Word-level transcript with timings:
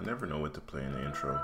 I 0.00 0.04
never 0.04 0.24
know 0.24 0.38
what 0.38 0.54
to 0.54 0.60
play 0.62 0.82
in 0.82 0.92
the 0.92 1.04
intro. 1.04 1.38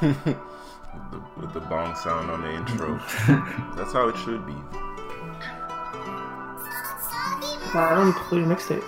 with, 0.00 0.24
the, 1.12 1.22
with 1.36 1.52
the 1.52 1.60
bong 1.60 1.94
sound 1.94 2.28
on 2.28 2.42
the 2.42 2.52
intro. 2.52 2.96
That's 3.76 3.92
how 3.92 4.08
it 4.08 4.16
should 4.16 4.44
be. 4.46 4.54
I 7.74 7.94
don't 7.94 8.16
play 8.16 8.40
mixtape. 8.40 8.82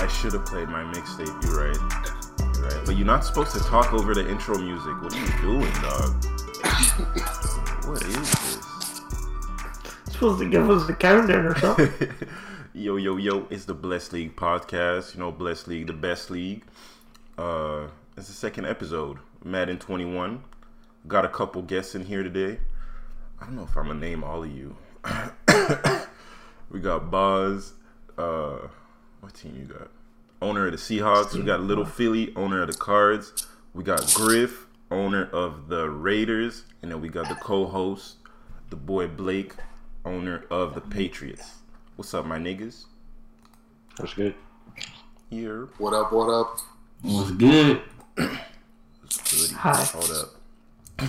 I 0.00 0.06
should 0.06 0.32
have 0.32 0.46
played 0.46 0.70
my 0.70 0.82
mixtape. 0.82 1.26
You're 1.44 1.68
right. 1.68 2.56
You're 2.56 2.64
right. 2.66 2.86
But 2.86 2.96
you're 2.96 3.06
not 3.06 3.26
supposed 3.26 3.52
to 3.52 3.60
talk 3.60 3.92
over 3.92 4.14
the 4.14 4.26
intro 4.26 4.56
music. 4.56 5.02
What 5.02 5.14
are 5.14 5.18
you 5.18 5.30
doing, 5.42 5.72
dog? 5.82 6.24
what 7.84 8.02
is 8.02 8.14
this? 8.14 8.70
supposed 10.20 10.40
to 10.40 10.48
give 10.50 10.68
us 10.68 10.86
the 10.86 10.94
countdown 10.94 11.46
or 11.46 11.58
something. 11.58 12.10
yo, 12.80 12.96
yo, 12.96 13.18
yo! 13.18 13.46
It's 13.50 13.66
the 13.66 13.74
Blessed 13.74 14.14
League 14.14 14.36
podcast. 14.36 15.12
You 15.12 15.20
know, 15.20 15.30
Blessed 15.30 15.68
League, 15.68 15.86
the 15.86 15.92
best 15.92 16.30
league. 16.30 16.64
Uh, 17.36 17.88
it's 18.16 18.28
the 18.28 18.32
second 18.32 18.64
episode. 18.64 19.18
Madden 19.44 19.78
21. 19.78 20.42
Got 21.06 21.26
a 21.26 21.28
couple 21.28 21.60
guests 21.60 21.94
in 21.94 22.06
here 22.06 22.22
today. 22.22 22.58
I 23.38 23.44
don't 23.44 23.56
know 23.56 23.64
if 23.64 23.76
I'm 23.76 23.88
gonna 23.88 24.00
name 24.00 24.24
all 24.24 24.44
of 24.44 24.50
you. 24.50 24.76
we 26.70 26.80
got 26.80 27.10
Boz. 27.10 27.74
Uh, 28.16 28.68
what 29.20 29.34
team 29.34 29.56
you 29.58 29.66
got? 29.66 29.90
Owner 30.40 30.64
of 30.64 30.72
the 30.72 30.78
Seahawks. 30.78 31.34
We 31.34 31.42
got 31.42 31.60
Little 31.60 31.84
Philly, 31.84 32.32
owner 32.34 32.62
of 32.62 32.68
the 32.68 32.78
Cards. 32.78 33.46
We 33.74 33.84
got 33.84 34.10
Griff, 34.14 34.66
owner 34.90 35.28
of 35.32 35.68
the 35.68 35.90
Raiders, 35.90 36.64
and 36.80 36.90
then 36.90 37.02
we 37.02 37.10
got 37.10 37.28
the 37.28 37.34
co-host, 37.34 38.16
the 38.70 38.76
boy 38.76 39.06
Blake, 39.06 39.52
owner 40.06 40.46
of 40.50 40.74
the 40.74 40.80
Patriots. 40.80 41.59
What's 42.00 42.14
up, 42.14 42.24
my 42.24 42.38
niggas? 42.38 42.86
What's 43.98 44.14
good. 44.14 44.34
Here. 45.28 45.68
What 45.76 45.92
up? 45.92 46.10
What 46.14 46.30
up? 46.30 46.56
What's 47.02 47.30
good? 47.32 47.82
Goody. 48.14 48.38
Hi. 49.52 49.84
Hold 49.92 50.10
up. 50.10 50.30
Uh, 50.98 51.06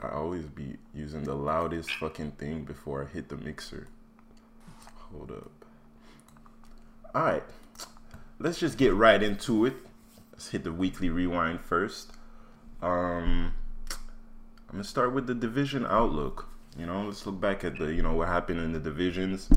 I 0.06 0.10
always 0.14 0.44
be 0.44 0.76
using 0.94 1.24
the 1.24 1.34
loudest 1.34 1.90
fucking 1.94 2.30
thing 2.38 2.62
before 2.62 3.02
I 3.02 3.12
hit 3.12 3.28
the 3.28 3.36
mixer. 3.36 3.88
Hold 5.10 5.32
up. 5.32 5.50
Alright. 7.16 7.42
Let's 8.38 8.60
just 8.60 8.78
get 8.78 8.94
right 8.94 9.20
into 9.20 9.66
it. 9.66 9.74
Let's 10.30 10.50
hit 10.50 10.62
the 10.62 10.72
weekly 10.72 11.10
rewind 11.10 11.62
first. 11.62 12.12
Um 12.80 13.54
I'm 14.68 14.74
gonna 14.74 14.84
start 14.84 15.14
with 15.14 15.26
the 15.26 15.34
division 15.34 15.86
outlook. 15.86 16.46
You 16.78 16.84
know, 16.84 17.04
let's 17.06 17.24
look 17.24 17.40
back 17.40 17.64
at 17.64 17.78
the 17.78 17.92
you 17.92 18.02
know 18.02 18.12
what 18.12 18.28
happened 18.28 18.60
in 18.60 18.72
the 18.72 18.78
divisions. 18.78 19.48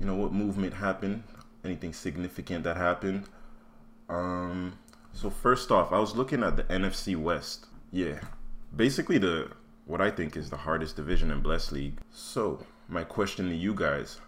You 0.00 0.06
know 0.06 0.16
what 0.16 0.32
movement 0.32 0.74
happened, 0.74 1.22
anything 1.64 1.92
significant 1.92 2.64
that 2.64 2.76
happened. 2.76 3.28
Um, 4.08 4.76
so 5.12 5.30
first 5.30 5.70
off, 5.70 5.92
I 5.92 5.98
was 6.00 6.16
looking 6.16 6.42
at 6.42 6.56
the 6.56 6.64
NFC 6.64 7.16
West. 7.16 7.66
Yeah, 7.92 8.18
basically 8.74 9.18
the 9.18 9.52
what 9.86 10.00
I 10.00 10.10
think 10.10 10.36
is 10.36 10.50
the 10.50 10.56
hardest 10.56 10.96
division 10.96 11.30
in 11.30 11.40
Bless 11.40 11.70
League. 11.70 11.98
So 12.10 12.64
my 12.88 13.04
question 13.04 13.48
to 13.48 13.54
you 13.54 13.74
guys: 13.74 14.18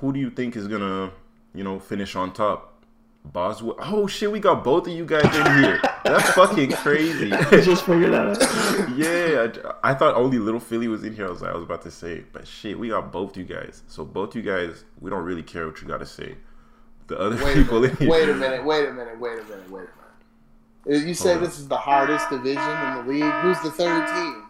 Who 0.00 0.12
do 0.12 0.18
you 0.18 0.30
think 0.30 0.56
is 0.56 0.66
gonna, 0.66 1.12
you 1.54 1.62
know, 1.62 1.78
finish 1.78 2.16
on 2.16 2.32
top? 2.32 2.84
Boswell. 3.24 3.76
Oh 3.78 4.08
shit, 4.08 4.32
we 4.32 4.40
got 4.40 4.64
both 4.64 4.88
of 4.88 4.92
you 4.92 5.06
guys 5.06 5.24
in 5.36 5.62
here. 5.62 5.80
That's 6.04 6.30
fucking 6.30 6.72
crazy. 6.72 7.32
I 7.32 7.60
just 7.60 7.84
figured 7.84 8.12
that 8.12 8.42
out. 8.42 8.96
yeah, 8.96 9.70
I, 9.82 9.90
I 9.90 9.94
thought 9.94 10.14
only 10.16 10.38
Little 10.38 10.60
Philly 10.60 10.88
was 10.88 11.04
in 11.04 11.14
here. 11.14 11.26
I 11.26 11.30
was 11.30 11.42
like, 11.42 11.50
I 11.50 11.54
was 11.54 11.62
about 11.64 11.82
to 11.82 11.90
say, 11.90 12.24
but 12.32 12.46
shit, 12.46 12.78
we 12.78 12.88
got 12.88 13.12
both 13.12 13.36
you 13.36 13.44
guys. 13.44 13.82
So 13.88 14.04
both 14.04 14.34
you 14.34 14.42
guys, 14.42 14.84
we 15.00 15.10
don't 15.10 15.24
really 15.24 15.42
care 15.42 15.66
what 15.66 15.80
you 15.80 15.86
got 15.88 15.98
to 15.98 16.06
say. 16.06 16.36
The 17.06 17.18
other 17.18 17.36
Wait 17.44 17.56
a 17.56 17.60
people 17.62 17.76
in 17.78 17.82
minute. 17.82 17.98
here, 17.98 18.10
Wait 18.10 18.28
a 18.28 18.34
minute. 18.34 18.64
Wait 18.64 18.88
a 18.88 18.92
minute. 18.92 19.20
Wait 19.20 19.32
a 19.38 19.42
minute. 19.44 19.70
Wait 19.70 19.84
a 20.86 20.90
minute. 20.90 21.06
You 21.06 21.14
say 21.14 21.32
Hold 21.34 21.44
this 21.44 21.58
is 21.58 21.68
the 21.68 21.76
hardest 21.76 22.28
division 22.30 22.62
in 22.62 22.94
the 23.06 23.12
league. 23.12 23.32
Who's 23.42 23.60
the 23.60 23.70
third 23.70 24.06
team? 24.08 24.44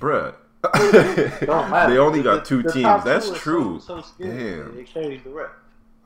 bruh. 0.00 0.34
They 1.88 1.98
only 1.98 2.22
got 2.22 2.44
two 2.44 2.62
the 2.62 2.72
teams. 2.72 3.04
That's 3.04 3.30
true. 3.38 3.78
So, 3.80 4.00
so. 4.00 4.08
Damn. 4.18 4.74
They 4.76 4.82
carry 4.84 5.18
the 5.18 5.30
rest. 5.30 5.52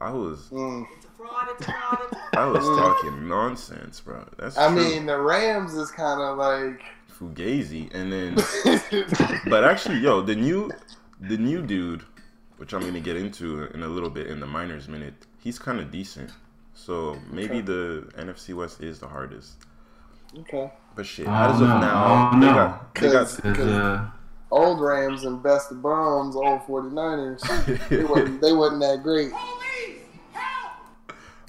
I 0.01 0.11
was, 0.13 0.49
Mm. 0.51 0.87
I 2.35 2.47
was 2.47 2.65
talking 2.65 3.29
nonsense, 3.29 4.01
bro. 4.01 4.25
That's 4.39 4.57
I 4.57 4.69
true. 4.73 4.77
mean, 4.83 5.07
the 5.07 5.19
Rams 5.21 5.75
is 5.75 5.91
kind 5.91 6.21
of 6.21 6.39
like. 6.39 6.83
Fugazi, 7.19 7.93
and 7.95 8.11
then 8.11 8.35
But 9.51 9.65
actually, 9.65 9.99
yo, 9.99 10.23
the 10.23 10.35
new 10.35 10.71
the 11.21 11.37
new 11.37 11.61
dude, 11.63 12.03
which 12.57 12.73
I'm 12.73 12.81
gonna 12.81 13.01
get 13.01 13.17
into 13.17 13.65
in 13.75 13.83
a 13.83 13.89
little 13.89 14.09
bit 14.09 14.29
in 14.29 14.41
the 14.41 14.47
minors 14.47 14.89
minute, 14.89 15.13
he's 15.39 15.59
kind 15.59 15.81
of 15.81 15.91
decent. 15.91 16.31
So 16.73 17.19
maybe 17.31 17.57
Okay. 17.59 17.61
the 17.61 18.09
NFC 18.17 18.55
West 18.55 18.81
is 18.81 19.01
the 19.01 19.09
hardest. 19.09 19.53
okay. 20.39 20.73
But 20.97 21.05
shit, 21.07 21.29
I 21.29 21.47
don't 21.49 21.57
as 21.57 21.61
of 21.61 21.69
know. 21.69 21.81
Now, 21.81 22.31
don't 22.31 22.41
they 22.41 22.47
know. 22.47 22.55
got 22.55 22.95
they 22.95 23.13
got 23.13 23.27
Cause- 23.27 23.41
Cause 23.41 23.59
uh, 23.59 24.07
Old 24.51 24.81
Rams 24.81 25.25
and 25.25 25.43
best 25.43 25.71
of 25.71 25.83
bums, 25.83 26.35
old 26.37 26.63
49ers. 26.63 27.89
they, 27.91 28.03
wasn't, 28.05 28.41
they 28.41 28.53
wasn't 28.53 28.81
that 28.81 29.03
great. 29.03 29.31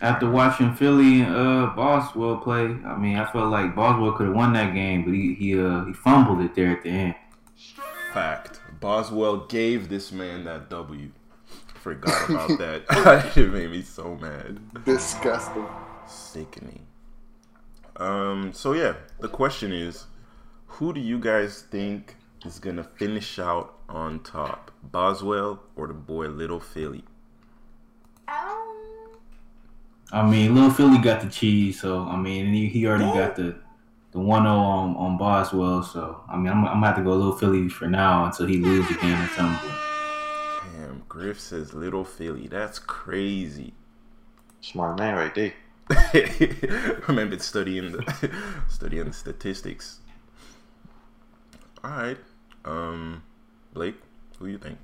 After 0.02 0.30
watching 0.30 0.74
Philly 0.74 1.22
and 1.22 1.36
uh, 1.36 1.74
Boswell 1.76 2.38
play, 2.38 2.66
I 2.66 2.98
mean, 2.98 3.18
I 3.18 3.32
felt 3.32 3.52
like 3.52 3.76
Boswell 3.76 4.14
could 4.14 4.28
have 4.28 4.36
won 4.36 4.54
that 4.54 4.74
game, 4.74 5.04
but 5.06 5.14
he 5.14 5.36
he 5.36 5.60
uh, 5.60 5.86
he 5.86 5.94
fumbled 5.94 6.42
it 6.42 6.56
there 6.56 6.72
at 6.72 6.84
the 6.84 6.90
end. 6.90 7.16
fact. 8.12 8.60
Boswell 8.80 9.46
gave 9.46 9.90
this 9.90 10.12
man 10.12 10.44
that 10.46 10.70
W. 10.70 11.12
Forgot 11.76 12.30
about 12.30 12.50
that. 12.58 13.32
it 13.38 13.52
made 13.52 13.72
me 13.72 13.84
so 13.84 14.16
mad. 14.16 14.60
Disgusting. 14.86 15.68
Sickening. 16.08 16.88
Um. 17.98 18.54
So 18.54 18.74
yeah, 18.74 18.96
the 19.20 19.30
question 19.30 19.72
is, 19.72 20.06
who 20.66 20.94
do 20.94 21.00
you 21.00 21.20
guys 21.20 21.62
think 21.70 22.16
is 22.44 22.58
gonna 22.58 22.84
finish 22.84 23.38
out 23.38 23.76
on 23.88 24.20
top, 24.22 24.72
Boswell 24.82 25.62
or 25.76 25.88
the 25.88 25.94
boy 25.94 26.28
Little 26.28 26.60
Philly? 26.60 27.04
I 30.12 30.28
mean, 30.28 30.54
Little 30.54 30.70
Philly 30.70 30.98
got 30.98 31.22
the 31.22 31.30
cheese, 31.30 31.80
so 31.80 32.04
I 32.04 32.18
mean, 32.18 32.54
he, 32.54 32.68
he 32.68 32.86
already 32.86 33.06
got 33.06 33.36
the 33.36 33.56
the 34.12 34.20
one 34.20 34.44
zero 34.44 34.56
on 34.56 34.96
on 34.98 35.18
Boswell. 35.18 35.84
So 35.84 36.22
I 36.28 36.38
mean, 36.38 36.48
I'm, 36.52 36.66
I'm 36.66 36.76
gonna 36.76 36.88
have 36.88 36.98
to 36.98 37.04
go 37.04 37.12
Little 37.12 37.38
Philly 37.38 37.70
for 37.70 37.88
now 37.88 38.26
until 38.26 38.46
he 38.46 38.58
loses 38.58 38.96
again 38.96 39.22
or 39.24 39.28
something. 39.30 39.72
Damn, 40.76 41.04
Griff 41.08 41.40
says 41.40 41.74
Little 41.74 42.04
Philly. 42.04 42.48
That's 42.48 42.78
crazy. 42.78 43.74
Smart 44.60 45.00
man 45.00 45.16
right 45.16 45.34
there. 45.34 45.54
Remember 47.08 47.38
studying 47.40 47.92
the 47.92 48.32
studying 48.70 49.06
the 49.06 49.14
statistics. 49.14 50.00
All 51.84 51.92
right, 51.92 52.18
um, 52.66 53.24
Blake, 53.74 53.96
who 54.38 54.48
you 54.48 54.58
think? 54.58 54.78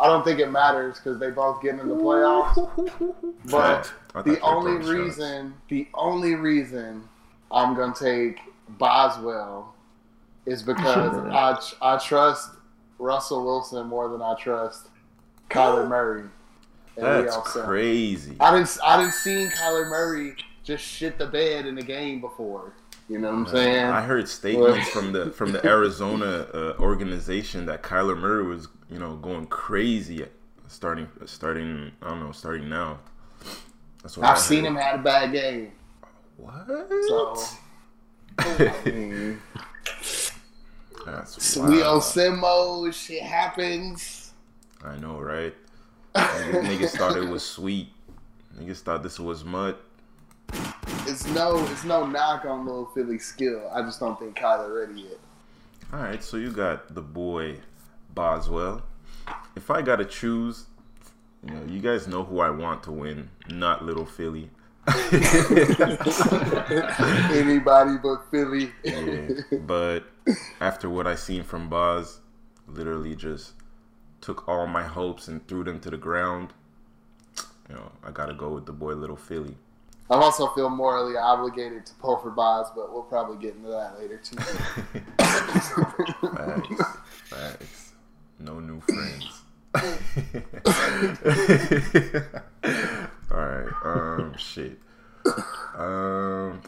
I 0.00 0.06
don't 0.06 0.24
think 0.24 0.40
it 0.40 0.50
matters 0.50 0.98
because 0.98 1.18
they 1.18 1.30
both 1.30 1.62
get 1.62 1.78
in 1.78 1.88
the 1.88 1.94
playoffs. 1.94 3.14
But 3.50 3.92
I 4.14 4.22
thought 4.22 4.26
you 4.26 4.36
the 4.36 4.40
only 4.40 4.82
throwing 4.82 4.82
shots. 4.82 5.18
reason, 5.18 5.54
the 5.68 5.88
only 5.94 6.34
reason 6.34 7.08
I'm 7.52 7.74
gonna 7.74 7.94
take 7.94 8.38
Boswell 8.70 9.74
is 10.46 10.62
because 10.62 11.14
I 11.32 11.58
I 11.94 11.98
trust 11.98 12.50
Russell 12.98 13.44
Wilson 13.44 13.86
more 13.86 14.08
than 14.08 14.22
I 14.22 14.34
trust 14.34 14.88
Kyler 15.50 15.86
Murray. 15.88 16.24
and 16.96 17.06
That's 17.06 17.36
crazy. 17.52 18.36
I 18.40 18.54
didn't 18.56 18.78
I 18.84 18.96
didn't 18.98 19.14
see 19.14 19.46
Kyler 19.56 19.88
Murray 19.88 20.34
just 20.64 20.82
shit 20.84 21.18
the 21.18 21.26
bed 21.26 21.66
in 21.66 21.74
the 21.74 21.82
game 21.82 22.20
before. 22.20 22.72
You 23.08 23.18
know 23.18 23.28
what 23.28 23.38
I'm 23.38 23.46
saying? 23.46 23.84
I 23.84 24.00
heard 24.00 24.28
statements 24.28 24.88
from 24.88 25.12
the 25.12 25.30
from 25.30 25.52
the 25.52 25.64
Arizona 25.66 26.46
uh, 26.54 26.74
organization 26.78 27.66
that 27.66 27.82
Kyler 27.82 28.18
Murray 28.18 28.44
was, 28.44 28.68
you 28.90 28.98
know, 28.98 29.16
going 29.16 29.46
crazy 29.46 30.24
starting 30.68 31.08
starting 31.24 31.92
I 32.02 32.10
don't 32.10 32.20
know, 32.20 32.32
starting 32.32 32.68
now. 32.68 32.98
That's 34.02 34.18
what 34.18 34.28
I've 34.28 34.38
seen 34.38 34.64
him 34.64 34.76
had 34.76 35.00
a 35.00 35.02
bad 35.02 35.32
game. 35.32 35.72
What? 36.36 36.66
So 37.08 37.36
That's 41.06 41.56
we 41.56 41.82
on. 41.82 42.00
Simo, 42.00 42.92
shit 42.92 43.22
happens. 43.22 44.32
I 44.84 44.96
know, 44.96 45.20
right? 45.20 45.54
Niggas, 46.14 46.62
niggas 46.64 46.90
thought 46.90 47.16
it 47.16 47.28
was 47.28 47.44
sweet. 47.44 47.88
Niggas 48.58 48.80
thought 48.80 49.02
this 49.02 49.18
was 49.18 49.44
mud. 49.44 49.76
It's 51.14 51.26
no, 51.28 51.64
it's 51.66 51.84
no 51.84 52.04
knock 52.04 52.44
on 52.44 52.66
Little 52.66 52.86
Philly's 52.86 53.24
skill. 53.24 53.70
I 53.72 53.82
just 53.82 54.00
don't 54.00 54.18
think 54.18 54.36
Kyler 54.36 54.84
ready 54.84 55.02
yet. 55.02 55.20
All 55.92 56.00
right, 56.00 56.20
so 56.20 56.36
you 56.36 56.50
got 56.50 56.92
the 56.92 57.02
boy 57.02 57.58
Boswell. 58.12 58.82
If 59.54 59.70
I 59.70 59.80
gotta 59.80 60.04
choose, 60.06 60.64
you 61.46 61.54
know, 61.54 61.62
you 61.68 61.78
guys 61.78 62.08
know 62.08 62.24
who 62.24 62.40
I 62.40 62.50
want 62.50 62.82
to 62.82 62.90
win, 62.90 63.30
not 63.48 63.84
Little 63.84 64.04
Philly. 64.04 64.50
Anybody 67.32 67.96
but 68.02 68.28
Philly. 68.32 68.72
yeah, 68.82 69.28
but 69.60 70.00
after 70.60 70.90
what 70.90 71.06
I 71.06 71.14
seen 71.14 71.44
from 71.44 71.68
Boz, 71.68 72.18
literally 72.66 73.14
just 73.14 73.52
took 74.20 74.48
all 74.48 74.66
my 74.66 74.82
hopes 74.82 75.28
and 75.28 75.46
threw 75.46 75.62
them 75.62 75.78
to 75.78 75.90
the 75.90 75.96
ground. 75.96 76.52
You 77.68 77.76
know, 77.76 77.92
I 78.02 78.10
gotta 78.10 78.34
go 78.34 78.48
with 78.48 78.66
the 78.66 78.72
boy 78.72 78.94
Little 78.94 79.14
Philly. 79.14 79.54
I 80.10 80.16
also 80.16 80.48
feel 80.48 80.68
morally 80.68 81.16
obligated 81.16 81.86
to 81.86 81.94
pull 81.94 82.18
for 82.18 82.30
Boz, 82.30 82.66
but 82.76 82.92
we'll 82.92 83.02
probably 83.02 83.38
get 83.38 83.54
into 83.56 83.68
that 83.68 83.98
later 83.98 84.18
too. 84.18 84.36
Facts. 86.28 86.84
Facts. 87.30 87.92
No 88.38 88.60
new 88.60 88.80
friends. 88.80 89.40
Alright, 93.32 93.72
um 93.84 94.34
shit. 94.36 94.78
Um 95.76 96.60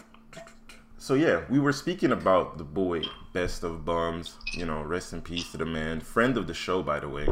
so 0.99 1.15
yeah, 1.15 1.43
we 1.51 1.59
were 1.61 1.73
speaking 1.73 2.11
about 2.13 2.57
the 2.59 2.65
boy 2.65 3.03
Best 3.35 3.63
of 3.63 3.85
Bums, 3.85 4.35
you 4.55 4.65
know, 4.65 4.81
rest 4.83 5.13
in 5.13 5.21
peace 5.21 5.53
to 5.53 5.59
the 5.59 5.67
man. 5.67 6.01
Friend 6.01 6.37
of 6.39 6.47
the 6.47 6.55
show 6.55 6.83
by 6.83 7.01
the 7.01 7.09
way. 7.09 7.27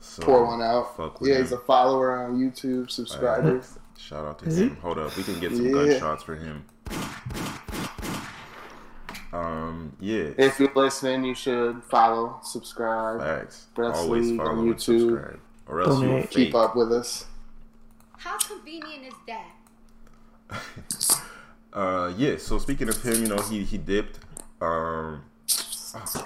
So 0.00 0.22
Pour 0.24 0.44
one 0.44 0.60
out. 0.60 0.92
Yeah, 1.22 1.36
him. 1.36 1.42
he's 1.42 1.52
a 1.52 1.58
follower 1.58 2.24
on 2.24 2.36
YouTube, 2.36 2.90
subscribers. 2.90 3.78
Shout 3.98 4.24
out 4.24 4.38
to 4.40 4.46
Is 4.46 4.56
he? 4.56 4.64
him. 4.64 4.76
Hold 4.82 4.98
up, 4.98 5.16
we 5.16 5.22
can 5.24 5.40
get 5.40 5.52
some 5.54 5.66
Yeah. 5.66 5.72
gunshots 5.72 6.22
for 6.22 6.36
him. 6.36 6.64
Um, 9.32 9.92
yeah. 10.00 10.30
If 10.38 10.58
you're 10.60 10.72
listening, 10.74 11.24
you 11.24 11.34
should 11.34 11.82
follow, 11.84 12.38
subscribe, 12.42 13.20
Facts. 13.20 13.66
Brett's 13.74 13.98
Always 13.98 14.30
League 14.30 14.40
on 14.40 14.46
follow 14.46 14.58
and 14.60 14.74
YouTube. 14.74 15.10
subscribe. 15.10 15.40
Or 15.68 15.80
else 15.82 16.00
you'll 16.00 16.22
keep 16.22 16.30
fake. 16.48 16.54
up 16.54 16.76
with 16.76 16.92
us. 16.92 17.26
How 18.18 18.38
convenient 18.38 19.04
is 19.08 19.14
that? 19.26 21.22
Uh, 21.72 22.10
yeah. 22.16 22.38
So 22.38 22.56
speaking 22.58 22.88
of 22.88 23.02
him, 23.02 23.20
you 23.20 23.28
know, 23.28 23.36
he 23.36 23.62
he 23.62 23.76
dipped. 23.76 24.18
Um, 24.62 25.24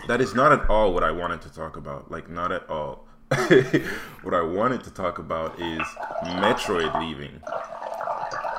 that 0.06 0.20
is 0.20 0.32
not 0.32 0.52
at 0.52 0.70
all 0.70 0.94
what 0.94 1.02
I 1.02 1.10
wanted 1.10 1.40
to 1.42 1.52
talk 1.52 1.76
about. 1.76 2.08
Like, 2.08 2.30
not 2.30 2.52
at 2.52 2.70
all. 2.70 3.04
what 4.22 4.34
I 4.34 4.42
wanted 4.42 4.82
to 4.84 4.90
talk 4.90 5.18
about 5.20 5.58
is 5.60 5.80
Metroid 6.24 6.98
leaving. 7.00 7.40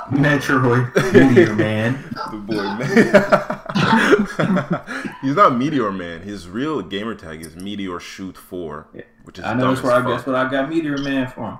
Metroid 0.09 0.93
Meteor 1.13 1.55
Man. 1.55 2.01
The 2.31 2.37
boy, 2.37 2.63
man. 5.03 5.15
He's 5.21 5.35
not 5.35 5.57
Meteor 5.57 5.91
Man. 5.91 6.21
His 6.21 6.47
real 6.47 6.81
gamer 6.81 7.15
tag 7.15 7.41
is 7.41 7.55
Meteor 7.57 7.99
Shoot 7.99 8.37
Four, 8.37 8.87
which 9.23 9.39
is 9.39 9.45
I 9.45 9.53
know 9.55 9.69
that's 9.69 9.83
where 9.83 9.91
I 9.91 10.01
guess 10.07 10.25
what 10.25 10.35
I 10.35 10.49
got 10.49 10.69
Meteor 10.69 10.99
Man 10.99 11.27
from. 11.27 11.57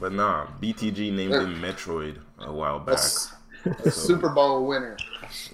But 0.00 0.12
nah, 0.12 0.46
BTG 0.60 1.12
named 1.12 1.34
him 1.34 1.60
Metroid 1.60 2.16
a 2.38 2.50
while 2.52 2.78
back. 2.80 2.98
A 3.84 3.90
Super 3.90 4.30
Bowl 4.30 4.64
winner. 4.66 4.96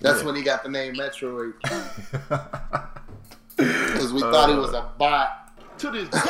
That's 0.01 0.21
Yeah. 0.21 0.27
when 0.27 0.37
he 0.37 0.43
got 0.43 0.63
the 0.63 0.69
name 0.69 0.95
Metroid. 0.95 1.55
Because 3.57 4.13
we 4.13 4.21
thought 4.21 4.49
he 4.49 4.55
was 4.55 4.73
a 4.75 4.91
bot. 4.99 5.39
To 5.83 5.91
this 5.91 6.09
day. 6.11 6.21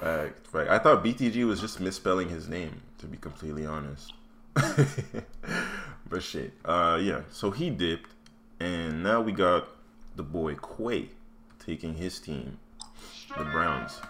Fact, 0.00 0.46
fact. 0.48 0.70
I 0.70 0.80
thought 0.80 1.04
BTG 1.04 1.46
was 1.46 1.60
just 1.60 1.78
misspelling 1.78 2.28
his 2.28 2.48
name, 2.48 2.82
to 2.98 3.06
be 3.06 3.16
completely 3.16 3.64
honest. 3.64 4.12
but 6.10 6.20
shit, 6.20 6.52
uh, 6.64 6.98
yeah. 7.00 7.20
So 7.30 7.52
he 7.52 7.70
dipped, 7.70 8.10
and 8.58 9.04
now 9.04 9.20
we 9.20 9.30
got 9.30 9.68
the 10.16 10.24
boy 10.24 10.56
Quay 10.56 11.10
taking 11.64 11.94
his 11.94 12.18
team, 12.18 12.58
the 13.38 13.44
Browns. 13.44 14.00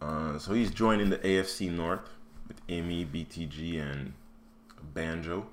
Uh, 0.00 0.38
so 0.38 0.54
he's 0.54 0.70
joining 0.70 1.10
the 1.10 1.18
AFC 1.18 1.68
North 1.68 2.08
with 2.46 2.60
Emmy, 2.68 3.04
BTG, 3.04 3.80
and 3.82 4.12
Banjo. 4.94 5.48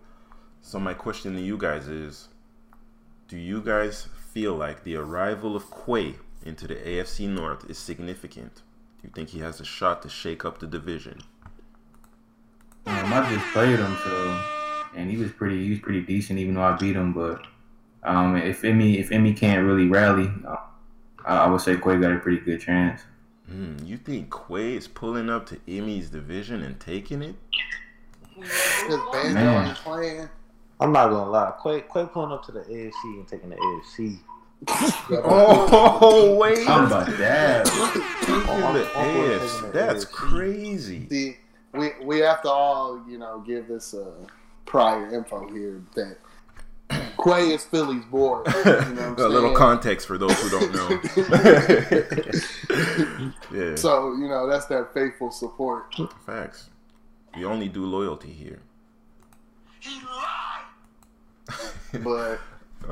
So 0.61 0.79
my 0.79 0.93
question 0.93 1.33
to 1.33 1.41
you 1.41 1.57
guys 1.57 1.87
is: 1.87 2.27
Do 3.27 3.35
you 3.35 3.63
guys 3.63 4.09
feel 4.31 4.53
like 4.53 4.83
the 4.83 4.95
arrival 4.95 5.55
of 5.55 5.65
Quay 5.71 6.17
into 6.47 6.67
the 6.67 6.75
AFC 6.75 7.27
North 7.27 7.69
is 7.69 7.77
significant? 7.77 8.55
Do 8.55 9.07
you 9.07 9.09
think 9.13 9.29
he 9.29 9.39
has 9.39 9.59
a 9.59 9.65
shot 9.65 10.01
to 10.03 10.09
shake 10.09 10.45
up 10.45 10.59
the 10.59 10.67
division? 10.67 11.19
Um, 12.85 13.13
I 13.13 13.29
just 13.29 13.45
played 13.53 13.77
him, 13.77 13.97
so 14.03 14.43
and 14.95 15.11
he 15.11 15.17
was 15.17 15.31
pretty 15.31 15.63
he 15.63 15.69
was 15.71 15.79
pretty 15.79 16.01
decent, 16.01 16.39
even 16.39 16.55
though 16.55 16.63
I 16.63 16.75
beat 16.77 16.95
him. 16.95 17.13
But 17.13 17.45
um, 18.03 18.37
if 18.37 18.63
Emmy 18.63 18.97
if 18.97 19.11
Emmy 19.11 19.33
can't 19.33 19.65
really 19.65 19.87
rally, 19.87 20.31
uh, 20.47 20.55
I, 21.25 21.37
I 21.39 21.47
would 21.47 21.61
say 21.61 21.75
Quay 21.75 21.99
got 21.99 22.13
a 22.13 22.19
pretty 22.19 22.39
good 22.39 22.61
chance. 22.61 23.01
Hmm, 23.47 23.77
you 23.83 23.97
think 23.97 24.33
Quay 24.33 24.75
is 24.75 24.87
pulling 24.87 25.29
up 25.29 25.45
to 25.47 25.59
Emmy's 25.67 26.09
division 26.09 26.63
and 26.63 26.79
taking 26.79 27.21
it? 27.21 27.35
Man. 29.33 29.75
I'm 30.79 30.91
not 30.91 31.09
gonna 31.09 31.29
lie. 31.29 31.53
Quay, 31.61 31.83
Quay 31.91 32.05
pulling 32.11 32.31
up 32.31 32.45
to 32.45 32.51
the 32.51 32.61
AFC 32.61 33.03
and 33.03 33.27
taking 33.27 33.49
the 33.49 33.55
AFC. 33.55 34.19
Oh 35.09 36.35
wait, 36.39 36.65
How 36.65 36.85
about 36.85 37.07
that? 37.17 37.65
taking 37.65 38.01
the 38.01 38.51
I'm- 38.51 38.63
I'm 38.65 38.73
taking 38.75 39.39
AFC. 39.39 39.61
the 39.61 39.67
That's 39.71 40.05
crazy. 40.05 41.07
See, 41.09 41.37
we 41.73 41.91
we 42.03 42.19
have 42.19 42.41
to 42.41 42.49
all 42.49 43.01
you 43.07 43.17
know 43.17 43.39
give 43.45 43.67
this 43.67 43.93
uh, 43.93 44.11
prior 44.65 45.13
info 45.13 45.47
here 45.49 45.81
that 45.95 46.17
Quay 47.23 47.49
is 47.51 47.63
Philly's 47.65 48.05
boy. 48.05 48.41
You 48.47 48.93
know 48.95 49.15
a 49.17 49.27
little 49.29 49.53
context 49.55 50.07
for 50.07 50.17
those 50.17 50.33
who 50.41 50.49
don't 50.49 50.73
know. 50.73 50.89
yeah, 53.53 53.75
So 53.75 54.13
you 54.13 54.27
know 54.27 54.47
that's 54.49 54.65
that 54.67 54.93
faithful 54.93 55.31
support. 55.31 55.93
facts. 56.25 56.69
We 57.35 57.45
only 57.45 57.69
do 57.69 57.85
loyalty 57.85 58.31
here. 58.31 58.59
He 59.79 60.01
lied. 60.01 60.65
but 62.03 62.39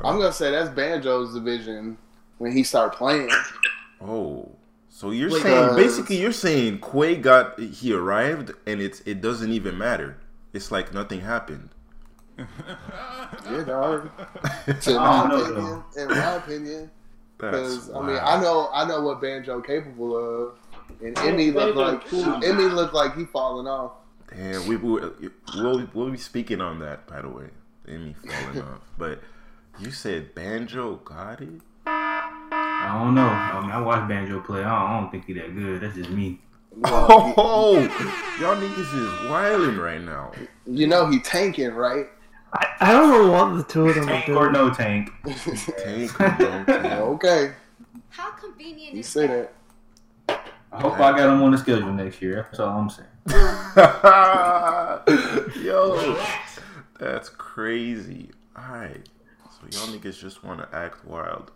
I'm 0.04 0.16
oh. 0.16 0.18
gonna 0.18 0.32
say 0.32 0.50
that's 0.50 0.70
Banjo's 0.70 1.34
division 1.34 1.96
when 2.38 2.52
he 2.52 2.62
start 2.62 2.94
playing. 2.94 3.30
Oh, 4.00 4.50
so 4.88 5.10
you're 5.10 5.28
Because- 5.28 5.42
saying 5.42 5.76
basically 5.76 6.20
you're 6.20 6.32
saying 6.32 6.80
Quay 6.80 7.16
got 7.16 7.58
he 7.58 7.92
arrived 7.92 8.52
and 8.66 8.80
it's 8.80 9.00
it 9.00 9.20
doesn't 9.20 9.52
even 9.52 9.76
matter. 9.76 10.16
It's 10.52 10.70
like 10.70 10.94
nothing 10.94 11.20
happened. 11.20 11.70
yeah, 12.38 13.64
know, 13.64 14.10
to 14.80 14.94
my 14.94 15.28
don't 15.30 15.54
know, 15.54 15.84
in 15.96 16.08
my 16.08 16.34
opinion, 16.34 16.90
because 17.38 17.90
I 17.90 18.00
mean. 18.00 18.18
I 18.22 18.40
know 18.40 18.68
I 18.72 18.86
know 18.86 19.00
what 19.00 19.20
Banjo 19.20 19.60
capable 19.60 20.16
of, 20.16 20.58
and 21.02 21.18
Emmy 21.18 21.50
looked 21.50 21.76
like 21.76 22.12
Emmy 22.12 22.64
looked 22.64 22.94
like 22.94 23.16
he 23.16 23.24
falling 23.24 23.66
off. 23.66 23.92
Damn, 24.34 24.66
we 24.66 24.76
will 24.76 25.14
we'll, 25.56 25.88
we'll 25.94 26.10
be 26.10 26.18
speaking 26.18 26.60
on 26.60 26.78
that 26.80 27.06
by 27.06 27.22
the 27.22 27.28
way. 27.28 27.48
Emmy 27.88 28.14
falling 28.26 28.62
off, 28.62 28.80
but 28.98 29.20
you 29.78 29.90
said 29.90 30.34
Banjo 30.34 30.96
got 30.96 31.40
it. 31.40 31.48
I 31.86 33.00
don't 33.02 33.14
know. 33.14 33.26
I 33.26 33.60
mean, 33.60 33.70
I 33.70 33.80
watched 33.80 34.08
Banjo 34.08 34.40
play. 34.40 34.60
I 34.60 34.64
don't, 34.64 34.90
I 34.90 35.00
don't 35.00 35.10
think 35.10 35.26
he 35.26 35.32
that 35.34 35.54
good. 35.54 35.80
That's 35.80 35.94
just 35.96 36.10
me. 36.10 36.40
Well, 36.76 37.34
Oh, 37.36 37.78
y'all 38.40 38.56
niggas 38.56 38.78
is 39.24 39.30
wilding 39.30 39.78
right 39.78 40.00
now. 40.00 40.32
you 40.66 40.86
know 40.86 41.06
he 41.08 41.18
tanking, 41.20 41.70
right? 41.72 42.06
I, 42.52 42.66
I 42.80 42.92
don't 42.92 43.10
know 43.10 43.32
what 43.32 43.56
the 43.56 43.64
two 43.64 43.88
of 43.88 43.94
them 43.94 44.04
are 44.08 44.12
Tank 44.22 44.28
or 44.36 44.50
no 44.52 44.70
tank. 44.72 45.10
Tank, 45.24 46.20
or 46.20 46.36
no 46.38 46.64
tank. 46.64 46.84
okay, 46.84 47.52
How 48.10 48.30
convenient 48.32 48.94
you 48.94 49.00
is 49.00 49.08
say 49.08 49.26
that? 49.26 49.52
that. 50.28 50.48
I 50.72 50.80
hope 50.80 50.94
I 50.94 51.16
got 51.16 51.32
him 51.32 51.42
on 51.42 51.52
the 51.52 51.58
schedule 51.58 51.92
next 51.92 52.20
year. 52.22 52.46
That's 52.50 52.60
all 52.60 52.78
I'm 52.78 52.90
saying. 52.90 53.08
Yo, 55.64 56.16
that's 56.98 57.28
crazy. 57.30 58.30
Alright. 58.58 59.06
So 59.06 59.12
y'all 59.72 59.86
niggas 59.88 60.18
just 60.18 60.42
want 60.44 60.60
to 60.60 60.76
act 60.76 61.04
wild. 61.04 61.50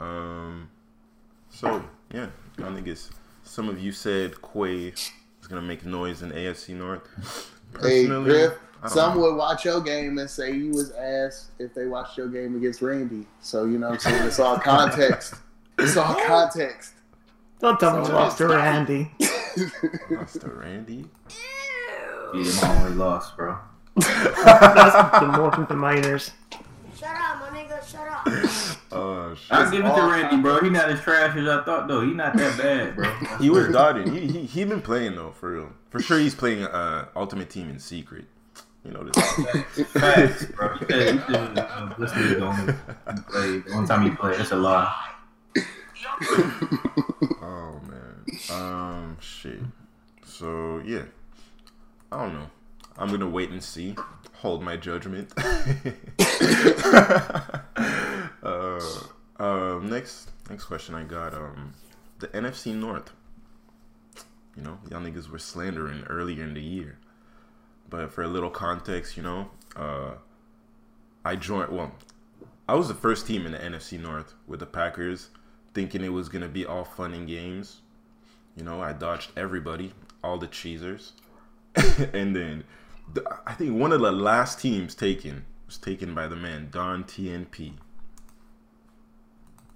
Um, 0.00 0.68
so, 1.50 1.84
yeah. 2.12 2.28
Y'all 2.58 2.70
niggas, 2.72 3.10
some 3.42 3.68
of 3.68 3.78
you 3.80 3.92
said 3.92 4.34
Quay 4.42 4.88
is 4.88 5.12
going 5.48 5.60
to 5.60 5.66
make 5.66 5.84
noise 5.84 6.22
in 6.22 6.30
AFC 6.30 6.74
North. 6.74 7.02
Hey 7.82 8.06
Griff, 8.06 8.52
some 8.86 9.14
know. 9.16 9.22
would 9.22 9.36
watch 9.36 9.64
your 9.64 9.80
game 9.80 10.18
and 10.18 10.30
say 10.30 10.52
you 10.52 10.70
was 10.70 10.92
ass 10.92 11.50
if 11.58 11.74
they 11.74 11.86
watched 11.86 12.16
your 12.16 12.28
game 12.28 12.54
against 12.56 12.82
Randy. 12.82 13.26
So 13.40 13.64
you 13.64 13.78
know 13.78 13.88
what 13.88 13.94
I'm 14.06 14.12
saying? 14.12 14.26
It's 14.28 14.38
all 14.38 14.58
context. 14.60 15.34
It's 15.78 15.96
all 15.96 16.14
context. 16.26 16.92
Don't 17.58 17.80
tell 17.80 17.98
me 17.98 18.04
So- 18.04 18.10
you 18.12 18.16
lost 18.16 18.38
to 18.38 18.46
Randy. 18.48 19.10
Lost 20.10 20.40
to 20.42 20.48
Randy. 20.50 21.04
Yeah, 22.34 22.52
my 22.62 22.76
only 22.84 22.94
lost, 22.96 23.36
bro. 23.36 23.56
That's 23.96 25.20
the 25.20 25.26
Morton 25.36 25.66
the 25.68 25.74
Miners. 25.76 26.30
Shut 27.64 28.08
up, 28.08 28.24
nigga, 28.24 28.66
shut 28.66 28.72
up. 28.72 28.80
Oh, 28.92 29.34
shit. 29.34 29.50
I 29.50 29.70
give 29.72 29.84
it 29.84 29.88
to 29.92 30.02
Randy, 30.02 30.36
bro. 30.40 30.60
He 30.60 30.70
not 30.70 30.88
as 30.88 31.00
trash 31.00 31.36
as 31.36 31.48
I 31.48 31.64
thought, 31.64 31.88
though. 31.88 32.02
He 32.02 32.12
not 32.12 32.36
that 32.36 32.56
bad, 32.56 32.94
bro. 32.94 33.10
He 33.40 33.50
was 33.50 33.68
dotted. 33.72 34.08
He, 34.08 34.28
he 34.28 34.46
he 34.46 34.64
been 34.64 34.80
playing 34.80 35.16
though, 35.16 35.32
for 35.32 35.52
real. 35.52 35.70
For 35.90 36.00
sure, 36.00 36.18
he's 36.20 36.34
playing 36.34 36.62
uh 36.62 37.08
Ultimate 37.16 37.50
Team 37.50 37.68
in 37.70 37.80
secret. 37.80 38.26
You 38.84 38.92
know 38.92 39.02
this. 39.02 39.16
Facts, 39.88 40.44
bro. 40.44 40.76
He 40.76 40.84
said, 40.86 41.14
he 41.14 41.32
said, 41.32 41.58
uh, 41.58 41.94
this 41.98 42.12
nigga 42.12 42.38
don't 42.38 43.16
he 43.16 43.22
played. 43.24 43.74
One 43.74 43.86
time 43.86 44.02
he 44.08 44.10
played, 44.14 44.38
that's 44.38 44.52
a 44.52 44.56
lie. 44.56 45.10
oh 47.42 47.80
man. 47.88 48.24
Um, 48.52 49.16
shit. 49.20 49.58
So 50.24 50.80
yeah, 50.84 51.02
I 52.12 52.22
don't 52.22 52.34
know. 52.34 52.50
I'm 52.98 53.10
gonna 53.10 53.28
wait 53.28 53.50
and 53.50 53.62
see. 53.62 53.96
Hold 54.34 54.62
my 54.62 54.76
judgment. 54.76 55.32
uh, 58.42 58.80
um, 59.38 59.88
next, 59.88 60.30
next 60.48 60.64
question 60.64 60.94
I 60.94 61.04
got. 61.04 61.34
Um, 61.34 61.74
the 62.18 62.28
NFC 62.28 62.74
North. 62.74 63.10
You 64.56 64.62
know, 64.62 64.78
y'all 64.88 65.00
niggas 65.00 65.28
were 65.28 65.38
slandering 65.38 66.04
earlier 66.04 66.44
in 66.44 66.54
the 66.54 66.62
year, 66.62 66.98
but 67.90 68.12
for 68.12 68.22
a 68.22 68.28
little 68.28 68.50
context, 68.50 69.16
you 69.16 69.22
know, 69.24 69.50
uh, 69.74 70.12
I 71.24 71.34
joined. 71.34 71.72
Well, 71.72 71.92
I 72.68 72.74
was 72.74 72.86
the 72.88 72.94
first 72.94 73.26
team 73.26 73.46
in 73.46 73.52
the 73.52 73.58
NFC 73.58 74.00
North 74.00 74.34
with 74.46 74.60
the 74.60 74.66
Packers, 74.66 75.30
thinking 75.72 76.04
it 76.04 76.10
was 76.10 76.28
gonna 76.28 76.48
be 76.48 76.64
all 76.64 76.84
fun 76.84 77.12
and 77.12 77.26
games. 77.26 77.80
You 78.56 78.62
know, 78.62 78.80
I 78.80 78.92
dodged 78.92 79.32
everybody, 79.36 79.92
all 80.22 80.38
the 80.38 80.46
cheesers, 80.46 81.14
and 81.74 82.36
then 82.36 82.62
the, 82.62 82.64
I 83.46 83.54
think 83.54 83.78
one 83.78 83.92
of 83.92 84.00
the 84.00 84.12
last 84.12 84.60
teams 84.60 84.94
taken 84.94 85.44
was 85.66 85.78
taken 85.78 86.14
by 86.14 86.26
the 86.26 86.36
man 86.36 86.68
Don 86.70 87.04
TNP. 87.04 87.74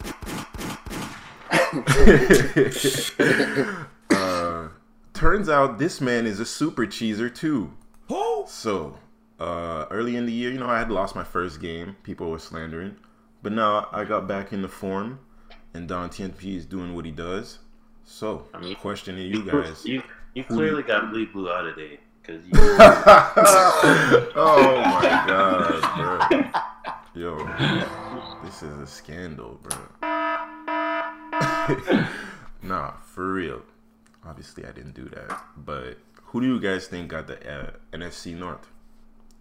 uh, 4.11 4.69
turns 5.13 5.49
out 5.49 5.79
this 5.79 6.01
man 6.01 6.27
is 6.27 6.41
a 6.41 6.47
super 6.47 6.87
cheeser 6.87 7.35
too. 7.35 7.73
So, 8.49 8.99
uh, 9.39 9.87
early 9.91 10.17
in 10.17 10.27
the 10.27 10.33
year, 10.33 10.51
you 10.51 10.59
know, 10.59 10.69
I 10.69 10.79
had 10.79 10.91
lost 10.91 11.15
my 11.15 11.25
first 11.25 11.61
game. 11.61 11.97
People 12.03 12.31
were 12.31 12.39
slandering, 12.39 12.97
but 13.43 13.53
now 13.53 13.89
I 13.93 14.05
got 14.05 14.27
back 14.27 14.53
in 14.53 14.63
the 14.63 14.69
form, 14.69 15.21
and 15.75 15.87
Don 15.87 16.09
TNP 16.09 16.57
is 16.57 16.65
doing 16.65 16.95
what 16.95 17.05
he 17.05 17.11
does. 17.11 17.59
So, 18.05 18.49
I 18.55 18.61
mean, 18.61 18.75
questioning 18.77 19.27
you 19.27 19.45
guys. 19.45 19.85
You 19.85 20.03
you 20.35 20.45
clearly 20.45 20.83
got 20.83 21.11
bleed 21.11 21.33
blue 21.33 21.51
out 21.51 21.67
of 21.67 21.77
there 21.77 21.99
because 22.29 22.45
you. 22.47 22.53
oh 24.37 24.83
my 24.85 25.25
god, 25.27 25.81
bro. 25.97 26.21
Yo, 27.15 27.39
this 28.45 28.63
is 28.63 28.79
a 28.79 28.87
scandal, 28.87 29.59
bro. 29.63 29.79
nah, 32.63 32.93
for 33.05 33.33
real. 33.33 33.63
Obviously, 34.27 34.67
I 34.67 34.73
didn't 34.73 34.95
do 34.95 35.09
that. 35.11 35.43
But 35.57 35.99
who 36.23 36.41
do 36.41 36.47
you 36.47 36.61
guys 36.61 36.87
think 36.87 37.09
got 37.09 37.27
the 37.27 37.39
uh, 37.51 37.71
NFC 37.93 38.37
North? 38.37 38.69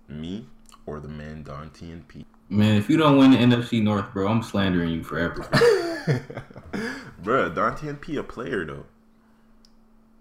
Me 0.08 0.46
or 0.86 1.00
the 1.02 1.10
man 1.10 1.44
Don 1.44 1.70
TNP? 1.72 2.24
Man, 2.50 2.76
if 2.76 2.90
you 2.90 2.96
don't 2.96 3.18
win 3.18 3.32
the 3.32 3.38
NFC 3.38 3.84
North, 3.84 4.14
bro, 4.14 4.30
I'm 4.30 4.42
slandering 4.42 4.92
you 4.92 5.04
forever. 5.04 5.46
bro, 7.22 7.50
Don 7.50 7.76
TNP 7.76 8.18
a 8.18 8.24
player 8.24 8.64
though. 8.66 8.86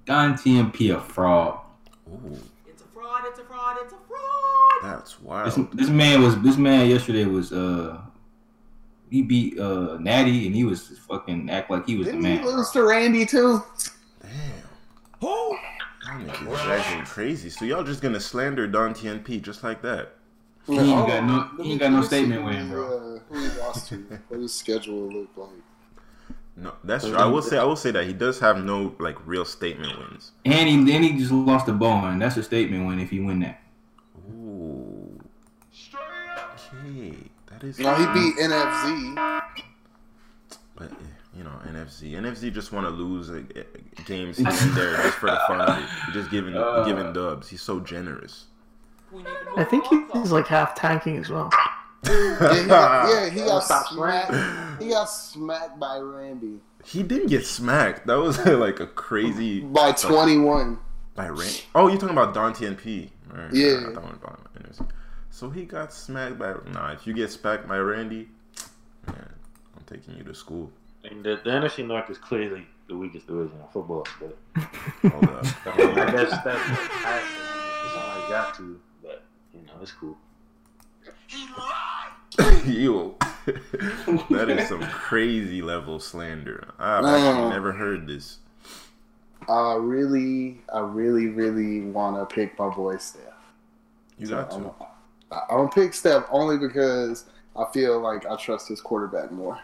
Don 0.06 0.34
TMP 0.34 0.96
a 0.96 1.00
fraud. 1.00 1.60
Ooh, 2.08 2.36
It's 2.68 2.82
a 2.82 2.86
fraud. 2.86 3.22
It's 3.26 3.38
a 3.38 3.44
fraud. 3.44 3.76
It's 3.82 3.92
a 3.92 3.96
fraud. 4.08 4.75
That's 4.94 5.12
This, 5.14 5.20
wild. 5.20 5.76
this 5.76 5.88
man 5.88 6.22
was 6.22 6.38
this 6.40 6.56
man 6.56 6.88
yesterday 6.88 7.24
was 7.24 7.52
uh 7.52 8.00
he 9.10 9.22
beat 9.22 9.58
uh 9.58 9.96
Natty 10.00 10.46
and 10.46 10.54
he 10.54 10.64
was 10.64 10.88
fucking 11.08 11.48
act 11.50 11.70
like 11.70 11.86
he 11.86 11.96
was 11.96 12.06
the 12.06 12.12
Didn't 12.14 12.26
he 12.26 12.36
man. 12.38 12.46
lose 12.46 12.70
to 12.70 12.82
Randy 12.84 13.24
too? 13.26 13.62
Damn. 14.22 14.30
Y'all 15.22 15.56
niggas 16.20 16.52
is 16.52 16.58
acting 16.60 17.04
crazy. 17.04 17.50
So 17.50 17.64
y'all 17.64 17.82
just 17.84 18.00
gonna 18.02 18.20
slander 18.20 18.66
Don 18.66 18.94
TNP 18.94 19.42
just 19.42 19.62
like 19.64 19.82
that? 19.82 20.12
He 20.66 20.78
ain't 20.78 20.88
Hold 20.88 21.08
got 21.08 21.24
no- 21.24 21.62
he 21.62 21.70
ain't 21.72 21.80
got 21.80 21.92
no 21.92 22.00
let 22.00 22.02
me 22.02 22.08
see 22.08 22.16
statement 22.16 22.40
who 22.42 22.46
win, 22.48 22.68
bro. 22.70 22.84
uh, 22.84 23.20
Who 23.28 23.38
he 23.40 23.58
lost 23.60 23.88
to? 23.90 23.96
what 24.28 24.40
his 24.40 24.54
schedule 24.54 25.08
look 25.12 25.28
like? 25.36 25.50
No, 26.56 26.72
that's 26.84 27.04
true. 27.06 27.16
I 27.16 27.26
will 27.26 27.42
say 27.42 27.58
I 27.58 27.64
will 27.64 27.76
say 27.76 27.90
that 27.90 28.06
he 28.06 28.12
does 28.12 28.38
have 28.40 28.64
no 28.64 28.94
like 28.98 29.16
real 29.26 29.44
statement 29.44 29.98
wins. 29.98 30.32
And 30.44 30.68
he 30.68 30.84
then 30.90 31.02
he 31.02 31.16
just 31.18 31.30
lost 31.32 31.66
to 31.66 31.72
Bowen. 31.72 32.18
That's 32.18 32.36
a 32.36 32.42
statement 32.42 32.86
win 32.86 32.98
if 32.98 33.10
he 33.10 33.20
win 33.20 33.40
that. 33.40 33.60
Ooh. 34.56 35.20
Okay, 36.72 37.16
that 37.50 37.62
is. 37.64 37.78
No, 37.78 37.94
he 37.94 38.04
beat 38.06 38.36
NFZ. 38.38 39.42
But 40.74 40.90
eh, 40.92 40.94
you 41.36 41.44
know, 41.44 41.52
NFC, 41.66 42.12
NFC 42.12 42.52
just 42.52 42.72
want 42.72 42.86
to 42.86 42.90
lose 42.90 43.30
eh, 43.30 43.62
games 44.04 44.38
here 44.38 44.48
and 44.48 44.74
there 44.76 44.96
just 44.96 45.18
for 45.18 45.30
the 45.30 45.40
fun 45.46 45.60
of 45.60 45.78
it. 45.78 45.88
He's 46.06 46.14
just 46.14 46.30
giving 46.30 46.56
Uh. 46.56 46.84
giving 46.84 47.12
dubs. 47.12 47.48
He's 47.48 47.62
so 47.62 47.80
generous. 47.80 48.46
We 49.12 49.18
need 49.18 49.24
to 49.26 49.60
I 49.60 49.64
think 49.64 49.84
he's 50.12 50.32
like 50.32 50.46
half 50.46 50.74
tanking 50.74 51.16
as 51.18 51.30
well. 51.30 51.50
Yeah, 52.04 52.60
he 52.62 52.66
got, 52.68 53.08
yeah, 53.08 53.30
he 53.30 53.40
got 53.40 53.60
smacked. 53.60 54.82
He 54.82 54.88
got 54.90 55.04
smacked 55.06 55.78
by 55.80 55.98
Randy 55.98 56.60
He 56.84 57.02
didn't 57.02 57.28
get 57.28 57.44
smacked. 57.46 58.06
That 58.06 58.16
was 58.18 58.38
like 58.46 58.80
a 58.80 58.86
crazy 58.86 59.60
by 59.60 59.92
21. 59.92 60.78
by 61.14 61.28
Randy. 61.28 61.60
Oh, 61.74 61.88
you're 61.88 61.98
talking 61.98 62.16
about 62.16 62.34
Don 62.34 62.52
TNP. 62.54 63.10
Right, 63.32 63.52
Yeah. 63.52 63.66
right, 63.86 63.96
I 63.96 64.34
thought. 64.72 64.90
So 65.30 65.50
he 65.50 65.64
got 65.64 65.92
smacked 65.92 66.38
by. 66.38 66.54
Nah, 66.72 66.92
if 66.92 67.06
you 67.06 67.12
get 67.12 67.30
smacked 67.30 67.68
by 67.68 67.78
Randy, 67.78 68.28
man, 69.06 69.28
I'm 69.76 69.84
taking 69.86 70.16
you 70.16 70.24
to 70.24 70.34
school. 70.34 70.70
I 71.04 71.10
mean, 71.10 71.22
the, 71.22 71.40
the 71.44 71.50
NFC 71.50 71.86
North 71.86 72.08
is 72.10 72.18
clearly 72.18 72.66
the 72.88 72.96
weakest 72.96 73.26
division 73.26 73.56
in 73.60 73.66
football, 73.72 74.06
but 74.20 74.36
Hold 75.10 75.24
up. 75.24 75.44
I 75.66 76.10
guess 76.12 76.30
that's 76.44 76.68
what 76.68 77.96
all 77.96 78.10
I 78.10 78.26
got 78.28 78.54
to. 78.56 78.80
But 79.02 79.22
you 79.54 79.60
know, 79.66 79.72
it's 79.82 79.92
cool. 79.92 80.16
Yo, 82.66 83.14
that 84.30 84.48
is 84.50 84.68
some 84.68 84.82
crazy 84.82 85.62
level 85.62 85.98
slander. 86.00 86.68
I've 86.78 87.04
actually 87.04 87.44
Mm. 87.46 87.50
never 87.50 87.72
heard 87.72 88.06
this. 88.06 88.38
I 89.48 89.74
really, 89.74 90.60
I 90.72 90.80
really, 90.80 91.28
really 91.28 91.80
want 91.82 92.16
to 92.28 92.34
pick 92.34 92.58
my 92.58 92.68
boy 92.68 92.96
Steph. 92.96 93.22
You 94.18 94.26
got 94.28 94.52
I'm, 94.52 94.64
to. 94.64 94.74
I- 95.30 95.42
I'm 95.50 95.56
gonna 95.58 95.68
pick 95.70 95.94
Steph 95.94 96.24
only 96.30 96.58
because 96.58 97.24
I 97.56 97.64
feel 97.72 98.00
like 98.00 98.26
I 98.26 98.36
trust 98.36 98.68
his 98.68 98.80
quarterback 98.80 99.30
more. 99.32 99.58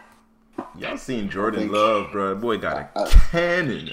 Y'all 0.77 0.97
seen 0.97 1.29
Jordan 1.29 1.61
think- 1.61 1.71
Love, 1.73 2.11
bro? 2.11 2.35
Boy 2.35 2.57
got 2.57 2.91
a 2.95 2.99
I- 3.01 3.09
cannon. 3.31 3.91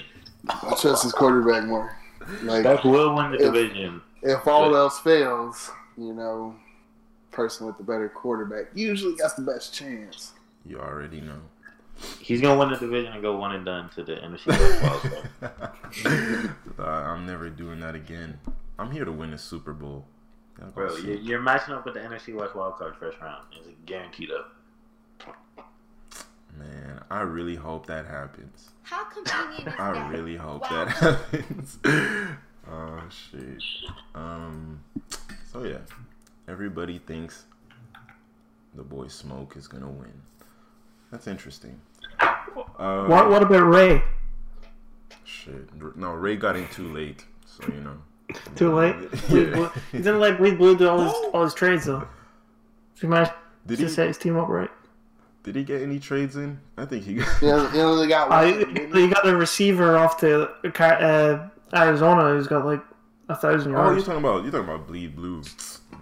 I 0.49 0.75
trust 0.79 1.03
his 1.03 1.13
quarterback 1.13 1.65
more. 1.65 1.95
Like 2.43 2.61
Steph 2.61 2.83
will 2.83 3.15
win 3.15 3.31
the 3.31 3.37
If- 3.37 3.53
division. 3.53 4.01
if 4.21 4.47
all 4.47 4.75
else 4.75 4.99
fails, 4.99 5.71
you 5.97 6.13
know, 6.13 6.55
person 7.31 7.65
with 7.65 7.77
the 7.77 7.83
better 7.83 8.09
quarterback 8.09 8.65
usually 8.75 9.15
got 9.15 9.35
the 9.35 9.41
best 9.41 9.73
chance. 9.73 10.33
You 10.65 10.79
already 10.79 11.21
know. 11.21 11.39
He's 12.19 12.41
gonna 12.41 12.59
win 12.59 12.69
the 12.71 12.77
division 12.77 13.13
and 13.13 13.21
go 13.21 13.37
one 13.37 13.53
and 13.55 13.65
done 13.65 13.89
to 13.95 14.03
the 14.03 14.13
NFC 14.15 14.47
West. 14.47 15.15
Uh, 16.79 16.83
I'm 16.83 17.25
never 17.25 17.49
doing 17.49 17.79
that 17.81 17.95
again. 17.95 18.39
I'm 18.79 18.91
here 18.91 19.05
to 19.05 19.11
win 19.11 19.33
a 19.33 19.37
Super 19.37 19.73
Bowl. 19.73 20.05
Y'all 20.59 20.69
gonna 20.69 20.87
Bro, 20.87 20.95
see. 20.97 21.07
you're, 21.07 21.17
you're 21.17 21.41
matching 21.41 21.73
up 21.73 21.85
with 21.85 21.93
the 21.95 21.99
NFC 22.01 22.35
West 22.35 22.55
wild 22.55 22.75
card 22.77 22.95
first 22.97 23.19
round. 23.21 23.43
It's 23.57 23.67
a 23.67 23.71
guaranteed 23.85 24.29
up. 24.31 24.53
Man, 26.57 27.01
I 27.09 27.21
really 27.21 27.55
hope 27.55 27.85
that 27.87 28.05
happens. 28.05 28.71
How 28.83 29.05
convenient 29.05 29.67
is 29.69 29.73
I 29.79 29.93
that? 29.93 30.11
really 30.11 30.35
hope 30.35 30.61
Wow. 30.69 30.85
that 30.85 30.87
happens. 30.89 31.77
oh 32.69 33.01
shit. 33.09 33.63
Um. 34.13 34.81
So 35.51 35.63
yeah, 35.63 35.77
everybody 36.47 36.99
thinks 36.99 37.45
the 38.75 38.83
boy 38.83 39.07
Smoke 39.07 39.55
is 39.55 39.67
gonna 39.67 39.89
win. 39.89 40.11
That's 41.09 41.27
interesting. 41.27 41.79
Uh, 42.19 43.05
What 43.05 43.29
What 43.29 43.41
about 43.43 43.63
Ray? 43.73 44.03
Shit. 45.23 45.73
No, 45.95 46.11
Ray 46.11 46.35
got 46.35 46.55
in 46.57 46.67
too 46.67 46.93
late, 46.93 47.25
so 47.45 47.63
you 47.73 47.79
know. 47.81 47.97
Too 48.55 48.73
late. 48.73 48.95
Yeah. 49.29 49.43
Blue- 49.45 49.71
He 49.91 49.97
didn't 49.99 50.19
let 50.19 50.37
Bleed 50.37 50.57
Blue 50.57 50.77
do 50.77 50.87
all 50.89 51.03
his 51.03 51.13
all 51.33 51.43
his 51.43 51.53
trades 51.53 51.85
though. 51.85 52.01
So 52.95 53.01
he 53.01 53.07
managed 53.07 53.31
Did 53.67 53.77
to 53.77 53.83
he? 53.83 53.89
set 53.89 54.07
his 54.07 54.17
team 54.17 54.37
up 54.37 54.47
right. 54.49 54.69
Did 55.43 55.55
he 55.55 55.63
get 55.63 55.81
any 55.81 55.99
trades 55.99 56.35
in? 56.35 56.59
I 56.77 56.85
think 56.85 57.03
he 57.03 57.15
got. 57.15 57.41
You 57.41 57.47
know, 57.49 58.01
you 58.03 58.07
got 58.07 58.29
Uh, 58.31 58.51
one, 58.51 58.75
he, 58.75 58.81
he 58.99 59.01
he? 59.07 59.07
got 59.13 59.23
the 59.23 59.35
receiver 59.35 59.97
off 59.97 60.17
to 60.19 60.49
uh, 60.63 61.49
Arizona. 61.73 62.29
Who's 62.35 62.45
got 62.47 62.65
like 62.65 62.83
a 63.29 63.35
thousand 63.35 63.73
Oh, 63.75 63.77
you're 63.83 63.91
yards. 63.93 64.05
talking 64.05 64.19
about 64.19 64.43
you're 64.43 64.51
talking 64.51 64.69
about 64.69 64.87
bleed 64.87 65.15
blue. 65.15 65.41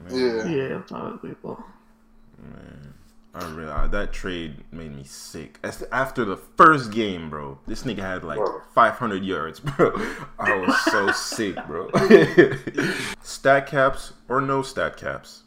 Man, 0.10 0.18
Yeah. 0.48 0.48
yeah, 0.48 0.82
not 0.92 1.22
Bleed 1.22 1.42
Blue. 1.42 1.64
man. 2.42 2.94
I 3.34 3.46
realized 3.52 3.92
that 3.92 4.12
trade 4.12 4.64
made 4.72 4.96
me 4.96 5.04
sick. 5.04 5.60
As- 5.64 5.84
After 5.92 6.26
the 6.26 6.38
first 6.38 6.92
game, 6.92 7.30
bro, 7.30 7.60
this 7.68 7.84
nigga 7.84 8.00
had 8.00 8.24
like 8.24 8.40
500 8.74 9.24
yards, 9.24 9.60
bro. 9.60 9.92
I 10.40 10.56
was 10.56 10.76
so 10.86 11.12
sick, 11.14 11.56
bro. 11.68 11.90
stat 13.22 13.68
caps 13.68 14.14
or 14.28 14.42
no 14.42 14.62
stat 14.64 14.98
caps? 14.98 15.44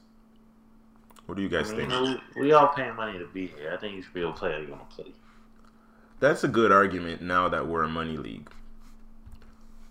What 1.27 1.37
do 1.37 1.43
you 1.43 1.49
guys 1.49 1.73
I 1.73 1.77
mean, 1.77 1.91
think? 1.91 2.21
we, 2.37 2.43
we 2.43 2.53
all 2.53 2.69
paying 2.69 2.95
money 2.95 3.19
to 3.19 3.27
be 3.27 3.47
here. 3.49 3.73
I 3.73 3.77
think 3.79 3.95
you 3.97 4.03
should 4.03 4.15
be 4.15 4.21
able 4.21 4.33
to 4.33 4.39
play 4.39 4.53
how 4.53 4.59
you 4.59 4.69
want 4.71 4.89
to 4.91 4.97
play. 4.97 5.13
That's 6.21 6.45
a 6.45 6.49
good 6.49 6.71
argument 6.71 7.21
now 7.23 7.49
that 7.49 7.67
we're 7.67 7.83
a 7.83 7.89
money 7.89 8.17
league. 8.17 8.49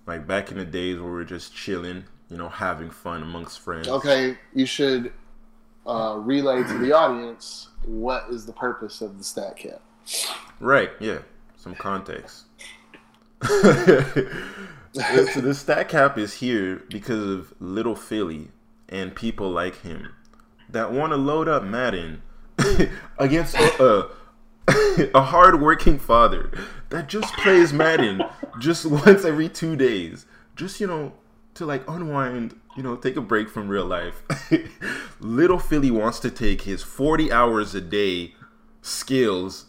Like 0.07 0.25
back 0.25 0.49
in 0.51 0.57
the 0.57 0.65
days 0.65 0.97
where 0.97 1.05
we 1.05 1.11
were 1.11 1.25
just 1.25 1.53
chilling, 1.53 2.05
you 2.29 2.37
know, 2.37 2.49
having 2.49 2.89
fun 2.89 3.21
amongst 3.21 3.59
friends. 3.59 3.87
Okay, 3.87 4.37
you 4.53 4.65
should 4.65 5.11
uh, 5.85 6.15
relay 6.17 6.63
to 6.63 6.77
the 6.77 6.91
audience 6.91 7.69
what 7.85 8.25
is 8.29 8.45
the 8.45 8.53
purpose 8.53 9.01
of 9.01 9.17
the 9.17 9.23
stat 9.23 9.57
cap. 9.57 9.81
Right, 10.59 10.91
yeah. 10.99 11.19
Some 11.57 11.75
context. 11.75 12.45
so 13.43 13.51
the 14.93 15.53
stat 15.55 15.89
cap 15.89 16.17
is 16.17 16.35
here 16.35 16.83
because 16.89 17.27
of 17.27 17.53
little 17.59 17.95
Philly 17.95 18.49
and 18.89 19.15
people 19.15 19.49
like 19.49 19.81
him 19.81 20.13
that 20.69 20.91
want 20.91 21.11
to 21.11 21.17
load 21.17 21.47
up 21.47 21.63
Madden 21.63 22.21
against 23.17 23.55
a, 23.55 24.09
a, 24.67 25.09
a 25.15 25.21
hard-working 25.21 25.97
father 25.97 26.51
that 26.89 27.07
just 27.07 27.33
plays 27.35 27.73
Madden 27.73 28.21
just 28.59 28.85
once 28.85 29.25
every 29.25 29.49
two 29.49 29.75
days, 29.75 30.25
just 30.55 30.79
you 30.79 30.87
know 30.87 31.13
to 31.55 31.65
like 31.65 31.87
unwind, 31.87 32.59
you 32.75 32.83
know, 32.83 32.95
take 32.95 33.17
a 33.17 33.21
break 33.21 33.49
from 33.49 33.67
real 33.67 33.85
life. 33.85 34.23
little 35.19 35.59
Philly 35.59 35.91
wants 35.91 36.19
to 36.19 36.31
take 36.31 36.61
his 36.61 36.81
40 36.81 37.31
hours 37.31 37.75
a 37.75 37.81
day 37.81 38.33
skills 38.81 39.65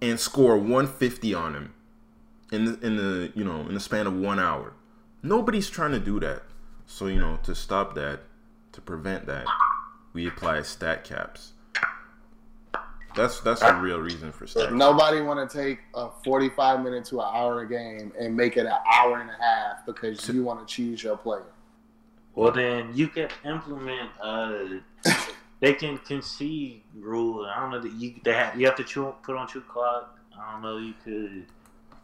and 0.00 0.18
score 0.18 0.56
150 0.56 1.34
on 1.34 1.54
him 1.54 1.74
in 2.52 2.64
the, 2.64 2.86
in 2.86 2.96
the 2.96 3.32
you 3.34 3.44
know 3.44 3.60
in 3.62 3.74
the 3.74 3.80
span 3.80 4.06
of 4.06 4.14
one 4.14 4.38
hour. 4.38 4.72
Nobody's 5.22 5.68
trying 5.68 5.92
to 5.92 6.00
do 6.00 6.20
that. 6.20 6.42
So 6.86 7.06
you 7.06 7.18
know 7.18 7.38
to 7.42 7.54
stop 7.54 7.94
that, 7.94 8.20
to 8.72 8.80
prevent 8.80 9.26
that, 9.26 9.46
we 10.12 10.26
apply 10.26 10.62
stat 10.62 11.04
caps. 11.04 11.52
That's 13.14 13.40
that's 13.40 13.62
a 13.62 13.74
real 13.76 13.98
reason 13.98 14.30
for 14.30 14.46
stat. 14.46 14.64
caps. 14.64 14.74
Nobody 14.74 15.20
want 15.20 15.50
to 15.50 15.58
take 15.58 15.80
a 15.94 16.10
45 16.24 16.82
minute 16.82 17.04
to 17.06 17.20
an 17.20 17.26
hour 17.34 17.64
game 17.64 18.12
and 18.18 18.36
make 18.36 18.56
it 18.56 18.66
an 18.66 18.78
hour 18.92 19.20
and 19.20 19.30
a 19.30 19.42
half 19.42 19.86
because 19.86 20.28
you 20.28 20.42
want 20.42 20.66
to 20.66 20.74
choose 20.74 21.02
your 21.02 21.16
player. 21.16 21.46
Well, 22.36 22.52
then 22.52 22.90
you 22.94 23.08
can 23.08 23.28
implement. 23.44 24.10
Uh, 24.22 24.58
they 25.60 25.72
can 25.72 25.98
concede 25.98 26.82
rule. 26.94 27.46
I 27.46 27.60
don't 27.60 27.70
know 27.70 27.80
that 27.80 27.92
you 27.92 28.14
they 28.22 28.34
have 28.34 28.60
you 28.60 28.66
have 28.66 28.76
to 28.76 28.84
chew, 28.84 29.12
put 29.22 29.36
on 29.36 29.48
true 29.48 29.62
clock. 29.62 30.18
I 30.38 30.52
don't 30.52 30.62
know. 30.62 30.76
You 30.76 30.94
could. 31.02 31.46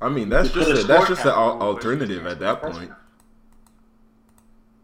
I 0.01 0.09
mean 0.09 0.29
that's 0.29 0.51
just 0.51 0.71
a 0.71 0.81
a, 0.81 0.85
that's 0.85 1.09
just 1.09 1.21
an 1.21 1.29
cap 1.29 1.37
al- 1.37 1.51
on 1.51 1.57
it, 1.57 1.59
but 1.59 1.67
alternative 1.67 2.27
at 2.27 2.41
that 2.41 2.63
point. 2.63 2.89
touch 2.89 2.99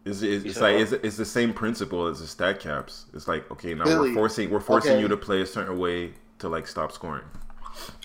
It's, 0.05 0.21
it's, 0.21 0.45
it's 0.45 0.61
like 0.61 0.75
it's, 0.75 0.91
it's 0.91 1.17
the 1.17 1.25
same 1.25 1.51
principle 1.51 2.07
as 2.07 2.19
the 2.19 2.27
stat 2.27 2.59
caps. 2.59 3.07
It's 3.13 3.27
like 3.27 3.49
okay 3.51 3.73
now 3.73 3.85
Billy, 3.85 4.09
we're 4.09 4.15
forcing 4.15 4.49
we're 4.51 4.59
forcing 4.59 4.93
okay. 4.93 5.01
you 5.01 5.07
to 5.07 5.17
play 5.17 5.41
a 5.41 5.45
certain 5.45 5.77
way 5.79 6.13
to 6.37 6.47
like 6.47 6.67
stop 6.67 6.91
scoring. 6.91 7.25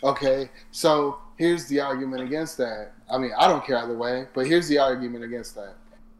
Okay, 0.02 0.50
so 0.70 1.18
here's 1.36 1.66
the 1.66 1.80
argument 1.80 2.22
against 2.22 2.56
that. 2.58 2.92
I 3.10 3.18
mean, 3.18 3.32
I 3.38 3.48
don't 3.48 3.64
care 3.64 3.78
either 3.78 3.96
way, 3.96 4.26
but 4.34 4.46
here's 4.46 4.68
the 4.68 4.78
argument 4.78 5.24
against 5.24 5.54
that. 5.56 5.74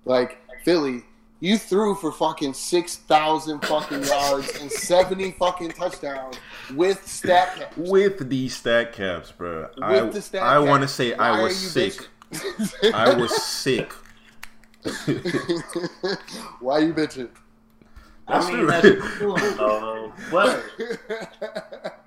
Like 0.05 0.39
Philly, 0.65 1.03
you 1.45 1.59
threw 1.59 1.95
for 1.95 2.11
fucking 2.11 2.55
six 2.55 2.97
thousand 2.97 3.61
fucking 3.67 4.03
yards 4.05 4.59
and 4.63 4.73
seventy 4.73 5.33
fucking 5.33 5.73
touchdowns 5.73 6.39
with 6.75 7.07
stat 7.07 7.57
caps. 7.57 7.77
With 7.77 8.31
these 8.31 8.57
stat 8.57 8.95
caps, 8.95 9.31
bro. 9.31 9.69
With 9.77 9.85
I 9.85 10.01
the 10.01 10.23
stat 10.23 10.43
I 10.43 10.59
want 10.59 10.81
to 10.83 10.89
say 10.89 11.15
Why 11.15 11.29
I 11.29 11.43
was 11.43 11.55
sick. 11.55 12.09
I 12.95 13.13
was 13.15 13.43
sick. 13.43 13.93
Why 16.61 16.79
you 16.79 16.95
bitching? 16.95 17.29
That's 18.27 18.47
I 18.47 18.51
mean, 18.51 18.61
true. 18.61 18.67
that's 18.67 19.09
cool, 19.19 19.37
though. 19.37 20.13
But 20.31 20.65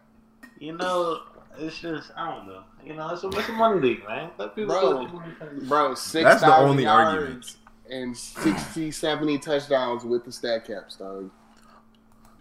you 0.60 0.76
know, 0.76 1.22
it's 1.60 1.78
just 1.78 2.10
I 2.18 2.36
don't 2.36 2.48
know. 2.48 2.64
You 2.84 2.96
know, 2.96 3.10
it's 3.10 3.24
a, 3.24 3.28
it's 3.30 3.50
a 3.50 3.52
money 3.52 3.80
league, 3.82 4.04
man. 4.08 4.32
Let 4.40 4.56
people 4.56 4.74
Bro. 4.74 5.06
go. 5.06 5.22
Bro, 5.68 5.94
six 5.94 6.24
That's 6.24 6.42
the 6.42 6.58
only 6.58 6.86
yards 6.86 7.14
argument. 7.14 7.56
And 7.90 8.16
60, 8.18 8.92
70 8.92 9.38
touchdowns 9.40 10.04
with 10.04 10.26
the 10.26 10.32
stat 10.32 10.66
caps, 10.66 10.96
dog. 10.98 11.32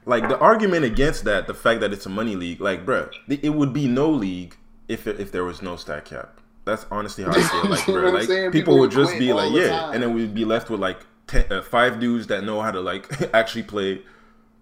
Like 0.05 0.29
the 0.29 0.39
argument 0.39 0.85
against 0.85 1.25
that, 1.25 1.47
the 1.47 1.55
fact 1.55 1.81
that 1.81 1.93
it's 1.93 2.07
a 2.07 2.09
money 2.09 2.37
league, 2.37 2.61
like, 2.61 2.87
bruh, 2.87 3.11
th- 3.29 3.41
it 3.43 3.51
would 3.51 3.73
be 3.73 3.89
no 3.89 4.09
league 4.11 4.57
if 4.89 5.07
if 5.07 5.33
there 5.33 5.45
was 5.45 5.63
no 5.63 5.77
stat 5.77 6.05
cap. 6.05 6.41
That's 6.65 6.87
honestly 6.91 7.25
how 7.25 7.33
I 7.33 7.43
feel. 7.43 7.65
Like, 7.69 7.87
You 7.87 7.95
know 7.95 8.01
bruh, 8.01 8.13
what 8.13 8.15
I'm 8.15 8.15
like 8.15 8.53
people, 8.53 8.53
People 8.53 8.79
would 8.79 8.91
just 8.93 9.19
be 9.19 9.33
like, 9.33 9.53
yeah, 9.53 9.69
time. 9.69 9.95
and 9.95 10.03
then 10.03 10.15
we'd 10.15 10.35
be 10.35 10.45
left 10.45 10.71
with 10.71 10.79
like 10.81 11.01
ten, 11.27 11.45
uh, 11.51 11.63
five 11.63 11.99
dudes 11.99 12.29
that 12.29 12.45
know 12.45 12.61
how 12.61 12.71
to 12.71 12.81
like 12.81 13.11
actually 13.35 13.65
play 13.65 14.03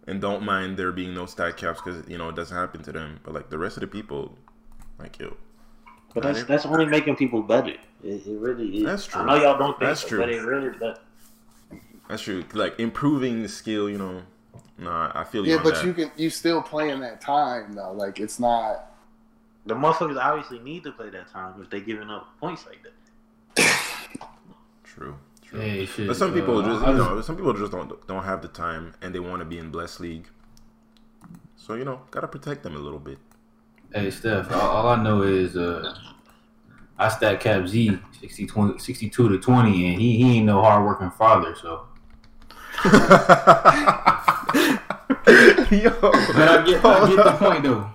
and 0.07 0.21
don't 0.21 0.43
mind 0.43 0.77
there 0.79 0.93
being 0.93 1.15
no 1.15 1.27
stat 1.27 1.57
caps 1.59 1.81
because 1.83 2.09
you 2.09 2.17
know 2.19 2.29
it 2.31 2.37
doesn't 2.37 2.57
happen 2.57 2.83
to 2.85 2.93
them. 2.93 3.21
But 3.23 3.35
like 3.35 3.51
the 3.51 3.59
rest 3.59 3.77
of 3.77 3.83
the 3.83 3.87
people, 3.87 4.39
like 4.99 5.19
yo, 5.19 5.37
But 6.15 6.23
that's 6.23 6.45
that's 6.45 6.67
only 6.67 6.87
making 6.87 7.17
people 7.17 7.43
better. 7.43 7.75
It, 8.05 8.27
it 8.27 8.39
really 8.39 8.79
is. 8.79 8.85
That's 8.85 9.07
true. 9.07 9.23
I 9.23 9.27
know 9.27 9.43
y'all 9.43 9.59
don't 9.59 9.79
think 9.79 9.89
That's 9.89 10.03
so, 10.03 10.09
true. 10.09 10.19
but 10.19 10.29
it 10.29 10.43
really 10.43 10.77
that. 10.79 10.99
that's 12.09 12.23
true. 12.23 12.45
Like 12.53 12.79
improving 12.79 13.43
the 13.43 13.49
skill, 13.49 13.89
you 13.89 13.97
know. 13.97 14.23
Nah, 14.77 15.11
I 15.15 15.25
feel 15.25 15.45
you. 15.45 15.53
Yeah, 15.53 15.59
on 15.59 15.65
but 15.65 15.77
that. 15.77 15.85
you 15.87 15.95
can 15.95 16.11
you 16.17 16.29
still 16.29 16.61
playing 16.61 17.01
that 17.01 17.21
time 17.23 17.73
though. 17.73 17.93
Like 17.93 18.21
it's 18.21 18.39
not. 18.39 18.91
The 19.67 19.75
motherfuckers 19.75 20.23
obviously 20.23 20.59
need 20.59 20.85
to 20.85 20.93
play 20.93 21.09
that 21.09 21.31
time 21.31 21.63
if 21.63 21.71
they 21.71 21.81
giving 21.81 22.11
up 22.11 22.39
points 22.39 22.67
like 22.67 22.81
that. 22.83 24.29
True. 24.85 25.17
True. 25.43 25.61
Hey, 25.61 25.87
shit. 25.87 26.07
But 26.07 26.17
some 26.17 26.35
people 26.35 26.59
uh, 26.59 26.67
just 26.67 26.87
you 26.87 26.93
know 26.93 27.21
some 27.23 27.37
people 27.37 27.55
just 27.55 27.73
don't 27.73 28.07
don't 28.07 28.25
have 28.25 28.43
the 28.43 28.49
time 28.49 28.95
and 29.01 29.15
they 29.15 29.21
want 29.21 29.39
to 29.39 29.47
be 29.47 29.57
in 29.57 29.71
blessed 29.71 30.01
league. 30.01 30.29
So 31.57 31.73
you 31.73 31.87
know, 31.87 32.03
gotta 32.11 32.29
protect 32.29 32.65
them 32.65 32.77
a 32.77 32.79
little 32.79 32.99
bit. 32.99 33.17
Hey, 33.95 34.11
Steph, 34.11 34.53
all, 34.53 34.61
all 34.61 34.89
I 34.89 35.03
know 35.03 35.23
is 35.23 35.57
uh, 35.57 35.95
I 36.99 37.09
stat 37.09 37.41
cap 37.41 37.67
Z 37.67 37.99
60, 38.21 38.47
20, 38.47 38.79
62 38.79 39.29
to 39.29 39.39
20, 39.39 39.87
and 39.93 40.01
he, 40.01 40.17
he 40.17 40.37
ain't 40.39 40.47
no 40.47 40.63
hardworking 40.63 41.11
father, 41.11 41.55
so. 41.55 41.87
Yo, 45.71 45.91
But 46.01 46.49
I 46.49 46.65
get, 46.65 46.85
I 46.85 47.09
get 47.09 47.25
the 47.25 47.37
point, 47.39 47.63
though. 47.65 47.91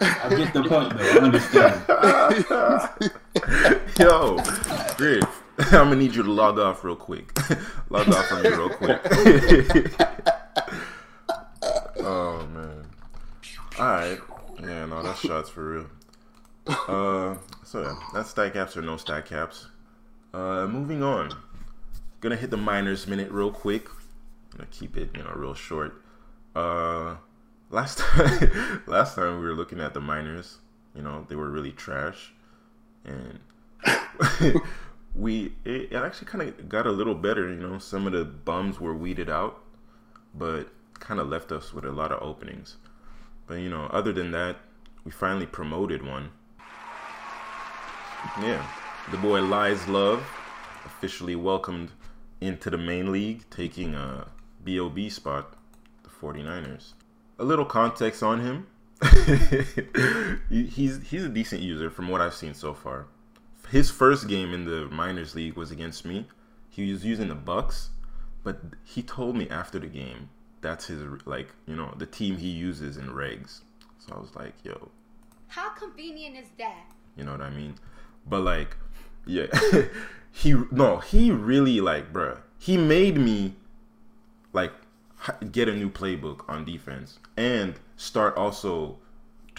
I 0.00 0.28
get 0.36 0.52
the 0.52 0.62
point, 0.64 0.96
though. 0.96 1.04
I 1.04 1.18
understand. 1.18 1.82
Yo, 3.98 4.36
Griff, 4.96 5.42
I'm 5.72 5.88
gonna 5.88 5.96
need 5.96 6.14
you 6.14 6.22
to 6.22 6.30
log 6.32 6.58
off 6.58 6.84
real 6.84 6.96
quick. 6.96 7.32
log 7.90 8.08
off 8.08 8.26
from 8.26 8.42
me 8.42 8.48
real 8.50 8.68
quick. 8.70 9.00
oh 12.00 12.46
man. 12.52 12.84
All 13.78 13.86
right. 13.86 14.18
Yeah, 14.60 14.86
no, 14.86 15.02
that's 15.02 15.20
shots 15.20 15.48
for 15.50 15.64
real. 15.70 15.86
Uh, 16.88 17.36
so 17.72 17.80
yeah, 17.80 17.96
that's 18.12 18.28
stat 18.28 18.52
caps 18.52 18.76
or 18.76 18.82
no 18.82 18.98
stat 18.98 19.24
caps. 19.24 19.68
Uh, 20.34 20.66
moving 20.66 21.02
on. 21.02 21.34
Gonna 22.20 22.36
hit 22.36 22.50
the 22.50 22.58
minors 22.58 23.06
minute 23.06 23.30
real 23.30 23.50
quick. 23.50 23.88
Gonna 24.50 24.68
keep 24.70 24.98
it, 24.98 25.08
you 25.16 25.22
know, 25.22 25.32
real 25.34 25.54
short. 25.54 25.94
Uh, 26.54 27.16
last 27.70 27.96
time, 27.98 28.82
last 28.86 29.14
time 29.14 29.38
we 29.38 29.46
were 29.46 29.54
looking 29.54 29.80
at 29.80 29.94
the 29.94 30.02
minors. 30.02 30.58
You 30.94 31.00
know, 31.00 31.24
they 31.30 31.34
were 31.34 31.48
really 31.48 31.72
trash, 31.72 32.34
and 33.06 33.40
we 35.14 35.54
it, 35.64 35.92
it 35.92 35.94
actually 35.94 36.26
kind 36.26 36.46
of 36.46 36.68
got 36.68 36.86
a 36.86 36.92
little 36.92 37.14
better. 37.14 37.48
You 37.48 37.56
know, 37.56 37.78
some 37.78 38.06
of 38.06 38.12
the 38.12 38.26
bums 38.26 38.80
were 38.80 38.94
weeded 38.94 39.30
out, 39.30 39.62
but 40.34 40.68
kind 41.00 41.20
of 41.20 41.28
left 41.30 41.50
us 41.50 41.72
with 41.72 41.86
a 41.86 41.90
lot 41.90 42.12
of 42.12 42.22
openings. 42.22 42.76
But 43.46 43.54
you 43.54 43.70
know, 43.70 43.86
other 43.86 44.12
than 44.12 44.30
that, 44.32 44.58
we 45.04 45.10
finally 45.10 45.46
promoted 45.46 46.06
one. 46.06 46.32
Yeah, 48.40 48.66
the 49.10 49.16
boy 49.18 49.42
Lies 49.42 49.86
Love 49.88 50.24
officially 50.84 51.36
welcomed 51.36 51.90
into 52.40 52.70
the 52.70 52.78
main 52.78 53.12
league, 53.12 53.48
taking 53.50 53.94
a 53.94 54.26
BOB 54.64 55.10
spot, 55.10 55.54
the 56.02 56.08
49ers. 56.08 56.94
A 57.38 57.44
little 57.44 57.64
context 57.64 58.22
on 58.22 58.40
him. 58.40 58.66
He's 60.48 61.02
he's 61.02 61.24
a 61.24 61.28
decent 61.28 61.60
user 61.60 61.90
from 61.90 62.06
what 62.08 62.20
I've 62.20 62.34
seen 62.34 62.54
so 62.54 62.72
far. 62.72 63.06
His 63.68 63.90
first 63.90 64.28
game 64.28 64.54
in 64.54 64.64
the 64.64 64.86
minors 64.86 65.34
league 65.34 65.54
was 65.56 65.72
against 65.72 66.04
me. 66.04 66.28
He 66.70 66.92
was 66.92 67.04
using 67.04 67.28
the 67.28 67.34
Bucks, 67.34 67.90
but 68.44 68.60
he 68.84 69.02
told 69.02 69.36
me 69.36 69.48
after 69.48 69.80
the 69.80 69.88
game 69.88 70.28
that's 70.60 70.86
his 70.86 71.02
like 71.26 71.48
you 71.66 71.74
know 71.74 71.92
the 71.98 72.06
team 72.06 72.36
he 72.36 72.48
uses 72.48 72.96
in 72.96 73.08
regs. 73.08 73.62
So 73.98 74.14
I 74.14 74.20
was 74.20 74.34
like, 74.36 74.54
yo, 74.62 74.88
How 75.48 75.70
convenient 75.70 76.36
is 76.36 76.46
that? 76.58 76.84
you 77.16 77.24
know 77.24 77.32
what 77.32 77.40
I 77.42 77.50
mean? 77.50 77.74
But 78.26 78.40
like, 78.42 78.76
yeah, 79.26 79.46
he 80.32 80.54
no, 80.70 80.98
he 80.98 81.30
really 81.30 81.80
like, 81.80 82.12
bruh, 82.12 82.40
he 82.58 82.76
made 82.76 83.16
me 83.16 83.54
like 84.52 84.72
get 85.50 85.68
a 85.68 85.74
new 85.74 85.88
playbook 85.90 86.48
on 86.48 86.64
defense 86.64 87.18
and 87.36 87.74
start 87.96 88.36
also 88.36 88.98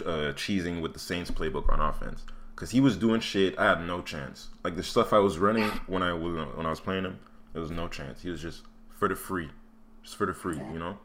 uh, 0.04 0.32
cheesing 0.34 0.80
with 0.82 0.92
the 0.92 0.98
Saints 0.98 1.30
playbook 1.30 1.72
on 1.72 1.80
offense 1.80 2.24
because 2.54 2.70
he 2.70 2.80
was 2.80 2.96
doing 2.96 3.20
shit. 3.20 3.58
I 3.58 3.64
had 3.70 3.86
no 3.86 4.02
chance. 4.02 4.48
Like 4.62 4.76
the 4.76 4.82
stuff 4.82 5.12
I 5.12 5.18
was 5.18 5.38
running 5.38 5.68
when 5.86 6.02
I 6.02 6.12
was 6.12 6.34
when 6.56 6.66
I 6.66 6.70
was 6.70 6.80
playing 6.80 7.04
him, 7.04 7.18
there 7.52 7.62
was 7.62 7.70
no 7.70 7.88
chance. 7.88 8.22
He 8.22 8.30
was 8.30 8.40
just 8.40 8.62
for 8.98 9.08
the 9.08 9.16
free, 9.16 9.48
just 10.02 10.16
for 10.16 10.26
the 10.26 10.34
free, 10.34 10.56
you 10.56 10.78
know. 10.78 10.98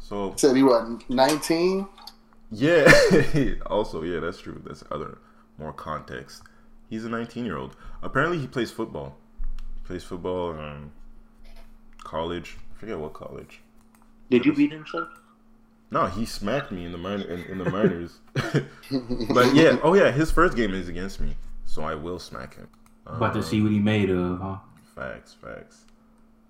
So 0.00 0.34
Said 0.36 0.56
he 0.56 0.62
wasn't 0.62 1.08
19. 1.10 1.86
yeah. 2.50 2.90
also, 3.66 4.02
yeah, 4.02 4.20
that's 4.20 4.40
true. 4.40 4.60
That's 4.64 4.84
other 4.90 5.18
more 5.58 5.72
context. 5.72 6.42
He's 6.88 7.04
a 7.04 7.08
19 7.08 7.44
year 7.44 7.56
old. 7.56 7.76
Apparently, 8.02 8.38
he 8.38 8.46
plays 8.46 8.70
football. 8.70 9.16
He 9.76 9.86
plays 9.86 10.04
football 10.04 10.52
in 10.52 10.60
um, 10.60 10.92
college. 12.04 12.56
I 12.74 12.78
forget 12.78 12.98
what 12.98 13.12
college. 13.12 13.60
Did 14.30 14.44
you 14.44 14.52
beat 14.54 14.72
him, 14.72 14.84
sir? 14.90 15.08
No, 15.90 16.06
he 16.06 16.24
smacked 16.26 16.72
me 16.72 16.84
in 16.84 16.92
the 16.92 16.98
minor 16.98 17.24
in, 17.24 17.44
in 17.44 17.58
the 17.58 17.70
minors. 17.70 18.18
but 18.34 19.54
yeah, 19.54 19.78
oh 19.82 19.94
yeah, 19.94 20.10
his 20.10 20.30
first 20.32 20.56
game 20.56 20.74
is 20.74 20.88
against 20.88 21.20
me, 21.20 21.36
so 21.64 21.82
I 21.84 21.94
will 21.94 22.18
smack 22.18 22.56
him. 22.56 22.68
About 23.06 23.34
to 23.34 23.38
Uh, 23.38 23.42
see 23.42 23.62
what 23.62 23.70
he 23.70 23.78
made 23.78 24.10
of, 24.10 24.40
huh? 24.40 24.56
Facts, 24.96 25.34
facts. 25.40 25.84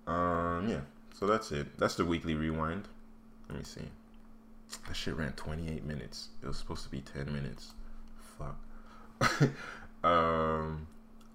Um, 0.07 0.67
yeah. 0.67 0.79
So 1.13 1.27
that's 1.27 1.51
it. 1.51 1.77
That's 1.77 1.95
the 1.95 2.05
weekly 2.05 2.33
rewind. 2.33 2.87
Let 3.49 3.59
me 3.59 3.63
see. 3.63 3.81
That 4.87 4.95
shit 4.95 5.15
ran 5.15 5.33
28 5.33 5.85
minutes. 5.85 6.29
It 6.41 6.47
was 6.47 6.57
supposed 6.57 6.83
to 6.83 6.89
be 6.89 7.01
10 7.01 7.31
minutes. 7.31 7.73
Fuck. 8.37 8.57
um, 10.07 10.87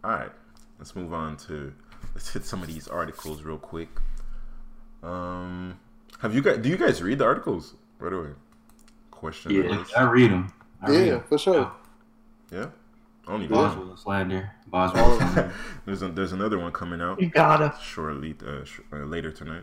all 0.04 0.10
right. 0.10 0.32
Let's 0.78 0.94
move 0.96 1.12
on 1.12 1.36
to. 1.48 1.72
Let's 2.14 2.32
hit 2.32 2.44
some 2.44 2.60
of 2.62 2.68
these 2.68 2.88
articles 2.88 3.42
real 3.42 3.58
quick. 3.58 3.88
Um, 5.02 5.78
have 6.20 6.34
you 6.34 6.42
guys? 6.42 6.58
Do 6.58 6.68
you 6.68 6.76
guys 6.76 7.02
read 7.02 7.18
the 7.18 7.24
articles? 7.24 7.74
By 8.00 8.10
the 8.10 8.20
way, 8.20 8.28
question. 9.10 9.52
Yeah. 9.52 9.84
I 9.96 10.02
read 10.02 10.30
them. 10.30 10.52
I 10.80 10.90
read 10.90 11.06
Yeah, 11.06 11.12
'em. 11.14 11.22
for 11.28 11.38
sure. 11.38 11.72
Yeah. 12.50 12.66
Only 13.28 13.46
Yeah. 13.46 13.52
one. 13.56 13.68
Boswell 13.78 13.96
slander. 13.96 14.50
Boswell 14.66 15.16
slander. 15.18 15.52
There's 15.86 16.02
a, 16.02 16.08
there's 16.08 16.32
another 16.32 16.58
one 16.58 16.72
coming 16.72 17.00
out. 17.00 17.20
You 17.20 17.28
gotta. 17.28 17.74
shortly 17.80 18.34
uh, 18.46 18.64
sh- 18.64 18.80
uh, 18.92 18.96
later 19.04 19.30
tonight. 19.30 19.62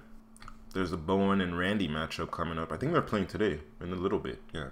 There's 0.74 0.92
a 0.94 0.98
Bowen 0.98 1.42
and 1.42 1.58
Randy 1.58 1.88
matchup 1.88 2.32
coming 2.32 2.58
up. 2.60 2.72
I 2.72 2.78
think 2.78 2.94
they're 2.94 3.02
playing 3.02 3.28
today 3.28 3.60
in 3.82 3.92
a 3.92 3.96
little 3.96 4.20
bit. 4.20 4.42
Yeah. 4.54 4.68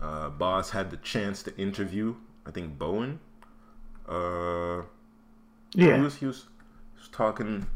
Uh, 0.00 0.28
Boss 0.28 0.70
had 0.70 0.90
the 0.90 0.96
chance 0.98 1.42
to 1.44 1.56
interview. 1.58 2.14
I 2.46 2.50
think 2.50 2.78
Bowen. 2.78 3.18
Uh, 4.08 4.82
he 5.74 5.86
Yeah. 5.86 6.00
was 6.02 6.16
he 6.16 6.26
was, 6.26 6.46
he 6.94 6.98
was 7.00 7.08
talking. 7.12 7.66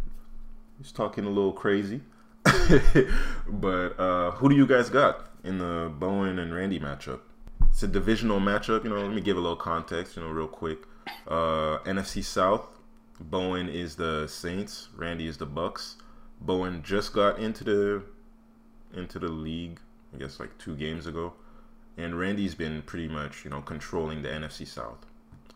He's 0.79 0.93
talking 0.93 1.25
a 1.25 1.29
little 1.31 1.53
crazy. 1.53 2.01
but 2.45 3.99
uh, 4.01 4.31
who 4.33 4.49
do 4.49 4.55
you 4.57 4.67
guys 4.67 4.91
got 4.91 5.27
in 5.45 5.59
the 5.59 5.93
Bowen 5.99 6.39
and 6.39 6.55
Randy 6.55 6.81
matchup? 6.81 7.21
It's 7.71 7.83
a 7.83 7.89
divisional 7.89 8.41
matchup. 8.41 8.85
You 8.85 8.91
know, 8.91 9.01
let 9.01 9.13
me 9.13 9.21
give 9.21 9.37
a 9.37 9.41
little 9.41 9.57
context. 9.57 10.17
You 10.17 10.23
know, 10.23 10.29
real 10.31 10.49
quick. 10.49 10.79
Uh, 11.29 11.79
NFC 11.85 12.23
South. 12.25 12.67
Bowen 13.21 13.69
is 13.69 13.95
the 13.97 14.27
Saints. 14.27 14.89
Randy 14.97 15.27
is 15.27 15.37
the 15.37 15.47
Bucks. 15.47 15.97
Bowen 16.41 16.83
just 16.83 17.13
got 17.13 17.39
into 17.39 17.63
the 17.65 18.03
into 18.95 19.19
the 19.19 19.29
league. 19.29 19.79
I 20.15 20.19
guess 20.19 20.41
like 20.41 20.57
two 20.59 20.75
games 20.77 21.07
ago, 21.07 21.33
and 21.97 22.19
Randy's 22.19 22.55
been 22.55 22.83
pretty 22.83 23.09
much 23.09 23.45
you 23.45 23.51
know 23.51 23.63
controlling 23.63 24.23
the 24.23 24.29
NFC 24.29 24.67
South. 24.67 25.07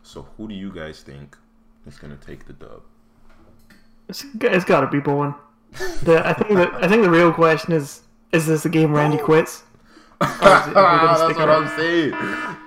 So 0.07 0.29
who 0.37 0.47
do 0.49 0.55
you 0.55 0.71
guys 0.73 1.03
think 1.03 1.37
is 1.87 1.99
gonna 1.99 2.17
take 2.17 2.47
the 2.47 2.53
dub? 2.53 2.83
It's, 4.09 4.25
it's 4.41 4.65
gotta 4.65 4.87
be 4.87 5.01
Bowen. 5.01 5.35
The, 6.03 6.23
I 6.25 6.33
think 6.33 6.55
that 6.55 6.73
I 6.75 6.89
think 6.89 7.03
the 7.03 7.11
real 7.11 7.33
question 7.33 7.73
is: 7.73 8.03
Is 8.33 8.47
this 8.47 8.65
a 8.65 8.69
game 8.69 8.93
Randy 8.95 9.19
quits? 9.19 9.65
Or 10.21 10.27
is 10.29 10.33
it- 10.33 10.43
are 10.43 10.67
we 10.67 10.75
gonna 10.75 11.19
That's 11.19 11.37
what 11.39 11.49
around? 11.49 11.65
I'm 11.65 11.77
saying. 11.77 12.13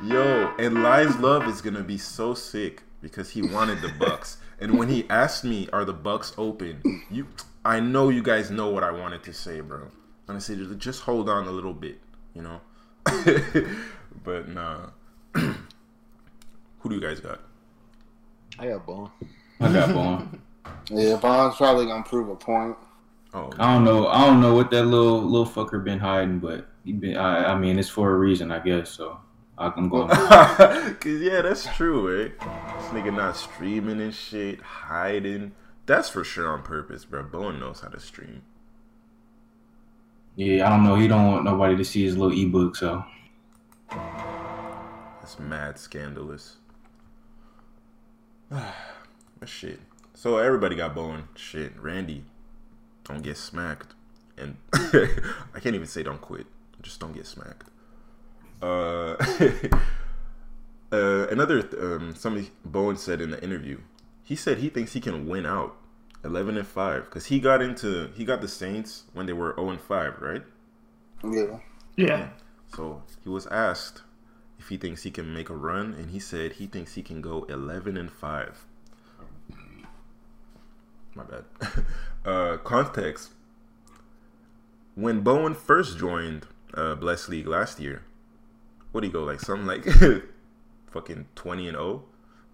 Yo, 0.04 0.54
and 0.60 0.84
Lies 0.84 1.18
Love 1.18 1.48
is 1.48 1.62
gonna 1.62 1.82
be 1.82 1.98
so 1.98 2.34
sick 2.36 2.84
because 3.02 3.32
he 3.32 3.42
wanted 3.42 3.82
the 3.82 3.92
Bucks. 3.98 4.38
And 4.60 4.78
when 4.78 4.90
he 4.90 5.10
asked 5.10 5.44
me, 5.44 5.68
"Are 5.74 5.86
the 5.86 5.94
Bucks 5.94 6.34
open?" 6.38 6.82
You, 7.10 7.26
I 7.66 7.80
know 7.80 8.10
you 8.10 8.22
guys 8.22 8.52
know 8.52 8.70
what 8.70 8.84
I 8.84 8.92
wanted 8.92 9.24
to 9.24 9.34
say, 9.34 9.62
bro. 9.62 9.88
And 10.28 10.36
I 10.38 10.40
said, 10.40 10.60
just 10.80 11.02
hold 11.02 11.28
on 11.28 11.48
a 11.48 11.52
little 11.52 11.74
bit, 11.74 12.00
you 12.36 12.44
know. 12.44 12.62
but 14.24 14.48
nah. 14.50 14.90
Who 16.80 16.90
do 16.90 16.96
you 16.96 17.02
guys 17.02 17.20
got? 17.20 17.42
I 18.58 18.68
got 18.68 18.86
Bowen. 18.86 19.12
I 19.60 19.72
got 19.72 19.94
Bowen. 19.94 20.42
Yeah, 20.92 21.18
Bond's 21.18 21.56
probably 21.58 21.86
gonna 21.86 22.04
prove 22.04 22.30
a 22.30 22.36
point. 22.36 22.76
Oh, 23.34 23.52
I 23.60 23.74
don't 23.74 23.84
know. 23.84 24.08
I 24.08 24.26
don't 24.26 24.42
know 24.42 24.56
what 24.56 24.72
that 24.72 24.86
little 24.86 25.22
little 25.22 25.46
fucker 25.46 25.84
been 25.84 26.00
hiding, 26.00 26.40
but 26.40 26.68
he 26.84 26.94
been. 26.94 27.16
I, 27.16 27.54
I 27.54 27.58
mean, 27.58 27.78
it's 27.78 27.90
for 27.90 28.12
a 28.12 28.18
reason, 28.18 28.52
I 28.52 28.60
guess. 28.60 28.90
So 28.92 29.20
I'm 29.58 29.90
going. 29.90 30.10
Cause 30.10 31.22
yeah, 31.22 31.42
that's 31.42 31.68
true, 31.76 32.24
eh? 32.24 32.30
This 32.30 32.86
nigga 32.88 33.16
not 33.16 33.38
streaming 33.38 34.02
and 34.02 34.14
shit, 34.14 34.62
hiding. 34.62 35.52
That's 35.86 36.10
for 36.10 36.24
sure 36.24 36.52
on 36.52 36.64
purpose, 36.64 37.06
bro. 37.06 37.24
Bowen 37.24 37.60
knows 37.60 37.82
how 37.82 37.90
to 37.90 38.00
stream. 38.00 38.42
Yeah, 40.36 40.66
I 40.66 40.70
don't 40.70 40.84
know. 40.84 40.96
He 40.96 41.08
don't 41.08 41.28
want 41.28 41.44
nobody 41.46 41.76
to 41.76 41.86
see 41.86 42.04
his 42.04 42.18
little 42.18 42.38
ebook, 42.38 42.76
so 42.76 43.04
That's 43.90 45.38
mad 45.40 45.78
scandalous. 45.78 46.58
shit. 49.46 49.80
So 50.14 50.38
everybody 50.38 50.76
got 50.76 50.96
Bowen. 50.96 51.28
Shit, 51.36 51.80
Randy, 51.80 52.26
don't 53.06 53.22
get 53.22 53.38
smacked, 53.38 53.94
and 54.38 54.58
I 54.74 55.60
can't 55.62 55.76
even 55.76 55.88
say 55.88 56.04
don't 56.04 56.22
quit. 56.22 56.46
Just 56.82 57.00
don't 57.00 57.14
get 57.14 57.26
smacked. 57.26 57.70
Uh, 58.62 59.16
uh 60.92 61.28
another 61.28 61.70
um, 61.80 62.14
somebody 62.16 62.50
Bowen 62.66 62.98
said 62.98 63.22
in 63.22 63.32
the 63.32 63.42
interview. 63.44 63.80
He 64.24 64.36
said 64.36 64.60
he 64.60 64.70
thinks 64.70 64.94
he 64.94 65.02
can 65.02 65.28
win 65.28 65.46
out, 65.46 65.76
eleven 66.24 66.58
and 66.58 66.68
five, 66.68 67.06
because 67.06 67.28
he 67.28 67.40
got 67.40 67.62
into 67.62 68.10
he 68.16 68.26
got 68.26 68.42
the 68.42 68.48
Saints 68.48 69.04
when 69.14 69.26
they 69.26 69.34
were 69.34 69.56
zero 69.56 69.70
and 69.70 69.82
five, 69.82 70.20
right? 70.20 70.44
Yeah. 71.24 71.60
Yeah. 71.96 72.30
So 72.76 73.04
he 73.24 73.30
was 73.30 73.48
asked 73.48 74.02
if 74.02 74.09
he 74.70 74.78
thinks 74.78 75.04
he 75.04 75.12
can 75.12 75.34
make 75.34 75.50
a 75.50 75.56
run, 75.56 75.94
and 75.94 76.12
he 76.12 76.20
said 76.20 76.54
he 76.54 76.68
thinks 76.68 76.96
he 76.96 77.04
can 77.04 77.22
go 77.22 77.44
11 77.44 77.98
and 77.98 78.12
5. 78.12 78.66
My 81.16 81.24
bad. 81.24 81.44
uh, 82.26 82.58
context 82.58 83.32
When 84.96 85.22
Bowen 85.22 85.56
first 85.56 85.98
joined 85.98 86.46
uh, 86.74 86.96
Bless 86.96 87.28
League 87.28 87.48
last 87.48 87.80
year, 87.80 88.04
what 88.92 89.02
did 89.02 89.08
he 89.08 89.14
go 89.14 89.24
like? 89.24 89.40
Something 89.40 89.68
like 89.68 89.86
fucking 90.92 91.28
20 91.36 91.68
and 91.68 91.78
0, 91.78 92.04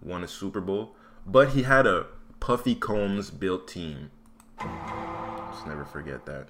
won 0.02 0.24
a 0.24 0.28
Super 0.28 0.62
Bowl, 0.62 0.96
but 1.26 1.50
he 1.50 1.64
had 1.64 1.86
a 1.86 2.08
Puffy 2.40 2.76
Combs 2.76 3.30
built 3.30 3.68
team. 3.68 4.12
Just 4.60 5.68
never 5.68 5.86
forget 5.86 6.26
that. 6.26 6.48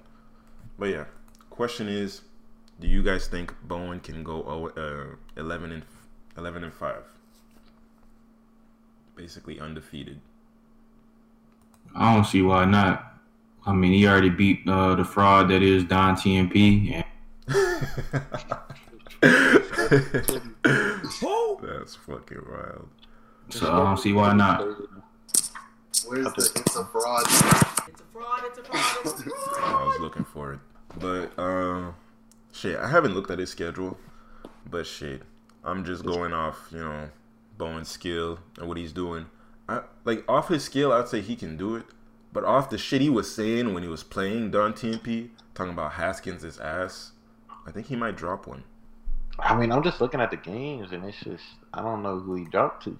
But 0.78 0.90
yeah, 0.90 1.04
question 1.50 1.88
is 1.88 2.22
do 2.80 2.86
you 2.86 3.02
guys 3.02 3.26
think 3.26 3.54
Bowen 3.62 4.00
can 4.00 4.22
go 4.22 4.42
uh, 4.76 5.16
11 5.40 5.72
and 5.72 5.82
11 6.36 6.64
and 6.64 6.72
5? 6.72 6.94
Basically 9.14 9.58
undefeated. 9.58 10.20
I 11.94 12.14
don't 12.14 12.24
see 12.24 12.42
why 12.42 12.66
not. 12.66 13.14
I 13.64 13.72
mean, 13.72 13.92
he 13.92 14.06
already 14.06 14.28
beat 14.28 14.68
uh, 14.68 14.94
the 14.94 15.04
fraud 15.04 15.48
that 15.48 15.62
is 15.62 15.84
Don 15.84 16.14
TMP. 16.14 16.92
And 16.92 17.04
That's 21.62 21.94
fucking 21.96 22.42
wild. 22.48 22.88
so 23.48 23.72
I 23.72 23.84
don't 23.84 23.98
see 23.98 24.12
why 24.12 24.34
not. 24.34 24.60
Where's 26.06 26.26
the 26.34 26.52
it's 26.56 26.76
a 26.76 26.84
fraud? 26.84 27.24
It's 27.26 28.00
a 28.00 28.04
fraud, 28.12 28.42
it's 28.44 28.58
a 28.58 28.62
fraud, 28.62 28.96
it's 29.04 29.20
a 29.20 29.30
fraud. 29.30 29.82
I 29.82 29.84
was 29.86 30.00
looking 30.00 30.24
for 30.24 30.52
it. 30.52 30.60
But 30.98 31.36
um 31.38 31.94
shit, 32.66 32.78
I 32.78 32.88
haven't 32.88 33.14
looked 33.14 33.30
at 33.30 33.38
his 33.38 33.50
schedule. 33.50 33.98
But 34.68 34.86
shit, 34.86 35.22
I'm 35.64 35.84
just 35.84 36.04
going 36.04 36.32
off, 36.32 36.68
you 36.72 36.78
know, 36.78 37.10
Bowen's 37.56 37.88
skill 37.88 38.40
and 38.58 38.68
what 38.68 38.76
he's 38.76 38.92
doing. 38.92 39.26
I 39.68 39.82
like 40.04 40.24
off 40.28 40.48
his 40.48 40.64
skill, 40.64 40.92
I'd 40.92 41.08
say 41.08 41.20
he 41.20 41.36
can 41.36 41.56
do 41.56 41.76
it. 41.76 41.86
But 42.32 42.44
off 42.44 42.70
the 42.70 42.78
shit 42.78 43.00
he 43.00 43.08
was 43.08 43.34
saying 43.34 43.72
when 43.72 43.82
he 43.82 43.88
was 43.88 44.02
playing 44.02 44.50
Don 44.50 44.72
TMP, 44.72 45.30
talking 45.54 45.72
about 45.72 45.92
Haskins' 45.92 46.58
ass, 46.58 47.12
I 47.66 47.70
think 47.70 47.86
he 47.86 47.96
might 47.96 48.16
drop 48.16 48.46
one. 48.46 48.64
I 49.38 49.56
mean, 49.56 49.72
I'm 49.72 49.82
just 49.82 50.00
looking 50.00 50.20
at 50.20 50.30
the 50.30 50.36
games, 50.36 50.92
and 50.92 51.04
it's 51.04 51.18
just 51.20 51.44
I 51.72 51.82
don't 51.82 52.02
know 52.02 52.18
who 52.18 52.34
he 52.34 52.44
dropped 52.44 52.84
to. 52.84 52.98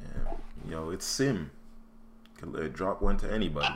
Yeah. 0.00 0.34
Yo, 0.70 0.90
it's 0.90 1.04
Sim. 1.04 1.50
Could 2.38 2.56
uh, 2.56 2.68
drop 2.68 3.02
one 3.02 3.16
to 3.18 3.32
anybody. 3.32 3.74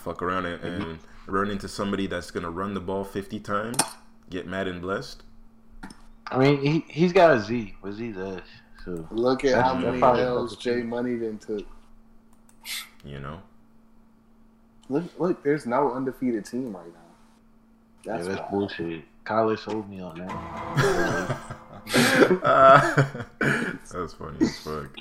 Fuck 0.00 0.22
around 0.22 0.46
and, 0.46 0.62
and 0.62 0.98
run 1.26 1.50
into 1.50 1.68
somebody 1.68 2.06
that's 2.06 2.30
gonna 2.30 2.50
run 2.50 2.74
the 2.74 2.80
ball 2.80 3.04
50 3.04 3.40
times, 3.40 3.78
get 4.34 4.46
mad 4.46 4.68
and 4.68 4.82
blessed. 4.82 5.22
I 6.26 6.38
mean, 6.38 6.60
he 6.60 6.84
he's 6.88 7.12
got 7.12 7.36
a 7.36 7.40
Z. 7.40 7.74
Was 7.82 7.98
he 7.98 8.10
the 8.10 8.42
so? 8.84 9.06
Look 9.10 9.44
at 9.44 9.62
how 9.62 9.74
many 9.74 10.00
that 10.00 10.18
L's 10.18 10.50
helps 10.50 10.56
Jay. 10.56 10.82
Money 10.82 11.14
then 11.14 11.38
took. 11.38 11.66
You 13.04 13.20
know. 13.20 13.40
Look, 14.88 15.04
look, 15.18 15.42
there's 15.42 15.66
no 15.66 15.92
undefeated 15.92 16.44
team 16.44 16.76
right 16.76 16.86
now. 16.86 17.00
Yeah, 18.04 18.16
That's 18.16 18.28
that's 18.28 18.50
bullshit. 18.50 19.04
Kyler 19.24 19.58
sold 19.58 19.88
me 19.88 20.00
on 20.00 20.18
that. 20.18 21.36
Uh, 22.42 23.04
that's 23.92 24.14
funny 24.14 24.38
as 24.40 24.58
fuck. 24.60 24.96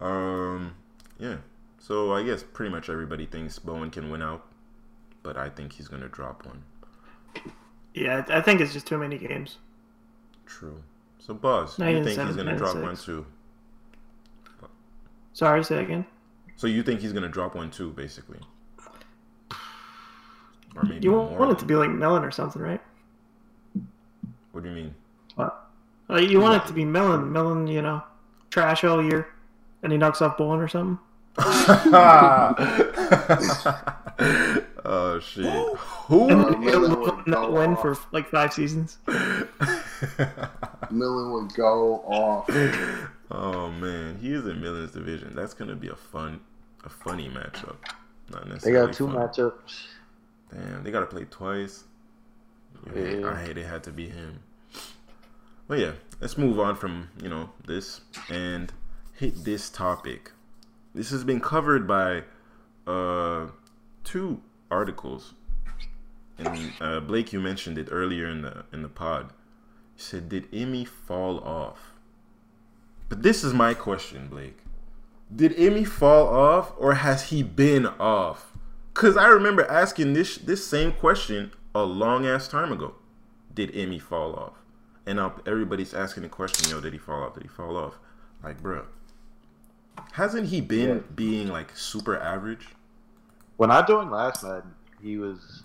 Um, 0.00 0.74
yeah. 1.18 1.36
So 1.78 2.14
I 2.14 2.22
guess 2.22 2.42
pretty 2.42 2.70
much 2.70 2.88
everybody 2.88 3.26
thinks 3.26 3.58
Bowen 3.58 3.90
can 3.90 4.10
win 4.10 4.22
out, 4.22 4.46
but 5.22 5.36
I 5.36 5.50
think 5.50 5.74
he's 5.74 5.86
gonna 5.86 6.08
drop 6.08 6.46
one. 6.46 6.62
Yeah, 7.98 8.24
I 8.28 8.38
I 8.38 8.42
think 8.42 8.60
it's 8.60 8.72
just 8.72 8.86
too 8.86 8.98
many 8.98 9.18
games. 9.18 9.58
True. 10.46 10.82
So 11.18 11.34
Buzz, 11.34 11.78
Nine 11.78 11.90
you 11.90 11.96
and 11.98 12.06
think 12.06 12.20
he's 12.20 12.36
gonna 12.36 12.56
drop 12.56 12.72
six. 12.72 12.82
one 12.82 12.96
too? 12.96 13.26
Sorry, 15.32 15.62
say 15.64 15.76
that 15.76 15.84
again. 15.84 16.06
So 16.56 16.66
you 16.66 16.82
think 16.82 17.00
he's 17.00 17.12
gonna 17.12 17.28
drop 17.28 17.54
one 17.54 17.70
too, 17.70 17.90
basically? 17.90 18.40
Or 20.76 20.82
maybe 20.84 21.04
You 21.04 21.12
more. 21.12 21.38
want 21.38 21.52
it 21.52 21.58
to 21.60 21.64
be 21.64 21.74
like 21.74 21.90
Melon 21.90 22.24
or 22.24 22.30
something, 22.30 22.60
right? 22.62 22.80
What 24.52 24.62
do 24.62 24.68
you 24.70 24.74
mean? 24.74 24.94
What? 25.34 25.68
Uh, 26.10 26.16
you 26.16 26.40
want 26.40 26.62
it 26.62 26.66
to 26.68 26.72
be 26.72 26.84
Melon. 26.84 27.32
Melon, 27.32 27.66
you 27.66 27.82
know, 27.82 28.02
trash 28.50 28.84
all 28.84 29.02
year, 29.04 29.28
and 29.82 29.92
he 29.92 29.98
knocks 29.98 30.22
off 30.22 30.38
Bowen 30.38 30.60
or 30.60 30.68
something. 30.68 30.98
oh 34.90 35.20
shit. 35.20 35.44
Who? 36.08 36.26
Millen 36.58 37.00
would 37.00 37.26
not 37.26 37.52
win 37.52 37.72
off. 37.72 37.82
for 37.82 37.96
like 38.12 38.28
five 38.30 38.52
seasons. 38.52 38.98
Millen 40.90 41.32
would 41.32 41.54
go 41.54 41.96
off. 42.06 42.48
oh 43.30 43.70
man, 43.70 44.18
he 44.20 44.32
is 44.32 44.46
in 44.46 44.60
Millen's 44.60 44.92
division. 44.92 45.32
That's 45.34 45.54
gonna 45.54 45.76
be 45.76 45.88
a 45.88 45.96
fun, 45.96 46.40
a 46.84 46.88
funny 46.88 47.28
matchup. 47.28 47.76
Not 48.30 48.48
necessarily. 48.48 48.80
They 48.80 48.86
got 48.86 48.94
two 48.96 49.06
fun. 49.06 49.16
matchups. 49.16 49.86
Damn, 50.52 50.82
they 50.82 50.90
gotta 50.90 51.06
play 51.06 51.24
twice. 51.30 51.84
I 52.86 52.94
hate- 52.98 53.18
Yeah. 53.20 53.30
I 53.30 53.42
hate 53.44 53.58
it 53.58 53.66
had 53.66 53.82
to 53.84 53.90
be 53.90 54.08
him. 54.08 54.40
But 55.66 55.78
yeah, 55.80 55.92
let's 56.20 56.38
move 56.38 56.58
on 56.58 56.76
from 56.76 57.08
you 57.22 57.28
know 57.28 57.50
this 57.66 58.00
and 58.30 58.72
hit 59.14 59.44
this 59.44 59.68
topic. 59.68 60.32
This 60.94 61.10
has 61.10 61.24
been 61.24 61.40
covered 61.40 61.86
by 61.86 62.24
uh 62.86 63.48
two 64.04 64.40
articles. 64.70 65.34
And 66.38 66.72
uh, 66.80 67.00
Blake, 67.00 67.32
you 67.32 67.40
mentioned 67.40 67.78
it 67.78 67.88
earlier 67.90 68.28
in 68.28 68.42
the 68.42 68.64
in 68.72 68.82
the 68.82 68.88
pod. 68.88 69.30
You 69.96 70.02
said, 70.02 70.28
"Did 70.28 70.48
Emmy 70.52 70.84
fall 70.84 71.40
off?" 71.40 71.92
But 73.08 73.22
this 73.22 73.42
is 73.42 73.52
my 73.54 73.74
question, 73.74 74.28
Blake. 74.28 74.58
Did 75.34 75.54
Emmy 75.58 75.84
fall 75.84 76.28
off, 76.28 76.72
or 76.78 76.94
has 76.94 77.30
he 77.30 77.42
been 77.42 77.86
off? 77.86 78.52
Cause 78.94 79.16
I 79.16 79.28
remember 79.28 79.64
asking 79.66 80.12
this 80.12 80.36
this 80.38 80.66
same 80.66 80.92
question 80.92 81.52
a 81.74 81.82
long 81.82 82.26
ass 82.26 82.48
time 82.48 82.72
ago. 82.72 82.94
Did 83.54 83.74
Emmy 83.76 83.98
fall 83.98 84.34
off? 84.36 84.54
And 85.06 85.16
now 85.16 85.34
everybody's 85.46 85.94
asking 85.94 86.22
the 86.24 86.28
question, 86.28 86.70
yo, 86.70 86.80
did 86.80 86.92
he 86.92 86.98
fall 86.98 87.22
off? 87.24 87.34
Did 87.34 87.44
he 87.44 87.48
fall 87.48 87.76
off? 87.76 87.98
Like, 88.44 88.62
bruh. 88.62 88.84
Hasn't 90.12 90.48
he 90.48 90.60
been 90.60 90.88
Yeah. 90.96 91.02
being 91.14 91.48
like 91.48 91.76
super 91.76 92.16
average? 92.18 92.68
When 93.58 93.70
I 93.70 93.82
joined 93.82 94.10
last 94.10 94.42
night, 94.44 94.62
he 95.02 95.18
was 95.18 95.64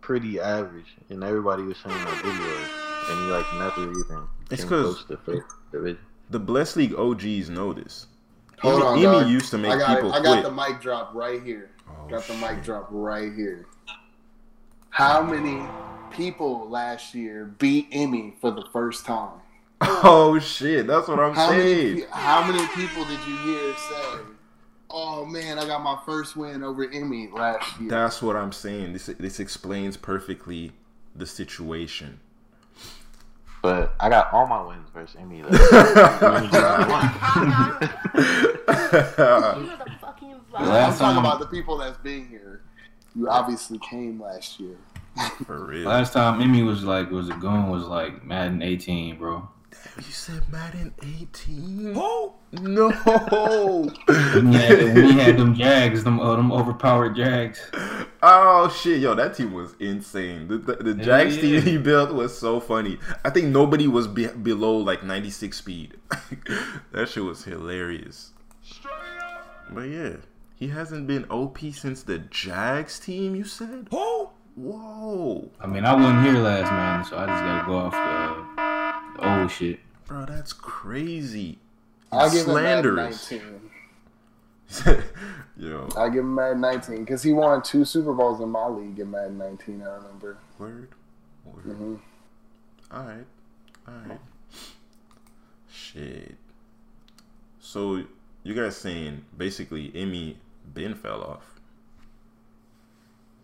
pretty 0.00 0.40
average, 0.40 0.96
and 1.10 1.22
everybody 1.22 1.62
was 1.62 1.76
saying 1.78 1.96
that 1.96 2.14
videos, 2.24 3.10
and 3.10 3.18
he 3.26 3.30
like 3.32 3.54
never 3.54 3.82
even 3.90 4.28
It's 4.50 4.62
came 4.62 4.68
'cause- 4.70 5.04
close 5.04 5.04
to 5.04 5.16
first 5.18 5.46
division. 5.70 5.98
The 6.30 6.38
Bless 6.40 6.74
League 6.74 6.94
OGs 6.94 7.50
know 7.50 7.72
this. 7.72 8.06
Hold 8.60 8.82
Emmy, 8.82 9.04
on, 9.06 9.16
Emmy 9.24 9.30
used 9.30 9.50
to 9.50 9.58
make 9.58 9.72
I 9.72 9.78
got 9.78 9.94
people 9.96 10.10
it. 10.12 10.16
I 10.16 10.22
got 10.22 10.32
quit. 10.32 10.44
the 10.44 10.50
mic 10.52 10.80
drop 10.80 11.10
right 11.14 11.42
here. 11.42 11.70
Oh, 11.88 12.08
got 12.08 12.22
the 12.26 12.32
mic 12.34 12.48
shit. 12.56 12.62
drop 12.64 12.88
right 12.90 13.32
here. 13.34 13.66
How 14.88 15.22
many 15.22 15.66
people 16.10 16.68
last 16.70 17.14
year 17.14 17.54
beat 17.58 17.88
Emmy 17.92 18.36
for 18.40 18.50
the 18.50 18.64
first 18.72 19.04
time? 19.04 19.40
Oh 20.06 20.38
shit, 20.38 20.86
that's 20.86 21.08
what 21.08 21.18
I'm 21.18 21.34
How 21.34 21.48
saying. 21.50 21.94
many, 21.96 22.06
how 22.10 22.46
many 22.50 22.66
people 22.68 23.04
did 23.04 23.18
you 23.26 23.36
hear 23.38 23.74
say, 23.76 24.18
"Oh 24.96 25.24
man, 25.26 25.58
I 25.58 25.66
got 25.66 25.82
my 25.82 25.98
first 26.06 26.36
win 26.36 26.62
over 26.62 26.88
Emmy 26.88 27.28
last 27.32 27.80
year"? 27.80 27.90
That's 27.90 28.22
what 28.22 28.36
I'm 28.36 28.52
saying. 28.52 28.92
This 28.92 29.06
this 29.06 29.40
explains 29.40 29.96
perfectly 29.96 30.70
the 31.16 31.26
situation. 31.26 32.20
But 33.62 33.94
I 33.98 34.08
got 34.10 34.32
all 34.32 34.46
my 34.46 34.62
wins 34.62 34.88
versus 34.92 35.16
Emmy. 35.18 35.42
Like, 35.42 35.52
You 35.58 35.58
know 35.58 35.68
the 39.76 39.90
fucking 40.00 40.30
The. 40.30 40.58
I'm 40.58 40.68
last 40.68 40.98
talking 40.98 41.16
time, 41.16 41.24
about 41.24 41.40
the 41.40 41.46
people 41.46 41.78
that's 41.78 41.96
been 41.98 42.28
here. 42.28 42.60
You 43.16 43.28
obviously 43.28 43.78
came 43.78 44.20
last 44.20 44.60
year. 44.60 44.76
For 45.46 45.64
real. 45.64 45.88
last 45.88 46.12
time 46.12 46.40
Emmy 46.42 46.62
was 46.62 46.84
like 46.84 47.10
was 47.10 47.30
a 47.30 47.34
goon 47.34 47.70
was 47.70 47.84
like 47.84 48.22
Madden 48.24 48.62
18, 48.62 49.16
bro. 49.16 49.48
You 49.96 50.02
said 50.02 50.42
Madden 50.50 50.92
18? 51.02 51.92
No. 51.92 52.34
When 52.52 54.52
he 54.52 54.58
had, 54.58 54.94
when 54.94 55.18
had 55.18 55.38
them 55.38 55.54
Jags, 55.54 56.04
them 56.04 56.20
uh, 56.20 56.36
them 56.36 56.52
overpowered 56.52 57.16
Jags. 57.16 57.60
oh 58.22 58.68
shit, 58.68 59.00
yo, 59.00 59.14
that 59.14 59.36
team 59.36 59.52
was 59.52 59.74
insane. 59.78 60.48
The 60.48 60.58
the, 60.58 60.76
the 60.76 60.94
Jags 60.94 61.36
yeah. 61.36 61.42
team 61.42 61.62
he 61.62 61.78
built 61.78 62.12
was 62.12 62.36
so 62.36 62.60
funny. 62.60 62.98
I 63.24 63.30
think 63.30 63.48
nobody 63.48 63.86
was 63.86 64.06
be- 64.06 64.28
below 64.28 64.76
like 64.76 65.02
96 65.02 65.56
speed. 65.56 65.96
that 66.92 67.08
shit 67.08 67.24
was 67.24 67.44
hilarious. 67.44 68.32
But 69.70 69.82
yeah, 69.82 70.16
he 70.56 70.68
hasn't 70.68 71.06
been 71.06 71.24
OP 71.30 71.58
since 71.72 72.02
the 72.02 72.18
Jags 72.18 72.98
team. 72.98 73.34
You 73.34 73.44
said? 73.44 73.88
Whoa, 74.56 75.50
I 75.60 75.66
mean, 75.66 75.84
I 75.84 75.94
wasn't 75.94 76.24
here 76.24 76.34
last 76.34 76.70
man, 76.70 77.04
so 77.04 77.18
I 77.18 77.26
just 77.26 77.42
gotta 77.42 77.66
go 77.66 77.76
off 77.76 77.92
the, 77.92 78.62
the 79.14 79.40
old 79.40 79.50
shit. 79.50 79.80
bro, 80.06 80.24
that's 80.26 80.52
crazy. 80.52 81.58
I'll 82.12 82.30
give 82.30 82.46
him 82.46 82.52
Slanderous. 82.52 83.30
19. 83.30 83.70
yo, 85.56 85.88
I'll 85.96 86.10
give 86.10 86.20
him 86.20 86.34
Madden 86.34 86.60
19 86.60 86.98
because 87.04 87.22
he 87.22 87.32
won 87.32 87.62
two 87.62 87.84
Super 87.84 88.12
Bowls 88.12 88.40
in 88.40 88.48
my 88.48 88.66
league 88.66 88.98
in 88.98 89.10
Madden 89.10 89.38
19. 89.38 89.82
I 89.82 89.94
remember. 89.96 90.38
word, 90.58 90.88
word. 91.44 91.62
hmm 91.64 91.94
All 92.90 93.04
right, 93.04 93.24
all 93.86 93.94
right. 94.08 94.20
Shit. 95.70 96.34
So 97.60 98.04
you 98.42 98.54
guys 98.54 98.76
saying 98.76 99.24
basically 99.36 99.92
Emmy 99.94 100.38
Ben 100.72 100.94
fell 100.94 101.22
off? 101.22 101.60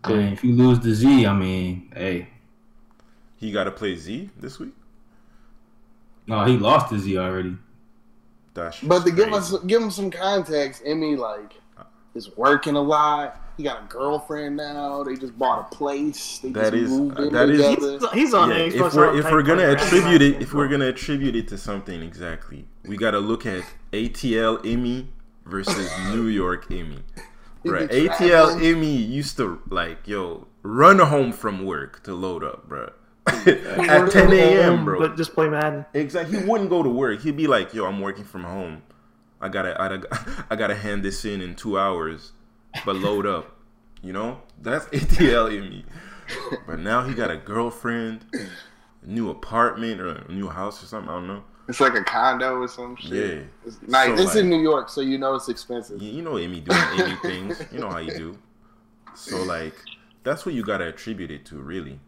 I 0.03 0.13
mean, 0.13 0.33
if 0.33 0.43
you 0.43 0.53
lose 0.53 0.79
the 0.79 0.93
Z, 0.93 1.25
I 1.27 1.33
mean, 1.33 1.91
hey, 1.95 2.27
He 3.37 3.51
got 3.51 3.65
to 3.65 3.71
play 3.71 3.95
Z 3.95 4.29
this 4.39 4.57
week. 4.59 4.73
No, 6.31 6.45
he 6.45 6.57
lost 6.57 6.89
the 6.89 6.97
Z 6.99 7.17
already. 7.17 7.55
That's 8.53 8.79
But 8.81 9.05
to 9.05 9.11
give 9.11 9.29
crazy. 9.29 9.55
us 9.55 9.63
give 9.65 9.81
him 9.81 9.91
some 9.91 10.11
context, 10.11 10.81
Emmy 10.85 11.15
like 11.15 11.53
is 12.15 12.35
working 12.35 12.75
a 12.75 12.81
lot. 12.81 13.37
He 13.57 13.63
got 13.63 13.83
a 13.83 13.87
girlfriend 13.87 14.57
now. 14.57 15.03
They 15.03 15.15
just 15.15 15.37
bought 15.37 15.71
a 15.71 15.75
place. 15.75 16.39
They 16.39 16.49
That 16.51 16.73
just 16.73 16.83
is- 16.85 16.91
uh, 16.91 16.95
moved 16.97 17.19
in 17.19 17.33
that 17.33 17.49
is- 17.49 17.61
together. 17.61 17.91
He's, 17.99 18.11
he's 18.11 18.33
on 18.33 18.49
Yeah, 18.49 18.55
it. 18.57 18.75
If 18.75 18.93
we're 18.93 19.17
if 19.19 19.25
we're 19.31 19.43
gonna 19.43 19.67
like, 19.67 19.81
attribute 19.81 20.21
it 20.21 20.41
if 20.41 20.53
we're 20.53 20.67
gonna 20.67 20.87
attribute 20.87 21.35
it 21.35 21.47
to 21.49 21.57
something 21.57 22.01
exactly, 22.01 22.67
we 22.87 22.97
gotta 22.97 23.19
look 23.19 23.45
at 23.45 23.63
ATL 23.93 24.59
Emmy 24.65 25.07
versus 25.45 25.89
New 26.11 26.27
York 26.27 26.65
Emmy. 26.71 26.99
He 27.63 27.69
Bruh, 27.69 27.87
ATL. 27.89 28.59
Emmy 28.63 28.95
used 28.95 29.37
to 29.37 29.61
like 29.69 30.07
yo 30.07 30.47
run 30.63 30.99
home 30.99 31.31
from 31.31 31.63
work 31.65 32.01
to 32.03 32.13
load 32.15 32.43
up, 32.43 32.67
bruh. 32.67 32.91
At 33.47 34.11
10 34.11 34.33
a.m., 34.33 34.85
bro. 34.85 34.99
But 34.99 35.17
just 35.17 35.33
play 35.33 35.49
Madden. 35.49 35.85
Exactly. 35.93 36.39
He 36.39 36.45
wouldn't 36.45 36.69
go 36.69 36.83
to 36.83 36.89
work. 36.89 37.21
He'd 37.21 37.37
be 37.37 37.47
like, 37.47 37.73
"Yo, 37.73 37.85
I'm 37.85 37.99
working 37.99 38.23
from 38.23 38.43
home. 38.43 38.83
I 39.39 39.49
gotta, 39.49 39.79
I 39.81 39.87
gotta, 39.97 40.45
I 40.49 40.55
gotta 40.55 40.75
hand 40.75 41.03
this 41.03 41.25
in 41.25 41.41
in 41.41 41.55
two 41.55 41.79
hours, 41.79 42.31
but 42.85 42.95
load 42.95 43.25
up." 43.25 43.57
You 44.01 44.13
know, 44.13 44.41
that's 44.61 44.85
ATL 44.87 45.55
Emmy. 45.55 45.85
But 46.65 46.79
now 46.79 47.03
he 47.03 47.13
got 47.13 47.29
a 47.29 47.37
girlfriend, 47.37 48.25
a 48.33 49.07
new 49.07 49.29
apartment 49.29 49.99
or 49.99 50.09
a 50.09 50.31
new 50.31 50.47
house 50.47 50.81
or 50.83 50.85
something. 50.85 51.09
I 51.09 51.15
don't 51.15 51.27
know. 51.27 51.43
It's 51.67 51.79
like 51.79 51.93
a 51.95 52.03
condo 52.03 52.55
or 52.55 52.67
some 52.67 52.95
shit. 52.97 53.37
Yeah. 53.37 53.43
It's 53.65 53.81
nice. 53.83 54.17
So, 54.17 54.23
it's 54.23 54.35
in 54.35 54.49
New 54.49 54.61
York, 54.61 54.89
so 54.89 55.01
you 55.01 55.17
know 55.17 55.35
it's 55.35 55.49
expensive. 55.49 56.01
You, 56.01 56.11
you 56.11 56.21
know, 56.21 56.37
Emmy 56.37 56.61
doing 56.61 56.79
Emmy 56.97 57.15
things. 57.21 57.63
You 57.71 57.79
know 57.79 57.89
how 57.89 57.99
you 57.99 58.13
do. 58.13 58.37
So 59.13 59.43
like, 59.43 59.75
that's 60.23 60.45
what 60.45 60.55
you 60.55 60.63
gotta 60.63 60.87
attribute 60.87 61.31
it 61.31 61.45
to, 61.45 61.57
really. 61.57 61.99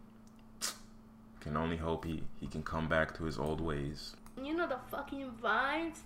Can 1.43 1.57
only 1.57 1.75
hope 1.75 2.05
he 2.05 2.23
he 2.39 2.47
can 2.47 2.63
come 2.63 2.87
back 2.87 3.17
to 3.17 3.25
his 3.25 3.37
old 3.37 3.59
ways. 3.59 4.15
You 4.41 4.55
know 4.55 4.65
the 4.65 4.77
fucking 4.89 5.29
vibes. 5.43 5.97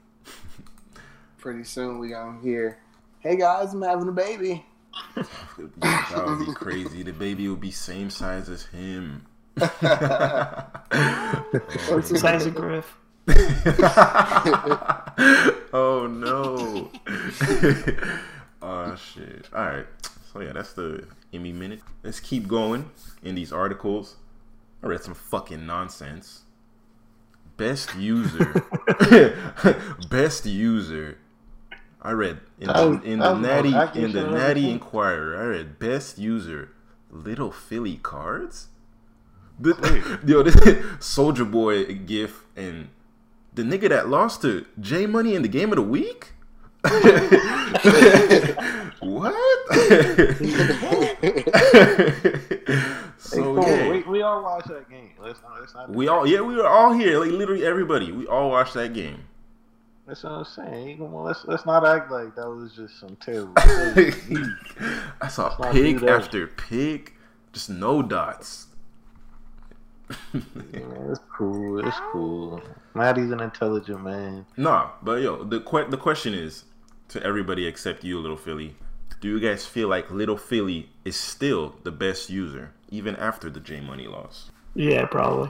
Pretty 1.37 1.63
soon 1.63 1.99
we 1.99 2.09
gonna 2.09 2.41
hear, 2.41 2.79
"Hey 3.19 3.37
guys, 3.37 3.71
I'm 3.71 3.83
having 3.83 4.07
a 4.07 4.11
baby." 4.11 4.65
that 5.15 6.23
would 6.25 6.43
be 6.43 6.53
crazy. 6.53 7.03
The 7.03 7.13
baby 7.13 7.47
would 7.49 7.61
be 7.61 7.69
same 7.69 8.09
size 8.09 8.49
as 8.49 8.65
him. 8.65 9.27
What's 9.53 9.69
the 12.09 12.17
size 12.19 12.47
of 12.47 12.55
Griff? 12.55 12.97
oh 15.71 16.07
no. 16.09 16.89
oh 18.63 18.95
shit. 18.95 19.53
Alright. 19.53 19.85
So 20.33 20.39
yeah, 20.41 20.53
that's 20.53 20.73
the 20.73 21.05
Emmy 21.31 21.51
minute. 21.51 21.81
Let's 22.01 22.19
keep 22.19 22.47
going 22.47 22.89
in 23.21 23.35
these 23.35 23.53
articles. 23.53 24.15
I 24.83 24.87
read 24.87 25.01
some 25.03 25.13
fucking 25.15 25.65
nonsense. 25.65 26.43
Best 27.57 27.95
user. 27.95 28.63
Best 30.09 30.45
user. 30.45 31.17
I 32.01 32.11
read 32.11 32.39
in, 32.59 32.67
That 32.67 32.87
was- 32.87 33.03
in 33.03 33.19
the 33.19 33.33
Natty 33.39 33.69
in 33.69 33.73
the 33.73 33.79
shit 33.81 34.15
I've 34.15 34.15
ever 34.27 34.37
Natty 34.37 34.61
seen. 34.61 34.71
Inquirer. 34.73 35.37
I 35.37 35.43
read 35.45 35.79
best 35.79 36.17
user 36.19 36.69
Little 37.11 37.51
Philly 37.51 37.97
cards. 38.03 38.67
The, 39.59 40.19
yo, 40.25 40.43
this 40.43 40.55
Soldier 41.05 41.43
Boy 41.45 41.85
gif 41.85 42.45
and 42.55 42.89
the 43.55 43.63
nigga 43.63 43.89
that 43.89 44.07
lost 44.07 44.43
to 44.43 44.65
J 44.79 45.07
Money 45.07 45.33
in 45.33 45.41
the 45.41 45.47
game 45.47 45.71
of 45.71 45.77
the 45.77 45.81
week. 45.81 46.33
what? 48.99 49.33
So 53.27 53.61
Hey, 53.61 53.85
yeah, 53.85 53.91
we, 53.91 54.03
we 54.03 54.21
all 54.21 54.43
watched 54.43 54.67
that 54.69 54.89
game. 54.89 55.11
Let's 55.19 55.41
not. 55.41 55.59
Let's 55.59 55.73
not. 55.73 55.89
we 55.89 56.07
all 56.07 56.25
yeah 56.27 56.41
we 56.41 56.55
were 56.55 56.67
all 56.67 56.93
here 56.93 57.19
like 57.19 57.31
literally 57.31 57.65
everybody 57.65 58.11
we 58.11 58.27
all 58.27 58.49
watched 58.49 58.73
that 58.75 58.93
game. 58.93 59.23
That's 60.07 60.23
what 60.23 60.31
I'm 60.31 60.45
saying. 60.45 61.01
On, 61.01 61.23
let's 61.23 61.43
let's 61.45 61.65
not 61.65 61.85
act 61.85 62.09
like 62.09 62.33
that 62.35 62.47
was 62.49 62.73
just 62.73 62.99
some 62.99 63.17
terrible. 63.17 63.53
I 65.21 65.27
saw 65.27 65.53
not 65.59 65.73
pig 65.73 66.01
after 66.03 66.47
pig, 66.47 67.13
just 67.51 67.69
no 67.69 68.01
dots. 68.01 68.67
Man, 70.33 71.07
it's 71.11 71.19
cool. 71.37 71.85
It's 71.85 71.97
cool. 72.13 72.61
Maddie's 72.93 73.31
an 73.31 73.41
intelligent 73.41 74.01
man. 74.01 74.45
Nah, 74.55 74.91
but 75.03 75.21
yo, 75.21 75.43
the 75.43 75.59
que- 75.59 75.89
the 75.89 75.97
question 75.97 76.33
is 76.33 76.63
to 77.09 77.21
everybody 77.21 77.67
except 77.67 78.05
you, 78.05 78.19
Little 78.19 78.37
Philly. 78.37 78.75
Do 79.19 79.27
you 79.27 79.39
guys 79.39 79.65
feel 79.65 79.89
like 79.89 80.09
Little 80.09 80.37
Philly 80.37 80.89
is 81.03 81.17
still 81.17 81.75
the 81.83 81.91
best 81.91 82.29
user 82.29 82.71
even 82.89 83.15
after 83.15 83.49
the 83.49 83.59
J 83.59 83.81
Money 83.81 84.07
loss? 84.07 84.51
Yeah, 84.75 85.05
probably. 85.05 85.49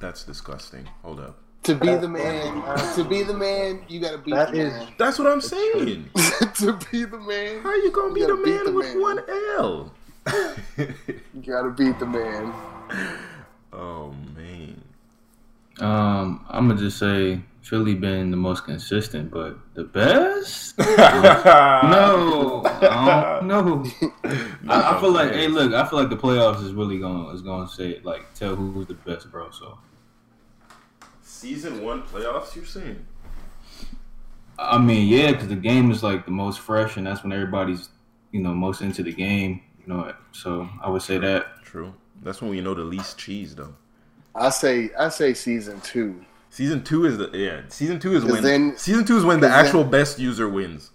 That's 0.00 0.24
disgusting. 0.24 0.88
Hold 1.02 1.20
up. 1.20 1.38
To 1.64 1.76
be 1.76 1.94
the 1.94 2.08
man, 2.08 2.94
to 2.96 3.04
be 3.04 3.22
the 3.22 3.34
man, 3.34 3.84
you 3.88 4.00
gotta 4.00 4.18
beat 4.18 4.34
That 4.34 4.50
the 4.50 4.60
is- 4.62 4.72
man. 4.72 4.88
That's 4.98 5.18
what 5.18 5.28
I'm 5.28 5.40
saying. 5.40 6.10
to 6.56 6.78
be 6.90 7.04
the 7.04 7.18
man, 7.20 7.62
How 7.62 7.72
you 7.76 7.92
gonna 7.92 8.12
be 8.12 8.22
the 8.24 8.36
man 8.36 8.64
the 8.64 8.72
with 8.72 8.86
man. 8.94 9.00
one 9.00 9.20
L? 9.56 9.92
you 10.76 11.42
gotta 11.46 11.70
beat 11.70 11.98
the 12.00 12.06
man. 12.06 12.52
oh 13.72 14.12
man. 14.36 14.82
Um, 15.80 16.44
I'm 16.48 16.68
gonna 16.68 16.78
just 16.80 16.98
say 16.98 17.40
Philly 17.62 17.94
been 17.94 18.30
the 18.30 18.36
most 18.36 18.64
consistent, 18.64 19.30
but 19.30 19.56
the 19.74 19.84
best? 19.84 20.78
no. 20.78 22.62
No, 23.42 23.58
I 23.58 23.62
don't. 23.62 23.88
I, 24.68 24.96
I 24.96 25.00
feel 25.00 25.10
like, 25.10 25.32
hey, 25.32 25.48
look, 25.48 25.72
I 25.72 25.84
feel 25.88 25.98
like 25.98 26.10
the 26.10 26.16
playoffs 26.16 26.64
is 26.64 26.72
really 26.72 26.98
gonna 26.98 27.28
is 27.30 27.42
gonna 27.42 27.68
say 27.68 28.00
like 28.04 28.34
tell 28.34 28.54
who's 28.54 28.86
the 28.86 28.94
best, 28.94 29.30
bro. 29.30 29.50
So 29.50 29.78
Season 31.22 31.82
one 31.82 32.02
playoffs, 32.02 32.54
you're 32.54 32.64
saying? 32.64 33.04
I 34.58 34.78
mean, 34.78 35.08
yeah, 35.08 35.32
because 35.32 35.48
the 35.48 35.56
game 35.56 35.90
is 35.90 36.02
like 36.02 36.24
the 36.24 36.30
most 36.30 36.60
fresh, 36.60 36.96
and 36.96 37.06
that's 37.06 37.24
when 37.24 37.32
everybody's 37.32 37.88
you 38.30 38.40
know 38.40 38.54
most 38.54 38.80
into 38.80 39.02
the 39.02 39.12
game. 39.12 39.60
You 39.80 39.92
know, 39.92 40.14
so 40.30 40.68
I 40.82 40.88
would 40.88 41.02
say 41.02 41.18
that. 41.18 41.64
True. 41.64 41.94
That's 42.22 42.40
when 42.40 42.50
we 42.50 42.60
know 42.60 42.74
the 42.74 42.84
least 42.84 43.18
cheese, 43.18 43.56
though. 43.56 43.74
I 44.34 44.50
say, 44.50 44.90
I 44.96 45.08
say 45.08 45.34
season 45.34 45.80
two. 45.80 46.24
Season 46.52 46.84
two 46.84 47.06
is 47.06 47.16
the 47.16 47.30
yeah. 47.32 47.62
Season 47.68 47.98
two 47.98 48.14
is 48.14 48.24
'Cause 48.24 48.32
when 48.32 48.42
then- 48.42 48.76
season 48.76 49.06
two 49.06 49.16
is 49.16 49.24
when 49.24 49.40
the 49.40 49.46
'cause 49.48 49.56
then- 49.56 49.64
actual 49.64 49.84
best 49.84 50.18
user 50.18 50.46
wins. 50.46 50.90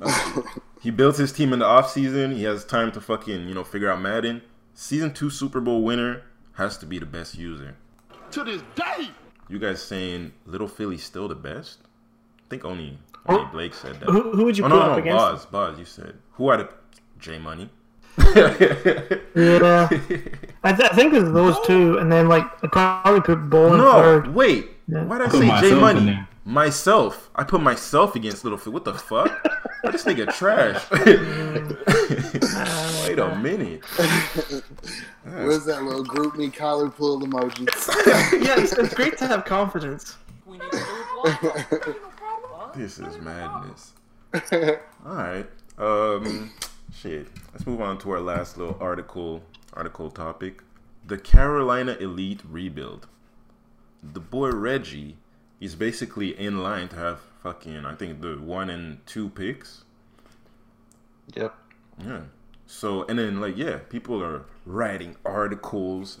he 0.80 0.90
builds 0.90 1.16
his 1.16 1.30
team 1.32 1.52
in 1.52 1.60
the 1.60 1.64
off 1.64 1.92
season. 1.92 2.32
He 2.32 2.42
has 2.42 2.64
time 2.64 2.90
to 2.92 3.00
fucking 3.00 3.46
you 3.48 3.54
know 3.54 3.62
figure 3.62 3.88
out 3.88 4.00
Madden. 4.00 4.42
Season 4.74 5.12
two 5.12 5.30
Super 5.30 5.60
Bowl 5.60 5.84
winner 5.84 6.22
has 6.54 6.76
to 6.78 6.86
be 6.86 6.98
the 6.98 7.06
best 7.06 7.38
user. 7.38 7.76
To 8.32 8.42
this 8.42 8.62
day. 8.74 9.10
You 9.48 9.60
guys 9.60 9.80
saying 9.80 10.32
Little 10.44 10.66
Philly's 10.68 11.04
still 11.04 11.28
the 11.28 11.34
best? 11.36 11.78
I 12.38 12.42
think 12.50 12.64
only, 12.64 12.98
only 13.26 13.42
Oh. 13.44 13.48
Blake 13.52 13.74
said 13.74 13.94
that. 14.00 14.08
Who, 14.10 14.32
who 14.32 14.44
would 14.44 14.58
you 14.58 14.64
oh 14.64 14.68
put 14.70 14.74
no, 14.74 14.80
up 14.82 14.92
no, 14.92 14.98
against? 14.98 15.16
Boz, 15.18 15.46
Boz, 15.46 15.78
you 15.78 15.84
said 15.84 16.14
who 16.32 16.48
are 16.48 16.56
the 16.56 16.68
J 17.20 17.38
Money? 17.38 17.70
Yeah, 18.18 19.88
I, 20.64 20.72
th- 20.72 20.90
I 20.90 20.94
think 20.94 21.14
it's 21.14 21.30
those 21.30 21.56
two, 21.64 21.98
and 21.98 22.10
then 22.10 22.28
like 22.28 22.44
I'd 22.64 22.72
probably 22.72 23.20
put 23.20 23.48
Bull 23.48 23.72
in 23.72 23.78
No, 23.78 23.92
third. 23.92 24.34
wait. 24.34 24.70
Yeah. 24.90 25.04
Why 25.04 25.18
did 25.18 25.28
I 25.28 25.30
Put 25.30 25.40
say 25.40 25.70
J 25.70 25.74
Money? 25.74 26.18
Myself. 26.44 27.30
I 27.36 27.44
put 27.44 27.60
myself 27.60 28.16
against 28.16 28.44
Little 28.44 28.58
What 28.72 28.84
the 28.84 28.94
fuck? 28.94 29.30
this 29.84 30.04
nigga 30.04 30.32
trash. 30.34 30.90
wait 33.06 33.18
a 33.18 33.36
minute. 33.36 33.84
Where's 35.24 35.64
that 35.66 35.84
little 35.84 36.02
group 36.02 36.36
me 36.36 36.50
collar 36.50 36.90
pull 36.90 37.20
emoji? 37.20 37.68
yeah, 38.44 38.60
it's, 38.60 38.72
it's 38.72 38.94
great 38.94 39.16
to 39.18 39.26
have 39.26 39.44
confidence. 39.44 40.16
We 40.44 40.58
need 40.58 40.72
to 40.72 40.78
move 40.78 41.96
on. 42.54 42.70
This 42.74 42.98
is 42.98 43.18
madness. 43.18 43.92
All 44.34 45.14
right. 45.14 45.46
Um, 45.78 46.50
shit. 46.92 47.28
Let's 47.52 47.66
move 47.66 47.80
on 47.80 47.98
to 47.98 48.10
our 48.10 48.20
last 48.20 48.58
little 48.58 48.76
article. 48.80 49.42
Article 49.72 50.10
topic: 50.10 50.62
the 51.06 51.16
Carolina 51.16 51.96
Elite 52.00 52.40
rebuild. 52.48 53.06
The 54.02 54.20
boy 54.20 54.50
Reggie 54.50 55.16
is 55.60 55.74
basically 55.74 56.38
in 56.38 56.62
line 56.62 56.88
to 56.88 56.96
have 56.96 57.20
fucking 57.42 57.84
I 57.84 57.94
think 57.94 58.20
the 58.20 58.36
one 58.36 58.70
and 58.70 59.04
two 59.06 59.28
picks. 59.30 59.84
Yep. 61.34 61.54
Yeah. 62.04 62.20
So 62.66 63.04
and 63.04 63.18
then 63.18 63.40
like 63.40 63.56
yeah, 63.56 63.78
people 63.88 64.22
are 64.22 64.44
writing 64.64 65.16
articles, 65.24 66.20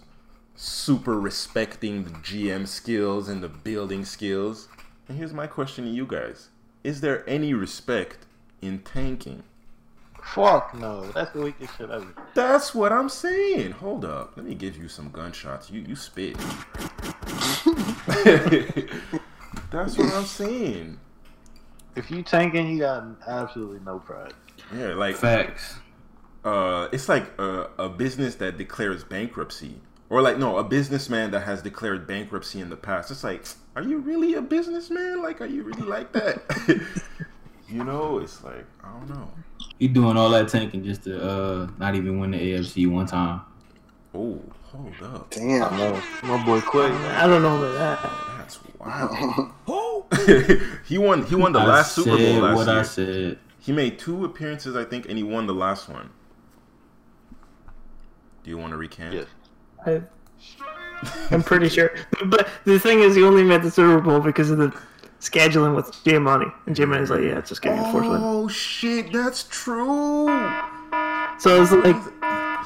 super 0.54 1.18
respecting 1.18 2.04
the 2.04 2.10
GM 2.10 2.66
skills 2.66 3.28
and 3.28 3.42
the 3.42 3.48
building 3.48 4.04
skills. 4.04 4.68
And 5.08 5.16
here's 5.16 5.32
my 5.32 5.46
question 5.46 5.84
to 5.84 5.90
you 5.90 6.06
guys: 6.06 6.48
Is 6.84 7.00
there 7.00 7.28
any 7.28 7.54
respect 7.54 8.26
in 8.60 8.80
tanking? 8.80 9.42
Fuck 10.22 10.74
no. 10.74 11.10
That's 11.12 11.32
the 11.32 11.40
weakest 11.40 11.76
shit 11.76 11.90
ever. 11.90 12.06
That's 12.34 12.74
what 12.74 12.92
I'm 12.92 13.08
saying. 13.08 13.72
Hold 13.72 14.04
up, 14.04 14.34
let 14.36 14.44
me 14.44 14.54
give 14.54 14.76
you 14.76 14.88
some 14.88 15.10
gunshots. 15.10 15.70
You 15.70 15.80
you 15.80 15.96
spit. 15.96 16.36
That's 19.70 19.96
what 19.96 20.12
I'm 20.12 20.24
saying. 20.24 20.98
If 21.96 22.10
you 22.10 22.22
tanking, 22.22 22.70
you 22.70 22.80
got 22.80 23.04
absolutely 23.26 23.80
no 23.84 23.98
pride. 23.98 24.32
Yeah, 24.74 24.94
like 24.94 25.16
Facts. 25.16 25.76
uh, 26.44 26.88
it's 26.92 27.08
like 27.08 27.38
a, 27.38 27.68
a 27.78 27.88
business 27.88 28.36
that 28.36 28.58
declares 28.58 29.04
bankruptcy, 29.04 29.80
or 30.08 30.22
like 30.22 30.38
no, 30.38 30.58
a 30.58 30.64
businessman 30.64 31.30
that 31.32 31.40
has 31.40 31.62
declared 31.62 32.06
bankruptcy 32.06 32.60
in 32.60 32.68
the 32.70 32.76
past. 32.76 33.10
It's 33.10 33.24
like, 33.24 33.44
are 33.76 33.82
you 33.82 33.98
really 33.98 34.34
a 34.34 34.42
businessman? 34.42 35.22
Like, 35.22 35.40
are 35.40 35.46
you 35.46 35.62
really 35.62 35.82
like 35.82 36.12
that? 36.12 36.42
you 37.68 37.84
know, 37.84 38.18
it's 38.18 38.42
like 38.44 38.66
I 38.84 38.92
don't 38.92 39.08
know. 39.08 39.30
He 39.78 39.88
doing 39.88 40.16
all 40.16 40.30
that 40.30 40.48
tanking 40.48 40.84
just 40.84 41.04
to 41.04 41.22
uh 41.22 41.68
not 41.78 41.94
even 41.94 42.18
win 42.18 42.32
the 42.32 42.38
AFC 42.38 42.90
one 42.90 43.06
time. 43.06 43.42
Oh, 44.14 44.40
hold 44.70 44.94
up, 45.02 45.30
Damn. 45.30 45.76
No, 45.76 46.02
my 46.22 46.44
boy 46.44 46.60
Quake. 46.60 46.92
I 46.92 47.26
don't 47.26 47.42
know 47.42 47.58
about 47.62 48.00
that. 48.00 48.38
that's 48.38 48.58
wild. 48.78 49.52
he 50.86 50.98
won. 50.98 51.24
He 51.26 51.34
won 51.34 51.52
the 51.52 51.60
I 51.60 51.66
last 51.66 51.94
Super 51.94 52.10
Bowl 52.10 52.18
said 52.18 52.42
last 52.42 52.56
what 52.56 52.66
year. 52.66 52.78
I 52.78 52.82
said. 52.82 53.38
He 53.58 53.72
made 53.72 53.98
two 53.98 54.24
appearances, 54.24 54.74
I 54.76 54.84
think, 54.84 55.06
and 55.08 55.18
he 55.18 55.22
won 55.22 55.46
the 55.46 55.54
last 55.54 55.88
one. 55.88 56.10
Do 58.42 58.50
you 58.50 58.58
want 58.58 58.70
to 58.70 58.76
recant? 58.76 59.14
Yes. 59.14 59.26
I, 59.84 60.02
I'm 61.30 61.42
pretty 61.42 61.68
sure. 61.68 61.94
But 62.24 62.48
the 62.64 62.78
thing 62.78 63.00
is, 63.00 63.14
he 63.14 63.22
only 63.22 63.44
made 63.44 63.62
the 63.62 63.70
Super 63.70 64.00
Bowl 64.00 64.20
because 64.20 64.50
of 64.50 64.58
the 64.58 64.74
scheduling 65.20 65.76
with 65.76 65.94
J 66.04 66.18
Money. 66.18 66.46
And 66.66 66.74
J 66.74 66.86
Money's 66.86 67.10
like, 67.10 67.22
yeah, 67.22 67.38
it's 67.38 67.50
just 67.50 67.62
getting 67.62 67.84
unfortunate. 67.84 68.20
Oh 68.22 68.48
shit, 68.48 69.12
that's 69.12 69.44
true. 69.44 70.26
So 71.38 71.62
it's 71.62 71.72
like, 71.72 71.96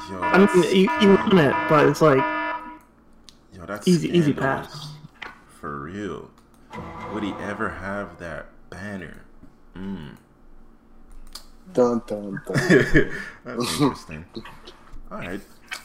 Yo, 0.09 0.21
I 0.21 0.37
that's, 0.37 0.55
mean, 0.55 0.75
you, 0.75 0.89
you 1.01 1.15
won 1.15 1.37
it, 1.39 1.55
but 1.67 1.87
it's 1.87 2.01
like, 2.01 2.23
yo, 3.53 3.65
that's 3.65 3.87
easy- 3.87 4.09
easy 4.15 4.33
pass. 4.33 4.89
For 5.59 5.79
real. 5.79 6.29
Would 7.11 7.23
he 7.23 7.31
ever 7.41 7.69
have 7.69 8.19
that 8.19 8.47
banner? 8.69 9.23
Mm. 9.75 10.15
Dun 11.73 12.01
dun 12.05 12.41
dun. 12.45 13.11
that's 13.43 13.81
interesting. 13.81 14.25
All 15.09 15.17
right, 15.17 15.41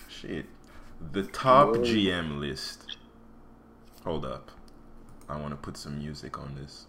shit. 0.08 0.46
The 1.12 1.22
top 1.22 1.68
GM 1.76 2.38
list. 2.38 2.96
Hold 4.04 4.26
up. 4.26 4.50
I 5.28 5.36
want 5.40 5.50
to 5.50 5.56
put 5.56 5.76
some 5.76 5.98
music 5.98 6.38
on 6.38 6.54
this. 6.56 6.86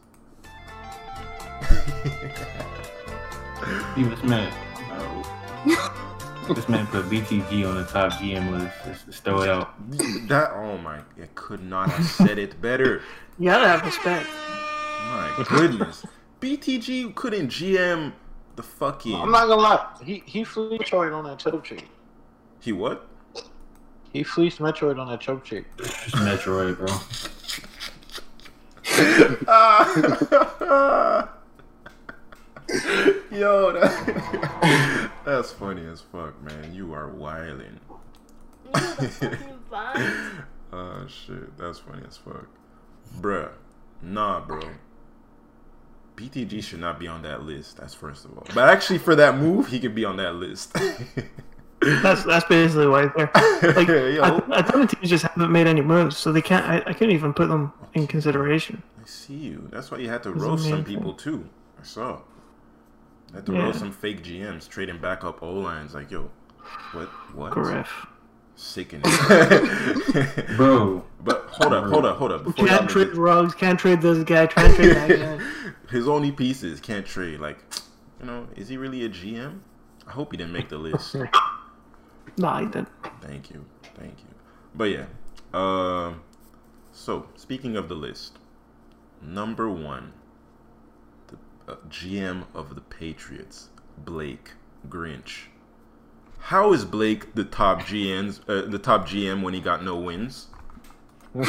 See 3.96 4.04
this 4.04 4.24
man. 4.24 4.52
this 6.54 6.70
man 6.70 6.88
put 6.88 7.06
BTG 7.06 7.68
on 7.68 7.76
the 7.76 7.84
top 7.86 8.14
GM 8.14 8.52
list. 8.52 8.76
Just, 8.86 9.06
just 9.06 9.24
throw 9.24 9.42
it 9.42 9.50
out. 9.50 9.74
That 10.28 10.52
oh 10.54 10.78
my! 10.78 10.98
I 10.98 11.28
could 11.36 11.64
not 11.64 11.90
have 11.90 12.06
said 12.06 12.38
it 12.38 12.62
better. 12.62 13.02
you 13.40 13.50
gotta 13.50 13.68
have 13.68 13.84
respect. 13.86 14.28
My 14.28 15.46
goodness, 15.50 16.06
BTG 16.40 17.16
couldn't 17.16 17.50
GM 17.50 18.14
the 18.56 18.64
fucking. 18.64 19.16
I'm 19.16 19.32
not 19.32 19.48
gonna 19.48 19.62
lie. 19.62 19.88
He 20.04 20.24
he 20.26 20.44
fleeced 20.44 20.84
Metroid 20.84 21.16
on 21.16 21.24
that 21.26 21.40
choke 21.40 21.64
chick. 21.64 21.86
He 22.60 22.72
what? 22.72 23.08
He 24.14 24.24
fleeced 24.24 24.60
Metroid 24.60 25.00
on 25.00 25.08
that 25.10 25.22
choke 25.22 25.44
chick. 25.44 25.66
Just 25.78 26.16
Metroid, 26.16 26.78
bro. 26.78 26.88
Yo, 33.32 33.72
that, 33.74 35.11
that's 35.26 35.52
funny 35.52 35.86
as 35.86 36.02
fuck, 36.02 36.42
man. 36.42 36.74
You 36.74 36.94
are 36.94 37.10
wilding. 37.10 37.80
You 38.66 38.72
know 38.72 38.96
the 38.96 39.08
fucking 39.08 39.60
vines. 39.70 40.32
Oh 40.74 41.06
shit, 41.08 41.58
that's 41.58 41.80
funny 41.80 42.04
as 42.08 42.18
fuck, 42.18 42.48
bruh. 43.20 43.52
Nah, 44.02 44.40
bro. 44.40 44.62
BTG 46.16 46.64
should 46.64 46.80
not 46.80 47.00
be 47.00 47.08
on 47.08 47.22
that 47.24 47.44
list. 47.44 47.78
That's 47.78 47.94
first 47.94 48.26
of 48.26 48.38
all. 48.38 48.46
But 48.54 48.70
actually, 48.70 49.00
for 49.00 49.16
that 49.16 49.38
move, 49.38 49.68
he 49.68 49.80
could 49.80 49.96
be 49.96 50.06
on 50.06 50.18
that 50.18 50.36
list. 50.36 50.76
That's 51.82 52.24
that's 52.26 52.46
basically 52.46 52.86
why 52.86 53.06
it's 53.06 53.16
there. 53.16 53.74
Like, 53.74 53.88
Yo. 53.88 54.22
I, 54.22 54.60
I 54.60 54.62
thought 54.62 54.88
the 54.88 54.96
teams 54.96 55.10
just 55.10 55.26
haven't 55.26 55.52
made 55.52 55.66
any 55.66 55.82
moves, 55.82 56.16
so 56.16 56.32
they 56.32 56.42
can't. 56.42 56.64
I, 56.64 56.84
I 56.86 56.94
couldn't 56.94 57.16
even 57.16 57.34
put 57.34 57.48
them 57.48 57.74
in 57.96 58.06
consideration. 58.06 58.84
I 59.02 59.08
see 59.08 59.34
you. 59.34 59.68
That's 59.72 59.90
why 59.90 59.98
you 59.98 60.08
had 60.08 60.22
to 60.24 60.32
roast 60.32 60.70
some 60.70 60.84
people 60.84 61.14
too. 61.16 61.50
I 61.80 61.84
saw. 61.84 62.20
I 63.34 63.38
had 63.38 63.46
to 63.46 63.54
Yeah. 63.54 63.64
roast 63.64 63.80
some 63.80 63.92
fake 63.92 64.24
GMs 64.24 64.68
trading 64.70 64.98
backup 65.00 65.42
O 65.42 65.52
lines. 65.54 65.94
Like, 65.94 66.12
yo, 66.12 66.30
what? 66.94 67.08
What? 67.34 67.52
Griff. 67.52 68.08
Sickening. 68.56 69.04
Bro, 70.58 71.04
but 71.24 71.46
hold 71.50 71.74
up, 71.74 71.86
hold 71.86 72.06
up, 72.06 72.18
hold 72.18 72.32
up. 72.32 72.44
Before 72.44 72.68
Can't 72.68 72.90
trade 72.90 73.08
it- 73.08 73.16
Ruggs, 73.16 73.56
can't 73.56 73.80
trade 73.80 74.02
this 74.02 74.24
guy, 74.24 74.46
can't 74.48 74.76
trade 74.76 74.96
that 74.96 75.10
guy. 75.40 75.46
His 75.90 76.08
only 76.08 76.32
pieces 76.32 76.80
can't 76.80 77.06
trade. 77.06 77.40
Like, 77.40 77.58
you 78.20 78.26
know, 78.28 78.48
is 78.56 78.70
he 78.70 78.78
really 78.78 79.04
a 79.06 79.10
GM? 79.10 79.60
I 80.08 80.12
hope 80.12 80.32
he 80.32 80.38
didn't 80.38 80.54
make 80.54 80.70
the 80.70 80.78
list. 80.78 81.16
Nah, 82.38 82.60
he 82.62 82.66
didn't. 82.68 82.88
Thank 83.20 83.50
you, 83.50 83.66
thank 83.96 84.20
you. 84.20 84.28
But 84.74 84.86
yeah, 84.86 85.06
um, 85.54 86.22
so 86.94 87.26
speaking 87.36 87.76
of 87.76 87.90
the 87.90 87.96
list, 87.96 88.38
number 89.22 89.70
one, 89.70 90.14
the 90.14 90.21
uh, 91.68 91.76
GM 91.90 92.46
of 92.54 92.76
the 92.76 92.82
Patriots, 92.82 93.70
Blake 93.98 94.52
Grinch. 94.90 95.48
How 96.40 96.74
is 96.74 96.86
Blake 96.86 97.36
the 97.36 97.44
top 97.44 97.82
GMs, 97.82 98.40
uh, 98.50 98.70
the 98.70 98.80
top 98.80 99.08
GM 99.08 99.44
when 99.44 99.54
he 99.54 99.60
got 99.60 99.84
no 99.84 99.96
wins? 99.96 100.48
How 101.34 101.44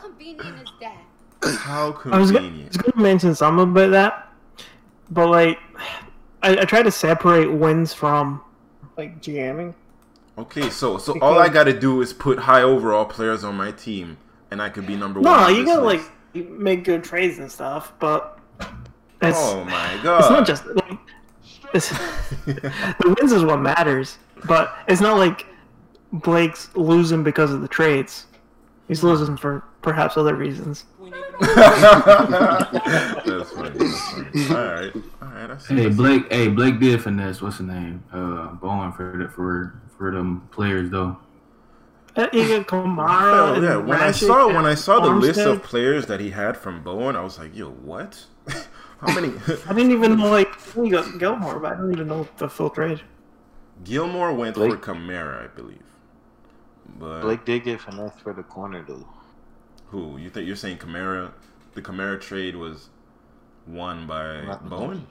convenient 0.00 0.62
is 0.62 0.72
that? 0.80 0.96
How 1.58 1.92
convenient. 1.92 2.20
was 2.20 2.32
gonna, 2.32 2.48
I 2.48 2.66
was 2.66 2.76
gonna 2.76 3.02
mention 3.02 3.34
some 3.34 3.58
about 3.58 3.90
that, 3.90 4.32
but 5.10 5.28
like, 5.28 5.58
I, 6.42 6.58
I 6.58 6.64
try 6.64 6.82
to 6.82 6.90
separate 6.90 7.52
wins 7.52 7.92
from 7.92 8.40
like 8.96 9.20
GMing. 9.20 9.74
Okay, 10.38 10.70
so 10.70 10.98
so 10.98 11.18
all 11.20 11.38
I 11.38 11.48
gotta 11.48 11.78
do 11.78 12.00
is 12.00 12.12
put 12.12 12.38
high 12.38 12.62
overall 12.62 13.04
players 13.04 13.44
on 13.44 13.54
my 13.56 13.70
team, 13.70 14.16
and 14.50 14.60
I 14.60 14.68
could 14.68 14.86
be 14.86 14.96
number 14.96 15.20
one. 15.20 15.40
No, 15.40 15.48
you 15.48 15.64
this 15.64 15.74
gotta 15.74 15.86
list. 15.86 16.10
like 16.34 16.48
make 16.48 16.84
good 16.84 17.04
trades 17.04 17.38
and 17.38 17.50
stuff, 17.50 17.92
but 17.98 18.38
it's 19.22 19.38
Oh 19.38 19.64
my 19.64 20.00
god! 20.02 20.18
it's 20.20 20.30
not 20.30 20.46
just 20.46 20.66
like 20.66 20.98
it's, 21.72 21.88
the 22.46 23.16
wins 23.18 23.32
is 23.32 23.44
what 23.44 23.60
matters. 23.60 24.18
But 24.46 24.74
it's 24.88 25.00
not 25.00 25.18
like 25.18 25.46
Blake's 26.12 26.74
losing 26.74 27.22
because 27.22 27.52
of 27.52 27.60
the 27.60 27.68
trades. 27.68 28.26
He's 28.88 29.04
losing 29.04 29.36
for 29.36 29.62
perhaps 29.82 30.16
other 30.16 30.34
reasons. 30.34 30.84
that's 31.40 31.52
funny. 33.52 33.70
That's 33.78 34.10
funny. 34.10 34.48
All 34.48 34.56
right, 34.56 34.92
all 35.22 35.28
right. 35.28 35.50
I 35.50 35.58
see. 35.58 35.74
hey 35.74 35.88
Blake, 35.88 36.32
hey 36.32 36.48
Blake 36.48 36.80
did 36.80 37.02
finesse. 37.02 37.40
What's 37.40 37.58
the 37.58 37.64
name? 37.64 38.02
Uh, 38.12 38.48
Bowen 38.54 38.92
for 38.92 39.16
the, 39.16 39.28
for 39.28 39.80
for 39.96 40.10
them 40.10 40.48
players 40.50 40.90
though. 40.90 41.16
Uh, 42.16 42.26
You 42.32 42.64
Kamara. 42.64 43.54
Hell 43.54 43.62
yeah! 43.62 43.76
When 43.76 43.98
I 43.98 44.06
Ratchet 44.06 44.28
saw 44.28 44.46
when 44.48 44.66
I 44.66 44.74
saw 44.74 45.00
the 45.00 45.10
list 45.10 45.40
of 45.40 45.62
players 45.62 46.06
that 46.06 46.20
he 46.20 46.30
had 46.30 46.56
from 46.56 46.82
Bowen, 46.82 47.16
I 47.16 47.22
was 47.22 47.38
like, 47.38 47.54
"Yo, 47.56 47.70
what? 47.70 48.24
How 49.00 49.14
many?" 49.14 49.32
I 49.68 49.72
didn't 49.72 49.92
even 49.92 50.16
know 50.18 50.30
like 50.30 50.52
you 50.76 50.90
got 50.90 51.18
Gilmore, 51.18 51.60
but 51.60 51.72
I 51.72 51.76
don't 51.76 51.92
even 51.92 52.08
know 52.08 52.26
the 52.38 52.48
full 52.48 52.70
trade. 52.70 53.00
Gilmore 53.84 54.32
went 54.32 54.56
Blake- 54.56 54.72
for 54.84 54.94
Kamara, 54.94 55.44
I 55.44 55.46
believe. 55.48 55.82
But 56.98 57.20
Blake 57.22 57.44
did 57.44 57.64
get 57.64 57.80
finesse 57.80 58.18
for 58.22 58.32
the 58.32 58.42
corner 58.42 58.84
though. 58.86 59.06
who 59.88 60.18
you 60.18 60.30
think 60.30 60.46
you're 60.46 60.56
saying 60.56 60.78
Kamara? 60.78 61.32
The 61.74 61.82
Kamara 61.82 62.20
trade 62.20 62.56
was 62.56 62.90
won 63.66 64.06
by 64.06 64.56
Bowen. 64.64 65.06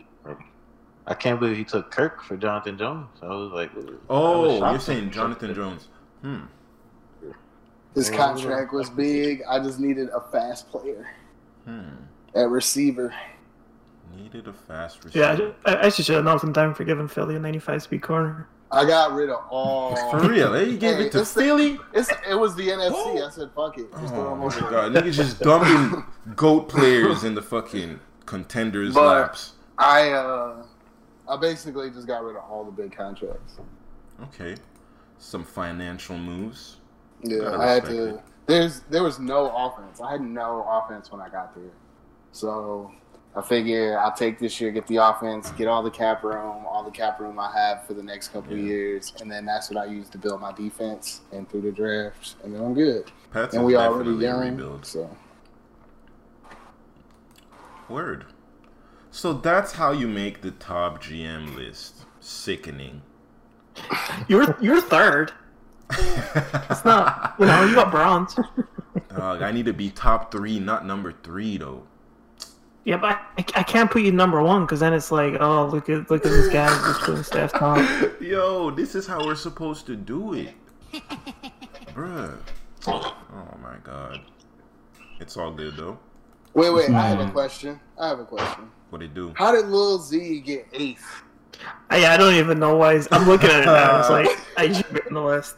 I 1.07 1.13
can't 1.15 1.39
believe 1.39 1.57
he 1.57 1.63
took 1.63 1.89
Kirk 1.89 2.21
for 2.21 2.37
Jonathan 2.37 2.77
Jones. 2.77 3.07
I 3.23 3.27
was 3.27 3.51
like, 3.51 3.71
I 3.73 3.79
was 3.79 3.95
Oh, 4.09 4.69
you're 4.69 4.79
saying 4.79 5.09
Jonathan 5.09 5.55
Jones? 5.55 5.87
Hmm. 6.21 6.41
His 7.99 8.09
contract 8.09 8.71
was 8.73 8.89
big. 8.89 9.43
I 9.47 9.59
just 9.59 9.79
needed 9.79 10.09
a 10.09 10.21
fast 10.31 10.69
player 10.69 11.07
Hmm. 11.65 11.81
at 12.35 12.49
receiver. 12.49 13.13
Needed 14.15 14.47
a 14.47 14.53
fast 14.53 15.03
receiver. 15.03 15.53
Yeah, 15.65 15.71
I, 15.71 15.75
I 15.75 15.85
actually 15.85 16.05
should 16.05 16.15
have 16.15 16.23
known 16.25 16.39
some 16.39 16.53
time 16.53 16.73
for 16.73 16.83
giving 16.83 17.07
Philly 17.07 17.35
a 17.35 17.39
95 17.39 17.83
speed 17.83 18.01
corner. 18.01 18.47
I 18.71 18.85
got 18.85 19.13
rid 19.13 19.29
of 19.29 19.39
all. 19.49 19.95
For 20.11 20.29
real, 20.29 20.53
eh? 20.55 20.61
You 20.61 20.77
gave 20.77 20.97
Hey, 20.97 21.05
it 21.05 21.11
to 21.13 21.21
it's 21.21 21.33
the- 21.33 21.41
Philly? 21.41 21.79
It's, 21.93 22.11
it 22.29 22.35
was 22.35 22.55
the 22.55 22.67
NFC. 22.67 23.25
I 23.25 23.29
said, 23.31 23.49
fuck 23.55 23.77
it. 23.79 23.91
Just 23.99 24.13
Oh 24.13 24.35
my 24.35 24.45
over. 24.45 24.59
god, 24.69 24.91
niggas 24.93 25.13
just 25.15 25.39
dumping 25.39 26.03
goat 26.35 26.69
players 26.69 27.23
in 27.23 27.33
the 27.33 27.41
fucking 27.41 27.99
contenders' 28.25 28.93
But- 28.93 29.07
laps. 29.21 29.53
I 29.79 30.11
uh, 30.11 30.63
I 31.27 31.37
basically 31.37 31.89
just 31.89 32.05
got 32.07 32.23
rid 32.23 32.35
of 32.35 32.43
all 32.49 32.63
the 32.63 32.71
big 32.71 32.95
contracts. 32.95 33.57
Okay. 34.23 34.55
Some 35.17 35.43
financial 35.43 36.17
moves. 36.17 36.77
Yeah, 37.21 37.39
Gotta 37.39 37.57
I 37.57 37.67
had 37.67 37.85
to. 37.85 38.15
it. 38.15 38.21
There's 38.47 38.79
there 38.89 39.03
was 39.03 39.19
no 39.19 39.49
offense. 39.55 40.01
I 40.01 40.11
had 40.11 40.21
no 40.21 40.65
offense 40.69 41.11
when 41.11 41.21
I 41.21 41.29
got 41.29 41.53
there, 41.55 41.71
so 42.31 42.91
I 43.35 43.41
figure 43.43 43.99
I'll 43.99 44.11
take 44.11 44.39
this 44.39 44.59
year, 44.59 44.71
get 44.71 44.87
the 44.87 44.97
offense, 44.97 45.51
get 45.51 45.67
all 45.67 45.83
the 45.83 45.91
cap 45.91 46.23
room, 46.23 46.65
all 46.65 46.83
the 46.83 46.89
cap 46.91 47.19
room 47.19 47.37
I 47.39 47.51
have 47.55 47.85
for 47.85 47.93
the 47.93 48.01
next 48.01 48.29
couple 48.29 48.53
of 48.53 48.57
Yeah. 48.59 48.65
years, 48.65 49.13
and 49.21 49.29
then 49.29 49.45
that's 49.45 49.69
what 49.69 49.77
I 49.77 49.85
use 49.85 50.09
to 50.09 50.17
build 50.17 50.41
my 50.41 50.51
defense 50.51 51.21
and 51.31 51.47
through 51.47 51.61
the 51.61 51.71
drafts, 51.71 52.37
and 52.43 52.55
then 52.55 52.63
I'm 52.63 52.73
good. 52.73 53.11
Pats 53.31 53.53
And 53.53 53.63
we 53.63 53.75
already 53.75 54.09
definitely 54.19 54.25
young, 54.25 54.41
rebuild. 54.57 54.85
so 54.85 55.15
Word. 57.87 58.25
So 59.11 59.33
that's 59.33 59.73
how 59.73 59.91
you 59.91 60.07
make 60.07 60.41
the 60.41 60.51
top 60.51 61.01
GM 61.03 61.55
list. 61.55 62.05
Sickening. 62.19 63.01
You're 64.27 64.57
you're 64.61 64.81
third. 64.81 65.31
It's 65.91 66.85
not, 66.85 67.35
you 67.39 67.45
know, 67.45 67.65
you 67.65 67.75
got 67.75 67.91
bronze. 67.91 68.35
Dog, 69.09 69.41
I 69.41 69.51
need 69.51 69.65
to 69.65 69.73
be 69.73 69.89
top 69.89 70.31
three, 70.31 70.59
not 70.59 70.85
number 70.85 71.13
three 71.23 71.57
though. 71.57 71.83
Yeah, 72.85 72.97
but 72.97 73.19
I, 73.37 73.45
I 73.55 73.63
can't 73.63 73.91
put 73.91 74.01
you 74.03 74.11
number 74.11 74.41
one 74.41 74.65
because 74.65 74.79
then 74.79 74.93
it's 74.93 75.11
like, 75.11 75.35
oh, 75.39 75.67
look 75.67 75.89
at 75.89 76.09
look 76.09 76.25
at 76.25 76.31
this 76.31 76.47
guy 76.49 76.67
who's 76.67 76.97
putting 76.99 77.23
staff 77.23 77.51
top. 77.51 78.21
Yo, 78.21 78.71
this 78.71 78.95
is 78.95 79.05
how 79.05 79.23
we're 79.25 79.35
supposed 79.35 79.85
to 79.87 79.95
do 79.95 80.33
it. 80.33 80.53
Bruh. 81.93 82.37
Oh 82.87 83.57
my 83.61 83.75
god. 83.83 84.21
It's 85.19 85.37
all 85.37 85.51
good 85.51 85.75
though. 85.75 85.99
wait, 86.53 86.71
wait. 86.71 86.89
I 86.89 87.09
have 87.09 87.19
a 87.19 87.31
question. 87.31 87.79
I 87.99 88.07
have 88.07 88.19
a 88.19 88.25
question. 88.25 88.71
What 88.89 89.03
it 89.03 89.13
do? 89.13 89.33
How 89.35 89.51
did 89.51 89.67
Lil 89.67 89.99
Z 89.99 90.39
get 90.41 90.67
eighth? 90.73 91.23
I, 91.89 92.05
I 92.05 92.17
don't 92.17 92.35
even 92.35 92.59
know 92.59 92.75
why. 92.75 92.95
He's, 92.95 93.07
I'm 93.11 93.27
looking 93.27 93.49
at 93.49 93.61
it 93.61 93.65
now. 93.65 93.99
It's 93.99 94.09
like 94.09 94.27
I 94.57 94.71
should 94.71 94.93
be 94.93 95.01
on 95.07 95.13
the 95.13 95.21
list. 95.21 95.55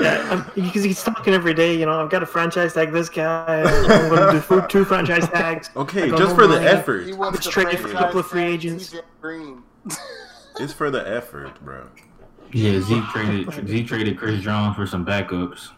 Yeah, 0.00 0.44
because 0.54 0.82
he's 0.82 1.02
talking 1.02 1.32
every 1.32 1.54
day. 1.54 1.78
You 1.78 1.86
know, 1.86 2.02
I've 2.02 2.10
got 2.10 2.22
a 2.22 2.26
franchise 2.26 2.74
tag 2.74 2.90
this 2.92 3.08
guy. 3.08 3.62
I'm 3.62 4.08
going 4.08 4.40
to 4.40 4.46
do 4.48 4.66
two 4.68 4.84
franchise 4.84 5.28
tags. 5.28 5.70
Okay, 5.76 6.10
just 6.10 6.34
for 6.34 6.46
the 6.46 6.56
money. 6.56 6.66
effort. 6.66 7.06
He 7.06 7.12
wanted 7.12 7.42
to 7.42 7.48
trade 7.48 7.78
for 7.78 7.88
a 7.88 7.92
couple 7.92 8.20
of 8.20 8.26
free 8.26 8.44
agents. 8.44 8.94
It's 10.58 10.74
for 10.74 10.90
the 10.90 11.08
effort, 11.08 11.58
bro. 11.64 11.86
Yeah, 12.52 12.80
Z 12.80 13.02
traded 13.12 13.66
Z 13.66 13.84
traded 13.84 14.18
Chris 14.18 14.42
Jones 14.42 14.76
for 14.76 14.86
some 14.86 15.06
backups. 15.06 15.70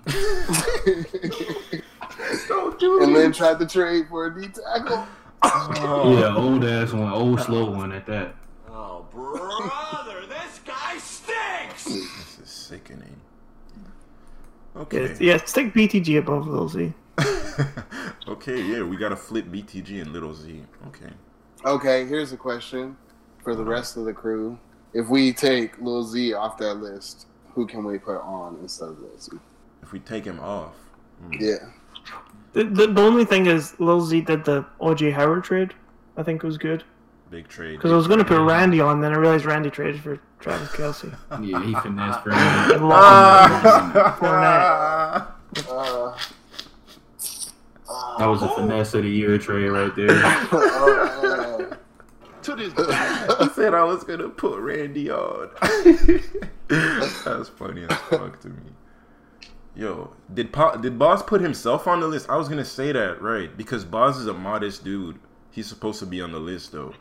Don't 2.48 2.80
do 2.80 3.02
and 3.04 3.14
then 3.14 3.30
tried 3.32 3.60
to 3.60 3.66
trade 3.66 4.08
for 4.08 4.26
a 4.26 4.40
D 4.40 4.48
tackle. 4.48 5.06
Oh. 5.42 6.18
Yeah, 6.18 6.34
old 6.34 6.64
ass 6.64 6.92
one, 6.92 7.12
old 7.12 7.40
slow 7.42 7.70
one 7.70 7.92
at 7.92 8.06
that. 8.06 8.34
Oh, 8.74 9.04
brother, 9.12 10.26
this 10.26 10.60
guy 10.64 10.96
stinks! 10.96 11.84
This 11.84 12.38
is 12.42 12.48
sickening. 12.48 13.20
Okay. 14.74 15.14
yeah, 15.20 15.36
stick 15.44 15.74
BTG 15.74 16.18
above 16.18 16.46
Lil 16.46 16.68
Z. 16.68 16.94
okay, 18.28 18.62
yeah, 18.62 18.82
we 18.82 18.96
gotta 18.96 19.16
flip 19.16 19.44
BTG 19.46 20.00
and 20.00 20.12
Little 20.12 20.32
Z. 20.32 20.62
Okay. 20.86 21.10
Okay, 21.66 22.06
here's 22.06 22.32
a 22.32 22.36
question 22.38 22.96
for 23.44 23.54
the 23.54 23.62
rest 23.62 23.98
of 23.98 24.06
the 24.06 24.12
crew. 24.14 24.58
If 24.94 25.08
we 25.08 25.34
take 25.34 25.78
Lil 25.78 26.02
Z 26.04 26.32
off 26.32 26.56
that 26.56 26.76
list, 26.76 27.26
who 27.54 27.66
can 27.66 27.84
we 27.84 27.98
put 27.98 28.22
on 28.22 28.58
instead 28.62 28.88
of 28.88 29.00
Lil 29.00 29.18
Z? 29.18 29.32
If 29.82 29.92
we 29.92 29.98
take 29.98 30.24
him 30.24 30.40
off. 30.40 30.74
Hmm. 31.20 31.34
Yeah. 31.38 31.56
The, 32.54 32.64
the, 32.64 32.86
the 32.86 33.02
only 33.02 33.26
thing 33.26 33.46
is, 33.46 33.78
Lil 33.78 34.00
Z 34.00 34.22
did 34.22 34.46
the 34.46 34.64
OJ 34.80 35.12
Howard 35.12 35.44
trade. 35.44 35.74
I 36.16 36.22
think 36.22 36.42
it 36.42 36.46
was 36.46 36.56
good 36.56 36.84
Big 37.32 37.48
trade. 37.48 37.72
because 37.78 37.90
I 37.90 37.96
was 37.96 38.06
going 38.06 38.18
to 38.18 38.24
put 38.26 38.40
Randy 38.46 38.80
on, 38.80 39.00
then 39.00 39.12
I 39.12 39.16
realized 39.16 39.46
Randy 39.46 39.70
traded 39.70 40.02
for 40.02 40.20
Travis 40.38 40.68
Kelce. 40.68 41.16
Yeah, 41.42 41.64
he 41.64 41.74
finessed 41.74 42.20
for 42.24 42.30
And 42.32 42.72
him. 42.72 42.88
lost 42.88 43.64
Ah! 44.22 45.34
Uh, 45.70 46.16
That 48.18 48.26
was 48.26 48.42
a 48.42 48.48
finesse 48.48 48.94
of 48.94 49.02
the 49.04 49.08
year 49.10 49.38
trade 49.38 49.68
right 49.70 49.94
there. 49.96 50.10
uh, 50.24 51.74
To 52.42 52.54
this 52.56 52.72
I 52.76 53.48
said 53.54 53.72
I 53.74 53.84
was 53.84 54.04
gonna 54.04 54.28
put 54.28 54.58
Randy 54.60 55.10
on. 55.10 55.48
That's 56.68 57.48
funny 57.50 57.84
as 57.88 57.96
fuck 58.10 58.40
to 58.40 58.48
me. 58.48 58.62
Yo, 59.74 60.12
did 60.34 60.52
pa- 60.52 60.76
did 60.76 60.98
Boss 60.98 61.22
put 61.22 61.40
himself 61.40 61.86
on 61.86 62.00
the 62.00 62.06
list? 62.06 62.28
I 62.28 62.36
was 62.36 62.48
gonna 62.48 62.64
say 62.64 62.92
that 62.92 63.22
right 63.22 63.56
because 63.56 63.84
Boss 63.86 64.18
is 64.18 64.26
a 64.26 64.34
modest 64.34 64.84
dude. 64.84 65.18
He's 65.50 65.66
supposed 65.66 65.98
to 66.00 66.06
be 66.06 66.20
on 66.22 66.32
the 66.32 66.38
list 66.40 66.72
though. 66.72 66.94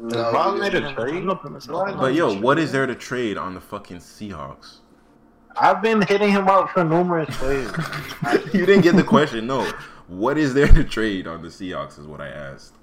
No, 0.00 0.32
Bob 0.32 0.58
made 0.58 0.74
a 0.74 0.92
trade. 0.94 1.16
I'm 1.16 1.26
not 1.26 1.42
putting 1.42 1.54
myself 1.54 1.88
on. 1.88 1.98
But 1.98 2.14
yo, 2.14 2.38
what 2.40 2.58
is 2.58 2.72
there 2.72 2.86
to 2.86 2.94
trade 2.94 3.36
on 3.36 3.54
the 3.54 3.60
fucking 3.60 3.98
Seahawks? 3.98 4.78
I've 5.56 5.82
been 5.82 6.02
hitting 6.02 6.30
him 6.30 6.48
up 6.48 6.70
for 6.70 6.84
numerous 6.84 7.40
ways. 7.40 7.70
you 8.54 8.64
didn't 8.64 8.82
get 8.82 8.96
the 8.96 9.04
question. 9.04 9.46
No. 9.46 9.70
What 10.06 10.38
is 10.38 10.54
there 10.54 10.68
to 10.68 10.84
trade 10.84 11.26
on 11.26 11.42
the 11.42 11.48
Seahawks 11.48 11.98
is 11.98 12.06
what 12.06 12.20
I 12.20 12.28
asked. 12.28 12.74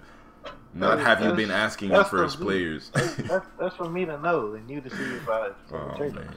Not 0.73 0.99
have 0.99 1.21
you 1.21 1.31
been 1.33 1.51
asking 1.51 1.89
him 1.89 1.97
that's 1.97 2.09
for 2.09 2.23
his 2.23 2.35
the- 2.35 2.43
players. 2.43 2.91
That's, 2.93 3.47
that's 3.57 3.75
for 3.77 3.89
me 3.89 4.03
to 4.05 4.19
know 4.21 4.53
and 4.53 4.69
you 4.69 4.81
to 4.81 4.89
see 4.89 5.15
if 5.15 5.29
I. 5.29 5.51
oh 5.71 5.93
trade 5.95 6.13
man. 6.13 6.35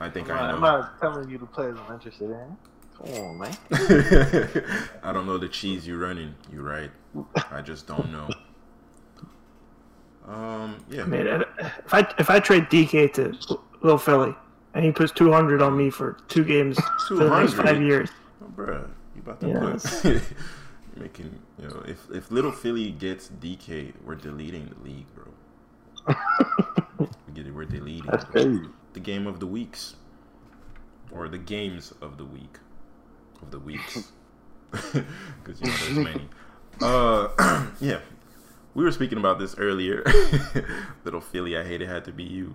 I 0.00 0.08
think 0.08 0.30
I'm, 0.30 0.36
I 0.36 0.40
not, 0.40 0.54
I'm 0.54 0.60
not 0.60 1.00
telling 1.00 1.28
you 1.28 1.38
the 1.38 1.46
players 1.46 1.78
I'm 1.86 1.94
interested 1.94 2.30
in. 2.30 2.56
Come 2.96 3.14
on, 3.24 3.38
man. 3.38 3.56
I 5.02 5.12
don't 5.12 5.26
know 5.26 5.38
the 5.38 5.48
cheese 5.48 5.86
you're 5.86 5.98
running. 5.98 6.34
You're 6.52 6.62
right. 6.62 6.90
I 7.50 7.60
just 7.60 7.86
don't 7.86 8.10
know. 8.10 8.28
Um, 10.28 10.84
yeah. 10.90 11.02
I 11.02 11.06
mean, 11.06 11.26
if 11.26 11.94
I 11.94 12.00
if 12.18 12.28
I 12.30 12.38
trade 12.40 12.64
DK 12.64 13.12
to 13.14 13.58
Little 13.82 13.98
Philly 13.98 14.34
and 14.74 14.84
he 14.84 14.92
puts 14.92 15.10
200 15.12 15.62
on 15.62 15.76
me 15.76 15.88
for 15.90 16.18
two 16.28 16.44
games 16.44 16.78
for 17.08 17.14
the 17.16 17.30
next 17.30 17.54
five 17.54 17.80
years, 17.82 18.10
Oh, 18.42 18.46
bruh, 18.54 18.86
you 19.16 19.22
about 19.22 19.40
to 19.40 19.48
Yeah, 19.48 19.78
put 20.02 20.22
making 20.96 21.38
you 21.58 21.68
know 21.68 21.82
if 21.86 22.10
if 22.12 22.30
little 22.30 22.52
Philly 22.52 22.90
gets 22.90 23.28
DK, 23.40 23.92
we're 24.04 24.16
deleting 24.16 24.66
the 24.76 24.84
league, 24.88 25.06
bro. 25.14 25.24
we 26.98 27.32
get 27.34 27.46
it, 27.46 27.54
we're 27.54 27.64
deleting 27.64 28.04
That's 28.10 28.24
bro. 28.26 28.42
crazy. 28.42 28.68
the 28.92 29.00
game 29.00 29.26
of 29.26 29.40
the 29.40 29.46
weeks, 29.46 29.96
or 31.10 31.28
the 31.28 31.38
games 31.38 31.92
of 32.02 32.18
the 32.18 32.24
week, 32.24 32.58
of 33.42 33.50
the 33.50 33.58
weeks, 33.58 34.12
because 34.70 35.60
you 35.60 35.66
know 35.66 35.76
there's 35.84 35.98
many. 35.98 36.28
Uh, 36.80 37.26
yeah, 37.80 37.98
we 38.78 38.84
were 38.84 38.92
speaking 38.92 39.18
about 39.18 39.40
this 39.40 39.56
earlier. 39.58 40.04
little 41.04 41.20
Philly, 41.20 41.56
I 41.56 41.64
hate 41.64 41.82
it 41.82 41.88
had 41.88 42.04
to 42.04 42.12
be 42.12 42.22
you, 42.22 42.54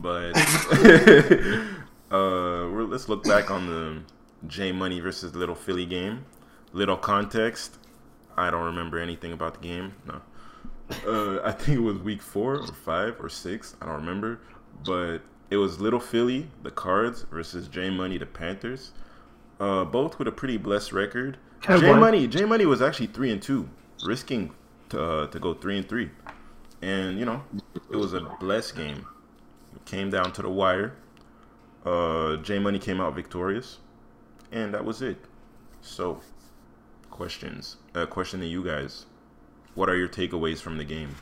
but 0.00 0.36
uh, 2.10 2.66
we're, 2.66 2.82
let's 2.82 3.08
look 3.08 3.22
back 3.22 3.52
on 3.52 3.68
the 3.68 4.02
J 4.48 4.72
Money 4.72 4.98
versus 4.98 5.32
Little 5.36 5.54
Philly 5.54 5.86
game. 5.86 6.24
Little 6.72 6.96
context. 6.96 7.78
I 8.36 8.50
don't 8.50 8.64
remember 8.64 8.98
anything 8.98 9.32
about 9.32 9.54
the 9.54 9.60
game. 9.60 9.94
No. 10.08 10.20
Uh, 11.06 11.40
I 11.44 11.52
think 11.52 11.78
it 11.78 11.82
was 11.82 11.98
week 11.98 12.20
four 12.20 12.56
or 12.56 12.66
five 12.66 13.20
or 13.20 13.28
six. 13.28 13.76
I 13.80 13.86
don't 13.86 13.94
remember. 13.94 14.40
But 14.84 15.18
it 15.50 15.58
was 15.58 15.78
Little 15.78 16.00
Philly, 16.00 16.48
the 16.64 16.72
Cards, 16.72 17.26
versus 17.30 17.68
J 17.68 17.90
Money, 17.90 18.18
the 18.18 18.26
Panthers. 18.26 18.90
Uh, 19.60 19.84
both 19.84 20.18
with 20.18 20.26
a 20.26 20.32
pretty 20.32 20.56
blessed 20.56 20.92
record. 20.92 21.38
J. 21.60 21.94
Money, 21.94 22.26
J 22.26 22.44
Money 22.44 22.66
was 22.66 22.82
actually 22.82 23.06
three 23.06 23.30
and 23.30 23.40
two, 23.40 23.68
risking 24.04 24.50
to 24.90 25.02
uh, 25.02 25.26
to 25.28 25.38
go 25.38 25.54
three 25.54 25.78
and 25.78 25.88
three, 25.88 26.10
and 26.82 27.18
you 27.18 27.24
know 27.24 27.42
it 27.90 27.96
was 27.96 28.12
a 28.12 28.20
blessed 28.40 28.76
game. 28.76 29.06
It 29.74 29.84
came 29.84 30.10
down 30.10 30.32
to 30.32 30.42
the 30.42 30.50
wire. 30.50 30.94
Uh, 31.84 32.36
J 32.36 32.58
Money 32.58 32.78
came 32.78 33.00
out 33.00 33.14
victorious, 33.14 33.78
and 34.52 34.74
that 34.74 34.84
was 34.84 35.00
it. 35.02 35.18
So, 35.80 36.20
questions. 37.10 37.76
Uh, 37.94 38.06
question 38.06 38.40
to 38.40 38.46
you 38.46 38.62
guys: 38.64 39.06
What 39.74 39.88
are 39.88 39.96
your 39.96 40.08
takeaways 40.08 40.60
from 40.60 40.76
the 40.78 40.84
game? 40.84 41.14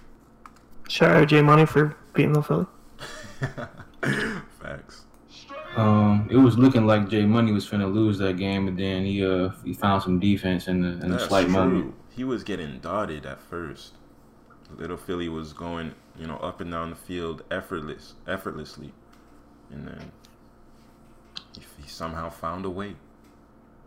shout 0.88 1.10
out 1.16 1.28
J 1.28 1.42
Money 1.42 1.66
for 1.66 1.94
beating 2.14 2.32
the 2.32 2.42
Philly. 2.42 2.66
Facts. 4.60 5.04
Um, 5.76 6.26
it 6.30 6.36
was 6.36 6.58
looking 6.58 6.86
like 6.86 7.08
Jay 7.08 7.24
Money 7.24 7.52
was 7.52 7.68
finna 7.68 7.92
lose 7.92 8.18
that 8.18 8.36
game, 8.36 8.64
but 8.66 8.76
then 8.76 9.04
he 9.04 9.24
uh 9.24 9.50
he 9.64 9.74
found 9.74 10.02
some 10.02 10.18
defense 10.18 10.66
in 10.66 10.80
the 10.82 10.88
in 10.88 11.00
the 11.00 11.18
That's 11.18 11.24
slight 11.24 11.44
true. 11.44 11.52
moment. 11.52 11.94
He 12.18 12.24
was 12.24 12.42
getting 12.42 12.80
dotted 12.80 13.26
at 13.26 13.40
first. 13.40 13.92
Little 14.76 14.96
Philly 14.96 15.28
was 15.28 15.52
going, 15.52 15.94
you 16.18 16.26
know, 16.26 16.36
up 16.38 16.60
and 16.60 16.68
down 16.68 16.90
the 16.90 16.96
field 16.96 17.44
effortless, 17.48 18.14
effortlessly, 18.26 18.92
and 19.70 19.86
then 19.86 20.10
he, 21.54 21.60
he 21.80 21.88
somehow 21.88 22.28
found 22.28 22.64
a 22.64 22.70
way. 22.70 22.96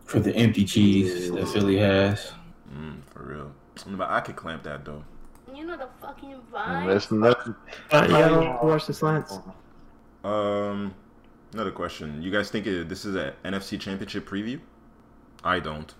for 0.06 0.18
the 0.18 0.34
empty 0.34 0.64
cheese 0.64 1.30
that 1.30 1.46
Philly 1.46 1.76
has. 1.76 2.32
Mm, 2.74 3.02
for 3.10 3.22
real. 3.22 3.52
But 3.98 4.08
I 4.08 4.20
could 4.20 4.36
clamp 4.36 4.62
that 4.62 4.86
though. 4.86 5.04
You 5.54 5.66
know 5.66 5.76
the 5.76 5.88
fucking 6.00 6.32
And 6.32 6.42
vibe. 6.50 6.86
There's 6.86 7.10
nothing. 7.12 7.54
Uh, 7.92 8.02
you 8.04 8.08
gotta 8.08 8.66
watch 8.66 8.86
the 8.86 8.94
slants. 8.94 9.40
Um, 10.24 10.94
another 11.52 11.70
question. 11.70 12.22
You 12.22 12.30
guys 12.30 12.48
think 12.48 12.66
it, 12.66 12.88
this 12.88 13.04
is 13.04 13.14
an 13.14 13.34
NFC 13.44 13.78
Championship 13.78 14.26
preview? 14.26 14.58
I 15.44 15.60
don't. 15.60 15.92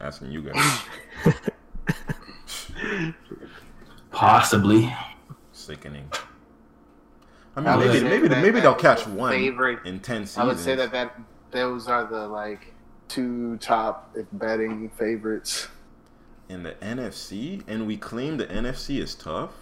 Asking 0.00 0.32
you 0.32 0.42
guys. 0.42 0.80
Possibly. 4.10 4.94
Sickening. 5.52 6.08
I 7.56 7.60
I 7.60 7.62
mean, 7.62 7.78
would 7.78 7.86
maybe 7.86 7.98
say 7.98 8.04
maybe 8.04 8.28
that 8.28 8.42
maybe 8.42 8.60
they'll 8.60 8.74
catch 8.74 9.06
one 9.06 9.32
favorite- 9.32 9.84
in 9.84 10.00
ten 10.00 10.24
seasons. 10.26 10.38
I 10.38 10.44
would 10.46 10.58
say 10.58 10.74
that, 10.76 10.92
that 10.92 11.18
those 11.50 11.88
are 11.88 12.04
the 12.06 12.28
like 12.28 12.72
two 13.08 13.56
top 13.58 14.10
if 14.14 14.26
betting 14.32 14.90
favorites. 14.98 15.68
in 16.48 16.62
the 16.62 16.72
NFC, 16.74 17.62
and 17.66 17.86
we 17.86 17.96
claim 17.96 18.36
the 18.36 18.46
NFC 18.46 19.00
is 19.02 19.14
tough. 19.14 19.52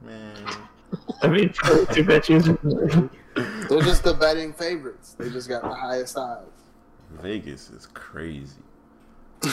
Man, 0.00 0.36
I 1.22 1.28
mean, 1.28 1.52
two 1.92 2.02
bet 2.04 2.28
users. 2.28 2.56
They're 3.34 3.80
just 3.82 4.02
the 4.04 4.14
betting 4.18 4.52
favorites. 4.54 5.14
They 5.18 5.28
just 5.30 5.48
got 5.48 5.62
the 5.62 5.74
highest 5.74 6.16
odds. 6.16 6.48
Vegas 7.20 7.68
is 7.70 7.86
crazy. 7.86 8.62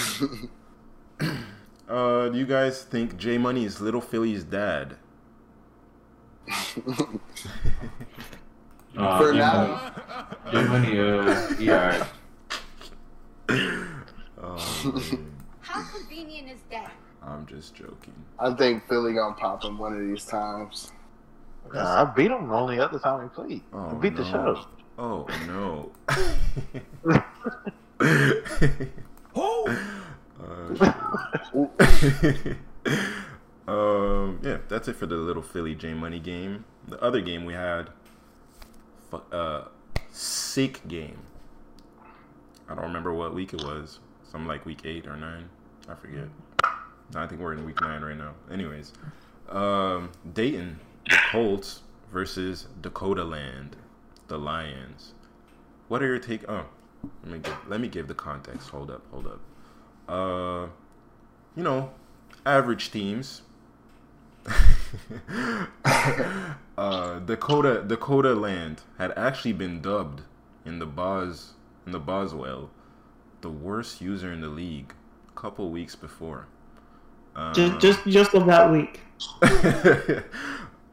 Uh, 1.89 2.29
do 2.29 2.37
you 2.37 2.45
guys 2.45 2.83
think 2.83 3.17
J 3.17 3.37
Money 3.39 3.65
is 3.65 3.81
Little 3.81 4.01
Philly's 4.01 4.43
dad? 4.43 4.97
Uh, 8.97 9.17
For 9.19 9.33
now. 9.33 9.91
Money- 10.45 10.51
Jay 10.51 10.63
Money, 10.67 10.99
uh, 10.99 11.47
he. 11.55 11.69
Oh. 14.41 15.17
How 15.61 15.83
convenient 15.91 16.49
is 16.49 16.59
that? 16.71 16.91
I'm 17.23 17.45
just 17.45 17.75
joking. 17.75 18.13
I 18.39 18.53
think 18.53 18.87
Philly 18.87 19.13
gonna 19.13 19.35
pop 19.35 19.63
him 19.63 19.77
one 19.77 19.93
of 19.93 19.99
these 20.07 20.25
times. 20.25 20.91
Nah, 21.73 22.01
I 22.01 22.05
beat 22.05 22.31
him 22.31 22.47
the 22.47 22.53
only 22.55 22.79
other 22.79 22.97
time 22.99 23.21
we 23.23 23.29
played. 23.29 23.61
I 23.73 23.77
Oh, 23.77 23.95
beat 23.95 24.15
the 24.15 24.23
no. 24.23 24.31
show. 24.31 24.65
Oh 24.97 25.27
no. 25.47 25.91
Oh, 29.35 29.65
shit. 29.67 29.77
um, 33.68 34.39
yeah, 34.41 34.58
that's 34.68 34.88
it 34.88 34.95
for 34.95 35.06
the 35.06 35.16
little 35.16 35.43
Philly 35.43 35.76
J 35.76 35.93
Money 35.93 36.20
game. 36.20 36.66
The 36.88 37.02
other 37.04 37.22
game 37.22 37.45
we 37.45 37.54
had, 37.54 37.89
uh, 39.32 39.66
sick 40.12 40.88
game. 40.88 41.20
I 42.68 42.76
don't 42.76 42.86
remember 42.86 43.14
what 43.14 43.34
week 43.34 43.54
it 43.54 43.64
was. 43.64 44.00
Some 44.32 44.47
like 44.47 44.66
week 44.66 44.82
eight 44.86 45.08
or 45.08 45.16
nine. 45.16 45.50
I 45.88 45.95
forget. 45.95 46.28
I 47.16 47.26
think 47.26 47.41
we're 47.41 47.54
in 47.54 47.66
week 47.66 47.82
nine 47.82 48.02
right 48.02 48.18
now. 48.18 48.34
Anyways, 48.52 48.93
um, 49.50 50.12
Dayton 50.34 50.80
the 51.10 51.18
Colts 51.32 51.82
versus 52.12 52.68
Dakota 52.82 53.24
Land, 53.24 53.76
the 54.28 54.38
Lions. 54.38 55.14
What 55.88 56.04
are 56.04 56.08
your 56.08 56.20
take? 56.20 56.47
Oh, 56.47 56.66
let 57.24 57.32
me 57.32 57.39
give, 57.39 57.58
let 57.68 57.82
me 57.82 57.88
give 57.88 58.08
the 58.08 58.14
context. 58.14 58.70
Hold 58.70 58.91
up, 58.91 59.02
hold 59.12 59.26
up. 59.26 59.39
Uh, 60.10 60.68
you 61.55 61.64
know, 61.64 61.91
average 62.45 62.91
teams. 62.91 63.43
uh, 66.78 67.20
Dakota 67.20 67.84
Dakota 67.86 68.34
Land 68.34 68.82
had 68.97 69.12
actually 69.18 69.53
been 69.53 69.82
dubbed 69.82 70.22
in 70.66 70.80
the 70.80 70.86
Boz 70.86 71.53
in 71.86 71.91
the 71.91 71.99
Boswell 71.99 72.70
the 73.41 73.49
worst 73.49 74.01
user 74.01 74.32
in 74.32 74.41
the 74.41 74.47
league 74.47 74.93
a 75.30 75.39
couple 75.39 75.70
weeks 75.70 75.95
before. 75.95 76.47
Uh, 77.36 77.53
just, 77.53 77.80
just, 77.80 78.07
just 78.07 78.34
of 78.34 78.45
that 78.47 78.72
week. 78.72 79.01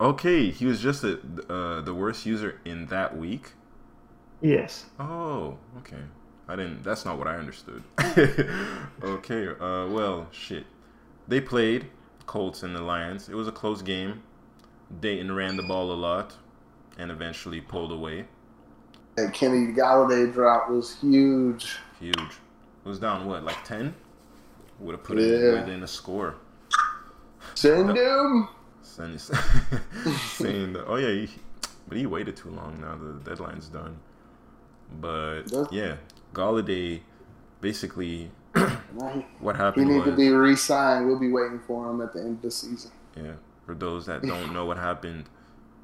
okay, 0.01 0.51
he 0.51 0.67
was 0.67 0.81
just 0.81 1.03
a, 1.03 1.19
uh, 1.49 1.81
the 1.81 1.95
worst 1.95 2.27
user 2.27 2.61
in 2.65 2.87
that 2.87 3.17
week. 3.17 3.53
Yes. 4.41 4.87
Oh, 5.01 5.57
okay. 5.79 6.03
I 6.49 6.57
didn't. 6.57 6.83
That's 6.85 7.05
not 7.05 7.19
what 7.19 7.27
I 7.27 7.37
understood. 7.37 7.83
okay. 9.03 9.49
Uh, 9.49 9.87
well, 9.89 10.29
shit. 10.31 10.65
They 11.29 11.41
played 11.41 11.87
Colts 12.27 12.63
and 12.63 12.75
the 12.75 12.81
Lions. 12.83 13.29
It 13.29 13.35
was 13.35 13.49
a 13.49 13.53
close 13.53 13.83
game. 13.83 14.23
Dayton 15.01 15.35
ran 15.35 15.57
the 15.57 15.65
ball 15.65 15.91
a 15.93 15.95
lot, 15.95 16.35
and 16.99 17.11
eventually 17.11 17.61
pulled 17.61 17.91
away. 17.91 18.27
That 19.17 19.33
Kenny 19.35 19.73
Golladay 19.73 20.33
drop 20.33 20.71
was 20.71 21.01
huge. 21.01 21.77
Huge. 21.99 22.17
It 22.17 22.89
was 22.89 23.01
down 23.01 23.27
what, 23.27 23.43
like 23.43 23.65
ten? 23.65 23.95
Would 24.79 24.93
have 24.93 25.03
put 25.03 25.19
Yeah. 25.19 25.25
it 25.25 25.61
within 25.61 25.83
a 25.83 25.87
score. 25.89 26.37
Send 27.55 27.97
him. 27.97 28.49
Send 28.83 29.21
Saying, 29.21 29.41
saying 30.29 30.73
that, 30.75 30.85
oh 30.87 30.97
yeah, 30.97 31.09
he, 31.27 31.31
but 31.89 31.99
he 31.99 32.07
waited 32.07 32.37
too 32.37 32.51
long. 32.51 32.81
Now 32.81 32.95
the 32.97 33.19
deadline's 33.29 33.69
done. 33.69 33.99
But 35.01 35.45
That's- 35.49 35.73
yeah, 35.73 35.97
Golladay, 36.33 37.01
basically, 37.61 38.31
He 38.57 38.63
what 39.41 39.57
he 39.57 39.63
happened 39.63 39.89
need 39.89 39.97
was 39.99 40.07
to 40.07 40.17
be 40.17 40.31
re-signed. 40.31 41.07
We'll 41.07 41.19
be 41.19 41.31
waiting 41.31 41.61
for 41.67 41.91
him 41.91 42.01
at 42.01 42.13
the 42.13 42.21
end 42.21 42.37
of 42.37 42.43
the 42.43 42.51
season. 42.51 42.91
Yeah, 43.17 43.35
for 43.65 43.75
those 43.75 44.07
that 44.07 44.23
don't 44.27 44.53
know 44.53 44.65
what 44.65 44.79
happened, 44.79 45.25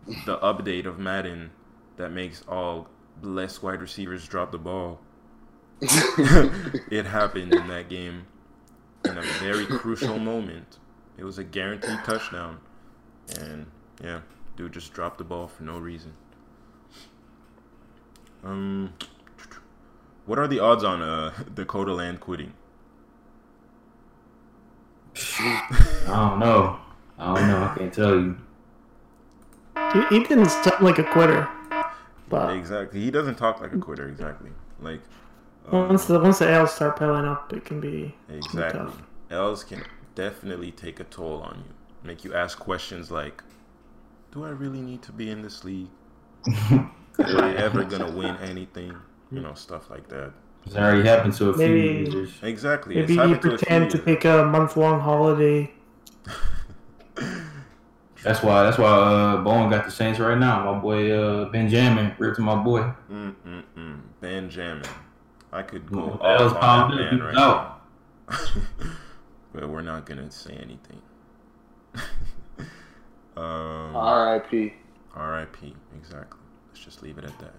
the 0.06 0.38
update 0.38 0.86
of 0.86 0.98
Madden 0.98 1.50
that 1.96 2.10
makes 2.10 2.42
all 2.48 2.88
less 3.20 3.62
wide 3.62 3.80
receivers 3.80 4.26
drop 4.26 4.52
the 4.52 4.58
ball. 4.58 5.00
it 5.80 7.06
happened 7.06 7.52
in 7.52 7.68
that 7.68 7.88
game 7.88 8.26
in 9.04 9.18
a 9.18 9.22
very 9.40 9.66
crucial 9.66 10.18
moment. 10.18 10.78
It 11.18 11.24
was 11.24 11.38
a 11.38 11.44
guaranteed 11.44 11.98
touchdown. 12.04 12.60
And 13.38 13.66
yeah, 14.02 14.20
dude 14.56 14.72
just 14.72 14.92
dropped 14.92 15.18
the 15.18 15.24
ball 15.24 15.48
for 15.48 15.64
no 15.64 15.78
reason. 15.78 16.14
Um 18.44 18.94
what 20.26 20.38
are 20.38 20.48
the 20.48 20.60
odds 20.60 20.84
on 20.84 21.02
uh 21.02 21.32
Dakota 21.54 21.94
Land 21.94 22.20
quitting? 22.20 22.52
I 25.40 26.06
don't 26.06 26.38
know. 26.38 26.78
I 27.18 27.26
don't 27.38 27.48
know. 27.48 27.64
I 27.64 27.78
can't 27.78 27.92
tell 27.92 28.14
you. 28.14 28.36
He, 29.92 30.04
he 30.08 30.24
didn't 30.24 30.48
sound 30.50 30.82
like 30.82 30.98
a 30.98 31.04
quitter, 31.04 31.48
but 32.28 32.56
Exactly. 32.56 33.00
He 33.00 33.10
doesn't 33.10 33.36
talk 33.36 33.60
like 33.60 33.72
a 33.72 33.78
quitter, 33.78 34.08
exactly. 34.08 34.50
Like 34.80 35.00
um, 35.70 35.88
once 35.88 36.06
the 36.06 36.18
once 36.18 36.38
the 36.38 36.48
L's 36.50 36.72
start 36.74 36.96
piling 36.96 37.24
up, 37.24 37.52
it 37.52 37.64
can 37.64 37.80
be 37.80 38.14
Exactly. 38.28 38.80
tough. 38.80 39.02
L's 39.30 39.64
can 39.64 39.84
definitely 40.14 40.70
take 40.72 41.00
a 41.00 41.04
toll 41.04 41.40
on 41.42 41.64
you. 41.66 41.74
Make 42.02 42.24
you 42.24 42.34
ask 42.34 42.58
questions 42.58 43.10
like, 43.10 43.42
"Do 44.32 44.44
I 44.44 44.50
really 44.50 44.80
need 44.80 45.02
to 45.02 45.12
be 45.12 45.30
in 45.30 45.42
this 45.42 45.64
league? 45.64 45.88
Am 46.70 46.90
I 47.18 47.54
ever 47.56 47.84
gonna 47.84 48.10
win 48.10 48.36
anything?" 48.38 48.96
You 49.32 49.40
know, 49.40 49.54
stuff 49.54 49.90
like 49.90 50.08
that. 50.08 50.32
It's 50.66 50.76
already 50.76 51.08
happened 51.08 51.34
to 51.34 51.50
a 51.50 51.54
few 51.54 51.66
Maybe- 51.66 51.98
users. 52.10 52.32
Exactly. 52.42 52.94
maybe 52.94 53.04
it's 53.04 53.12
you 53.14 53.20
happened 53.20 53.42
to 53.42 53.48
a 53.54 53.58
pretend 53.58 53.90
to 53.90 53.98
take 53.98 54.24
a 54.24 54.44
month 54.44 54.76
long 54.76 55.00
holiday. 55.00 55.72
That's 58.22 58.40
why. 58.42 58.62
That's 58.62 58.78
why 58.78 58.86
uh, 58.86 59.36
Bowen 59.42 59.68
got 59.70 59.84
the 59.84 59.90
Saints 59.90 60.20
right 60.20 60.38
now. 60.38 60.72
My 60.72 60.78
boy 60.78 61.10
uh, 61.10 61.46
Benjamin, 61.46 62.14
rip 62.18 62.36
to 62.36 62.42
my 62.42 62.54
boy. 62.62 62.82
Mm 63.10 63.34
mm 63.44 63.62
mm. 63.76 64.00
Benjamin. 64.20 64.84
I 65.52 65.62
could 65.62 65.90
go 65.90 66.18
off 66.20 66.54
on 66.54 66.60
pound 66.60 66.92
that 66.92 67.12
man 67.12 67.20
right 67.20 67.34
know. 67.34 67.72
now. 68.28 68.38
but 69.52 69.68
we're 69.68 69.82
not 69.82 70.06
gonna 70.06 70.30
say 70.30 70.52
anything. 70.54 71.02
um, 73.36 73.96
R.I.P. 73.96 74.72
R.I.P. 75.14 75.74
Exactly. 75.96 76.40
Let's 76.68 76.84
just 76.84 77.02
leave 77.02 77.18
it 77.18 77.24
at 77.24 77.36
that. 77.40 77.54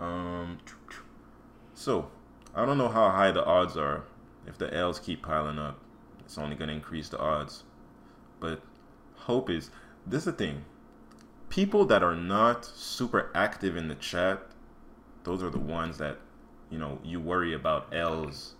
Um. 0.00 0.58
So, 1.74 2.10
I 2.54 2.64
don't 2.64 2.78
know 2.78 2.88
how 2.88 3.10
high 3.10 3.30
the 3.32 3.44
odds 3.44 3.76
are. 3.76 4.04
If 4.46 4.58
the 4.58 4.72
L's 4.72 4.98
keep 4.98 5.22
piling 5.22 5.58
up, 5.58 5.78
it's 6.20 6.38
only 6.38 6.56
gonna 6.56 6.72
increase 6.72 7.08
the 7.08 7.18
odds. 7.18 7.64
But 8.40 8.62
hope 9.14 9.50
is 9.50 9.70
this 10.06 10.20
is 10.20 10.24
the 10.26 10.32
thing. 10.32 10.64
People 11.48 11.84
that 11.86 12.02
are 12.02 12.16
not 12.16 12.64
super 12.64 13.30
active 13.34 13.76
in 13.76 13.88
the 13.88 13.94
chat, 13.94 14.40
those 15.24 15.42
are 15.42 15.50
the 15.50 15.58
ones 15.58 15.98
that, 15.98 16.18
you 16.70 16.78
know, 16.78 16.98
you 17.04 17.20
worry 17.20 17.54
about 17.54 17.94
L's 17.94 18.54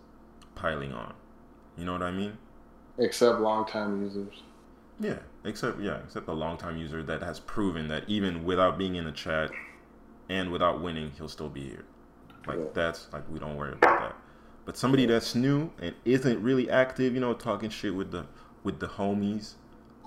piling 0.55 0.93
on. 0.93 1.15
You 1.77 1.85
know 1.85 1.93
what 1.93 2.03
I 2.03 2.11
mean? 2.11 2.39
Except 2.99 3.41
longtime 3.41 4.03
users. 4.03 4.43
Yeah, 4.99 5.19
except 5.45 5.81
yeah, 5.81 5.99
except 6.05 6.29
a 6.29 6.33
longtime 6.33 6.79
user 6.79 7.03
that 7.03 7.23
has 7.23 7.39
proven 7.41 7.89
that 7.89 8.05
even 8.09 8.45
without 8.45 8.79
being 8.79 8.95
in 8.95 9.05
the 9.05 9.13
chat 9.13 9.51
and 10.29 10.51
without 10.51 10.81
winning, 10.83 11.13
he'll 11.17 11.29
still 11.29 11.49
be 11.49 11.69
here. 11.69 11.85
Like 12.47 12.59
Yeah. 12.59 12.65
that's 12.75 13.13
like 13.13 13.29
we 13.31 13.39
don't 13.39 13.57
worry 13.57 13.73
about 13.73 14.01
that. 14.01 14.17
But 14.65 14.77
somebody 14.77 15.07
that's 15.07 15.35
new 15.35 15.71
and 15.81 15.95
isn't 16.05 16.43
really 16.43 16.69
active, 16.71 17.15
you 17.15 17.21
know, 17.21 17.35
talking 17.35 17.71
shit 17.71 17.95
with 17.95 18.11
the 18.11 18.27
with 18.63 18.81
the 18.81 18.89
homies 18.89 19.55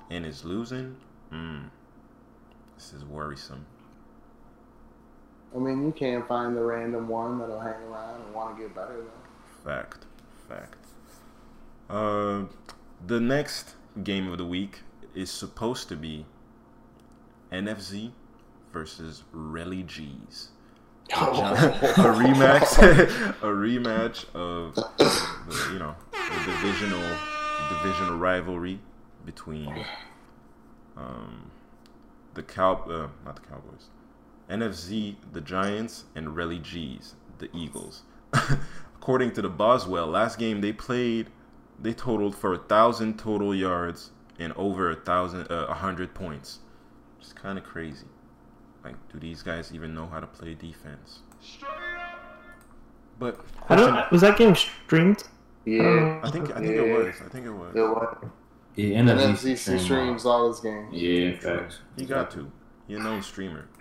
and 0.10 0.26
is 0.26 0.44
losing, 0.44 0.98
mm, 1.32 1.70
this 2.76 2.94
is 2.94 3.06
worrisome. 3.06 3.66
I 5.56 5.60
mean, 5.60 5.84
you 5.86 5.92
can't 5.92 6.28
find 6.28 6.56
the 6.56 6.62
random 6.64 7.08
one 7.08 7.40
that'll 7.40 7.60
hang 7.60 7.82
around 7.84 8.22
and 8.22 8.34
want 8.34 8.56
to 8.58 8.62
get 8.64 8.76
better 8.76 8.98
though. 8.98 9.70
Fact, 9.70 10.06
fact. 10.48 10.76
Uh, 11.90 12.44
the 13.08 13.20
next 13.20 13.76
game 14.04 14.32
of 14.32 14.38
the 14.38 14.46
week 14.46 14.82
is 15.16 15.32
supposed 15.32 15.90
to 15.90 15.96
be 15.96 16.26
NFZ 17.52 18.12
versus 18.72 19.24
Relly 19.34 19.86
G's. 19.86 20.50
a 21.12 21.16
rematch, 21.16 22.78
a 23.42 23.46
rematch 23.46 24.26
of 24.36 24.76
the, 24.76 25.70
you 25.74 25.80
know 25.80 25.96
the 26.14 26.52
divisional 26.52 27.18
divisional 27.70 28.18
rivalry 28.18 28.80
between 29.26 29.86
um, 30.96 31.50
the 32.36 32.44
cow 32.44 32.74
uh, 32.88 33.08
not 33.26 33.36
the 33.38 33.42
Cowboys, 33.42 33.88
NFC 34.50 35.16
the 35.34 35.42
Giants 35.42 36.06
and 36.14 36.28
Relly 36.28 36.62
G's 36.62 37.16
the 37.40 37.50
Eagles. 37.56 38.04
According 38.96 39.32
to 39.32 39.42
the 39.42 39.50
Boswell, 39.50 40.08
last 40.08 40.38
game 40.38 40.62
they 40.62 40.74
played, 40.74 41.32
they 41.82 41.94
totaled 41.94 42.36
for 42.36 42.54
a 42.54 42.58
thousand 42.60 43.18
total 43.18 43.56
yards 43.56 44.12
and 44.38 44.54
over 44.54 44.92
a 44.92 44.96
thousand 44.96 45.48
uh, 45.50 45.66
a 45.70 45.74
hundred 45.74 46.14
points. 46.14 46.60
It's 47.20 47.34
kind 47.34 47.58
of 47.58 47.64
crazy. 47.64 48.06
Like, 48.84 48.96
do 49.12 49.20
these 49.20 49.44
guys 49.44 49.74
even 49.74 49.94
know 49.94 50.08
how 50.08 50.20
to 50.20 50.28
play 50.28 50.54
defense? 50.56 51.20
But 53.20 53.40
I 53.68 53.76
don't. 53.76 54.12
Was 54.12 54.22
that 54.22 54.38
game 54.38 54.56
streamed? 54.56 55.24
Yeah. 55.66 56.22
I 56.24 56.32
think 56.32 56.52
I 56.52 56.60
think 56.60 56.76
it 56.76 56.98
was. 56.98 57.16
I 57.24 57.30
think 57.30 57.46
it 57.46 57.52
was. 57.52 57.76
It 57.76 57.82
was. 57.82 58.18
Yeah, 58.76 59.00
NFC 59.02 59.54
NFC 59.54 59.58
stream. 59.58 59.80
streams 59.80 60.26
all 60.26 60.48
his 60.48 60.62
games. 60.62 60.94
Yeah, 60.94 61.36
facts. 61.38 61.80
He 61.98 62.06
got 62.06 62.32
to. 62.32 62.50
He 62.88 62.96
a 62.96 63.00
known 63.00 63.22
streamer. 63.22 63.68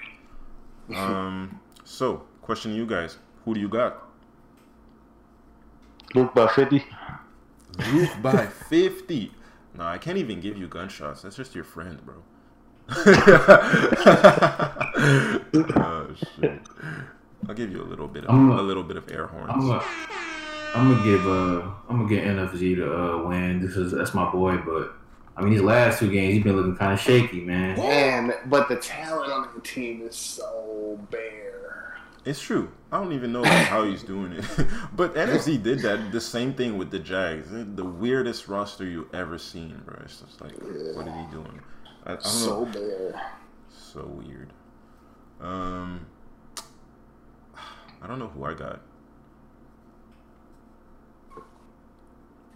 Um. 0.95 1.61
So, 1.85 2.23
question 2.41 2.71
to 2.71 2.77
you 2.79 2.87
guys: 2.87 3.19
Who 3.45 3.53
do 3.53 3.61
you 3.61 3.69
got? 3.69 4.05
Luke 6.15 6.35
by 6.35 6.47
50. 6.49 6.83
Luke 7.93 8.11
by 8.23 8.47
fifty. 8.71 9.33
No, 9.75 9.85
I 9.85 9.99
can't 9.99 10.17
even 10.17 10.41
give 10.41 10.57
you 10.57 10.67
gunshots. 10.67 11.21
That's 11.23 11.37
just 11.37 11.55
your 11.55 11.65
friend, 11.65 12.05
bro. 12.07 12.23
oh 15.77 16.09
shit! 16.41 16.61
I'll 17.49 17.55
give 17.55 17.71
you 17.71 17.83
a 17.83 17.85
little 17.85 18.09
bit 18.09 18.25
of 18.25 18.31
I'm 18.31 18.51
a 18.51 18.61
a- 18.61 18.63
little 18.63 18.83
bit 18.83 18.97
of 18.97 19.11
air 19.11 19.27
horns. 19.27 19.51
I'm 19.53 19.61
gonna, 19.61 19.85
I'm 20.75 20.91
gonna 20.93 21.05
give 21.05 21.27
uh, 21.27 21.63
I'm 21.89 21.97
gonna 21.99 22.09
get 22.09 22.25
NFZ 22.25 22.77
to 22.77 22.95
uh, 22.95 23.29
win. 23.29 23.61
This 23.61 23.77
is 23.77 23.93
that's 23.93 24.15
my 24.15 24.31
boy, 24.31 24.57
but 24.59 24.95
I 25.37 25.43
mean 25.43 25.51
these 25.53 25.61
last 25.63 25.99
two 25.99 26.11
games 26.11 26.35
he's 26.35 26.45
been 26.45 26.57
looking 26.57 26.77
kind 26.77 26.93
of 26.93 27.01
shaky, 27.01 27.41
man. 27.43 27.77
Man, 27.77 28.33
but 28.47 28.69
the 28.69 28.77
talent 28.77 29.31
on 29.33 29.49
the 29.55 29.61
team 29.61 30.03
is 30.03 30.17
so 30.17 30.99
bare. 31.11 31.99
It's 32.25 32.41
true. 32.41 32.71
I 32.93 32.99
don't 32.99 33.13
even 33.13 33.33
know 33.33 33.45
how 33.45 33.85
he's 33.85 34.03
doing 34.03 34.33
it. 34.33 34.45
but 34.97 35.15
NFC 35.15 35.63
did 35.63 35.81
that 35.81 36.11
the 36.13 36.21
same 36.21 36.53
thing 36.53 36.77
with 36.77 36.91
the 36.91 36.99
Jags. 36.99 37.49
The 37.51 37.85
weirdest 37.85 38.49
roster 38.49 38.85
you 38.85 39.09
ever 39.15 39.39
seen, 39.39 39.81
bro. 39.87 39.99
It's 40.05 40.21
just 40.21 40.41
like, 40.41 40.53
what 40.61 41.07
is 41.07 41.15
he 41.15 41.25
doing? 41.31 41.61
I, 42.05 42.13
I 42.13 42.15
don't 42.15 42.23
So 42.23 42.65
know. 42.65 42.73
bare. 42.73 43.33
So 43.69 44.05
weird. 44.07 44.53
Um, 45.41 46.07
I 48.03 48.07
don't 48.07 48.19
know 48.19 48.29
who 48.29 48.45
I 48.45 48.55
got. 48.55 48.81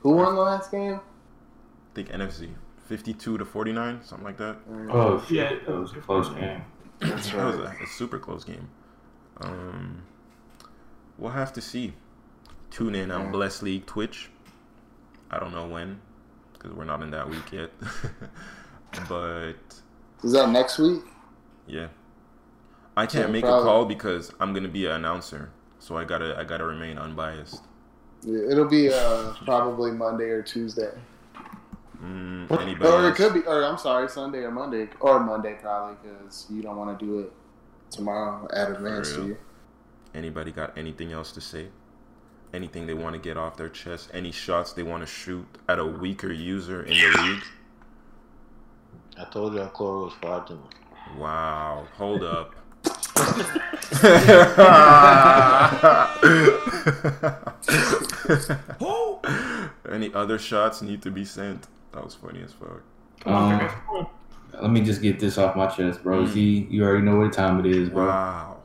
Who 0.00 0.10
won 0.16 0.34
the 0.34 0.40
last 0.40 0.70
game? 0.70 0.94
I 0.94 1.94
think 1.94 2.08
NFC, 2.10 2.50
fifty-two 2.86 3.38
to 3.38 3.44
forty-nine, 3.44 4.00
something 4.02 4.24
like 4.24 4.38
that. 4.38 4.56
Oh 4.90 5.24
shit, 5.28 5.66
that 5.66 5.72
was 5.76 5.92
a 5.92 6.00
close 6.00 6.28
game. 6.30 6.62
That's 7.00 7.30
That 7.30 7.46
was 7.46 7.56
a, 7.56 7.76
a 7.82 7.86
super 7.86 8.18
close 8.18 8.44
game. 8.44 8.68
Um, 9.40 10.02
we'll 11.18 11.32
have 11.32 11.52
to 11.54 11.60
see. 11.60 11.94
Tune 12.70 12.94
in 12.94 13.10
on 13.10 13.30
Bless 13.30 13.60
League 13.62 13.86
Twitch. 13.86 14.30
I 15.30 15.38
don't 15.38 15.52
know 15.52 15.66
when, 15.66 16.00
because 16.52 16.72
we're 16.72 16.84
not 16.84 17.02
in 17.02 17.10
that 17.10 17.28
week 17.28 17.52
yet. 17.52 17.70
but 19.08 19.54
Is 20.22 20.32
that 20.32 20.48
next 20.50 20.78
week? 20.78 21.02
yeah, 21.66 21.88
I 22.96 23.06
can't 23.06 23.26
So 23.26 23.32
make 23.32 23.44
probably- 23.44 23.60
a 23.62 23.64
call 23.64 23.84
because 23.86 24.32
I'm 24.40 24.52
gonna 24.52 24.68
be 24.68 24.86
an 24.86 24.92
announcer, 24.92 25.50
so 25.78 25.96
I 25.96 26.04
gotta 26.04 26.38
I 26.38 26.44
gotta 26.44 26.64
remain 26.64 26.98
unbiased. 26.98 27.62
Yeah, 28.22 28.50
it'll 28.50 28.68
be 28.68 28.92
uh, 28.92 29.32
probably 29.44 29.90
Monday 29.90 30.30
or 30.30 30.42
Tuesday. 30.42 30.92
Mm, 32.02 32.50
Or 32.50 33.08
it 33.08 33.14
could 33.14 33.32
be, 33.34 33.40
or 33.46 33.64
I'm 33.64 33.78
sorry, 33.78 34.08
Sunday 34.08 34.38
or 34.38 34.50
Monday, 34.50 34.88
or 34.98 35.20
Monday 35.20 35.56
probably, 35.62 35.96
because 36.02 36.46
you 36.50 36.60
don't 36.62 36.76
want 36.76 36.98
to 36.98 37.04
do 37.04 37.20
it 37.20 37.32
tomorrow 37.90 38.48
at 38.52 38.72
advance 38.72 39.12
to 39.12 39.26
you. 39.26 39.36
Anybody 40.14 40.50
got 40.50 40.76
anything 40.76 41.12
else 41.12 41.30
to 41.32 41.40
say? 41.40 41.68
Anything 42.52 42.86
they 42.88 42.94
want 42.94 43.14
to 43.14 43.20
get 43.20 43.36
off 43.36 43.56
their 43.56 43.68
chest? 43.68 44.10
Any 44.12 44.32
shots 44.32 44.72
they 44.72 44.82
want 44.82 45.02
to 45.02 45.06
shoot 45.06 45.46
at 45.68 45.78
a 45.78 45.84
weaker 45.86 46.32
user 46.32 46.82
in 46.82 46.90
the 46.98 47.22
league? 47.22 47.42
I 49.18 49.24
told 49.24 49.54
you 49.54 49.62
I 49.62 49.66
closed 49.66 50.16
five 50.16 50.46
to 50.46 50.58
Wow. 51.16 51.86
Hold 51.96 52.24
up. 52.24 52.54
Any 59.90 60.12
other 60.14 60.38
shots 60.38 60.82
need 60.82 61.02
to 61.02 61.10
be 61.10 61.24
sent? 61.24 61.66
That 61.92 62.04
was 62.04 62.14
funny 62.14 62.42
as 62.42 62.52
fuck. 62.52 62.82
Um, 63.26 64.06
let 64.60 64.70
me 64.70 64.80
just 64.80 65.02
get 65.02 65.20
this 65.20 65.38
off 65.38 65.54
my 65.54 65.66
chest, 65.66 66.02
bro. 66.02 66.24
Mm. 66.24 66.28
Z, 66.28 66.66
you 66.70 66.84
already 66.84 67.04
know 67.04 67.16
what 67.16 67.32
time 67.32 67.60
it 67.60 67.66
is, 67.66 67.90
bro. 67.90 68.06
Wow. 68.06 68.56